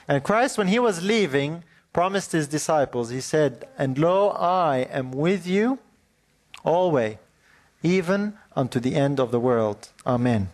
And 0.07 0.23
Christ, 0.23 0.57
when 0.57 0.69
He 0.69 0.79
was 0.79 1.03
leaving, 1.03 1.63
promised 1.93 2.31
his 2.31 2.47
disciples, 2.47 3.11
he 3.11 3.21
said, 3.21 3.65
And 3.77 3.97
lo, 3.97 4.29
I 4.29 4.87
am 4.91 5.11
with 5.11 5.45
you 5.45 5.79
always, 6.65 7.17
even 7.83 8.33
unto 8.55 8.79
the 8.79 8.95
end 8.95 9.19
of 9.19 9.31
the 9.31 9.39
world. 9.39 9.89
Amen. 10.05 10.49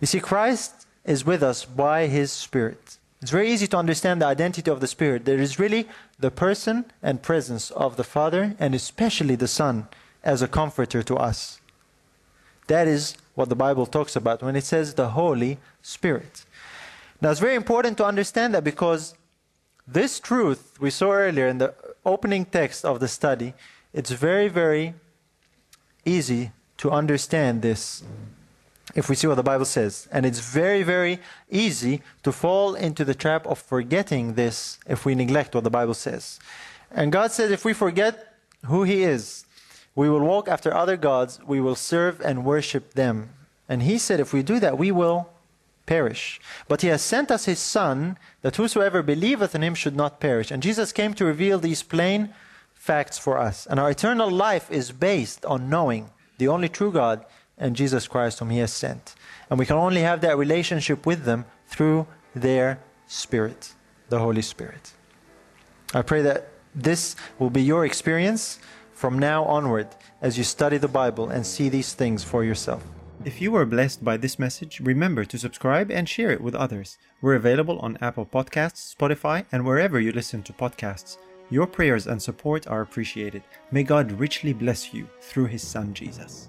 You 0.00 0.06
see, 0.06 0.20
Christ 0.20 0.86
is 1.04 1.24
with 1.24 1.42
us 1.42 1.64
by 1.64 2.06
his 2.06 2.30
Spirit. 2.30 2.98
It's 3.22 3.30
very 3.30 3.52
easy 3.52 3.68
to 3.68 3.76
understand 3.76 4.20
the 4.20 4.26
identity 4.26 4.68
of 4.68 4.80
the 4.80 4.88
Spirit. 4.88 5.24
There 5.24 5.38
is 5.38 5.56
really 5.56 5.88
the 6.18 6.32
person 6.32 6.84
and 7.04 7.22
presence 7.22 7.70
of 7.70 7.96
the 7.96 8.02
Father, 8.02 8.56
and 8.58 8.74
especially 8.74 9.36
the 9.36 9.46
Son, 9.46 9.86
as 10.24 10.42
a 10.42 10.48
comforter 10.48 11.04
to 11.04 11.14
us. 11.14 11.60
That 12.66 12.88
is 12.88 13.16
what 13.36 13.48
the 13.48 13.54
Bible 13.54 13.86
talks 13.86 14.16
about 14.16 14.42
when 14.42 14.56
it 14.56 14.64
says 14.64 14.94
the 14.94 15.10
Holy 15.10 15.58
Spirit. 15.82 16.44
Now, 17.20 17.30
it's 17.30 17.38
very 17.38 17.54
important 17.54 17.96
to 17.98 18.04
understand 18.04 18.54
that 18.54 18.64
because 18.64 19.14
this 19.86 20.18
truth 20.18 20.80
we 20.80 20.90
saw 20.90 21.12
earlier 21.12 21.46
in 21.46 21.58
the 21.58 21.74
opening 22.04 22.44
text 22.44 22.84
of 22.84 22.98
the 22.98 23.06
study, 23.06 23.54
it's 23.92 24.10
very, 24.10 24.48
very 24.48 24.94
easy 26.04 26.50
to 26.78 26.90
understand 26.90 27.62
this 27.62 28.02
if 28.94 29.08
we 29.08 29.14
see 29.14 29.26
what 29.26 29.36
the 29.36 29.42
Bible 29.42 29.64
says. 29.64 30.08
And 30.12 30.26
it's 30.26 30.40
very, 30.40 30.82
very 30.82 31.20
easy 31.50 32.02
to 32.22 32.32
fall 32.32 32.74
into 32.74 33.04
the 33.04 33.14
trap 33.14 33.46
of 33.46 33.58
forgetting 33.58 34.34
this 34.34 34.78
if 34.86 35.04
we 35.04 35.14
neglect 35.14 35.54
what 35.54 35.64
the 35.64 35.70
Bible 35.70 35.94
says. 35.94 36.38
And 36.90 37.12
God 37.12 37.32
says 37.32 37.50
if 37.50 37.64
we 37.64 37.72
forget 37.72 38.34
who 38.66 38.82
He 38.84 39.02
is, 39.02 39.46
we 39.94 40.08
will 40.08 40.20
walk 40.20 40.48
after 40.48 40.72
other 40.74 40.96
gods, 40.96 41.40
we 41.46 41.60
will 41.60 41.74
serve 41.74 42.20
and 42.20 42.44
worship 42.44 42.94
them. 42.94 43.30
And 43.68 43.82
He 43.82 43.98
said 43.98 44.20
if 44.20 44.32
we 44.32 44.42
do 44.42 44.58
that, 44.60 44.78
we 44.78 44.90
will 44.90 45.28
perish. 45.86 46.40
But 46.68 46.82
he 46.82 46.88
has 46.88 47.02
sent 47.02 47.30
us 47.30 47.44
his 47.44 47.58
Son, 47.58 48.16
that 48.42 48.56
whosoever 48.56 49.02
believeth 49.02 49.54
in 49.54 49.62
him 49.62 49.74
should 49.74 49.96
not 49.96 50.20
perish. 50.20 50.50
And 50.50 50.62
Jesus 50.62 50.92
came 50.92 51.14
to 51.14 51.24
reveal 51.24 51.58
these 51.58 51.82
plain 51.82 52.30
facts 52.74 53.18
for 53.18 53.38
us. 53.38 53.66
And 53.66 53.78
our 53.78 53.90
eternal 53.90 54.30
life 54.30 54.70
is 54.70 54.92
based 54.92 55.44
on 55.44 55.68
knowing 55.68 56.10
the 56.38 56.48
only 56.48 56.68
true 56.68 56.92
God 56.92 57.24
and 57.62 57.76
Jesus 57.76 58.08
Christ, 58.08 58.40
whom 58.40 58.50
he 58.50 58.58
has 58.58 58.72
sent. 58.72 59.14
And 59.48 59.58
we 59.58 59.66
can 59.66 59.76
only 59.76 60.02
have 60.02 60.20
that 60.20 60.36
relationship 60.36 61.06
with 61.06 61.24
them 61.24 61.44
through 61.66 62.06
their 62.34 62.80
Spirit, 63.06 63.74
the 64.08 64.18
Holy 64.18 64.42
Spirit. 64.42 64.92
I 65.94 66.02
pray 66.02 66.22
that 66.22 66.48
this 66.74 67.16
will 67.38 67.50
be 67.50 67.62
your 67.62 67.84
experience 67.84 68.58
from 68.92 69.18
now 69.18 69.44
onward 69.44 69.88
as 70.20 70.38
you 70.38 70.44
study 70.44 70.78
the 70.78 70.88
Bible 70.88 71.28
and 71.28 71.46
see 71.46 71.68
these 71.68 71.92
things 71.94 72.24
for 72.24 72.44
yourself. 72.44 72.82
If 73.24 73.40
you 73.40 73.52
were 73.52 73.66
blessed 73.66 74.04
by 74.04 74.16
this 74.16 74.38
message, 74.38 74.80
remember 74.80 75.24
to 75.24 75.38
subscribe 75.38 75.90
and 75.90 76.08
share 76.08 76.30
it 76.30 76.40
with 76.40 76.56
others. 76.56 76.98
We're 77.20 77.36
available 77.36 77.78
on 77.78 77.98
Apple 78.00 78.26
Podcasts, 78.26 78.94
Spotify, 78.94 79.44
and 79.52 79.64
wherever 79.64 80.00
you 80.00 80.10
listen 80.10 80.42
to 80.44 80.52
podcasts. 80.52 81.18
Your 81.50 81.66
prayers 81.66 82.06
and 82.06 82.20
support 82.20 82.66
are 82.66 82.80
appreciated. 82.80 83.42
May 83.70 83.82
God 83.82 84.10
richly 84.12 84.52
bless 84.52 84.94
you 84.94 85.06
through 85.20 85.46
His 85.46 85.62
Son 85.62 85.94
Jesus. 85.94 86.48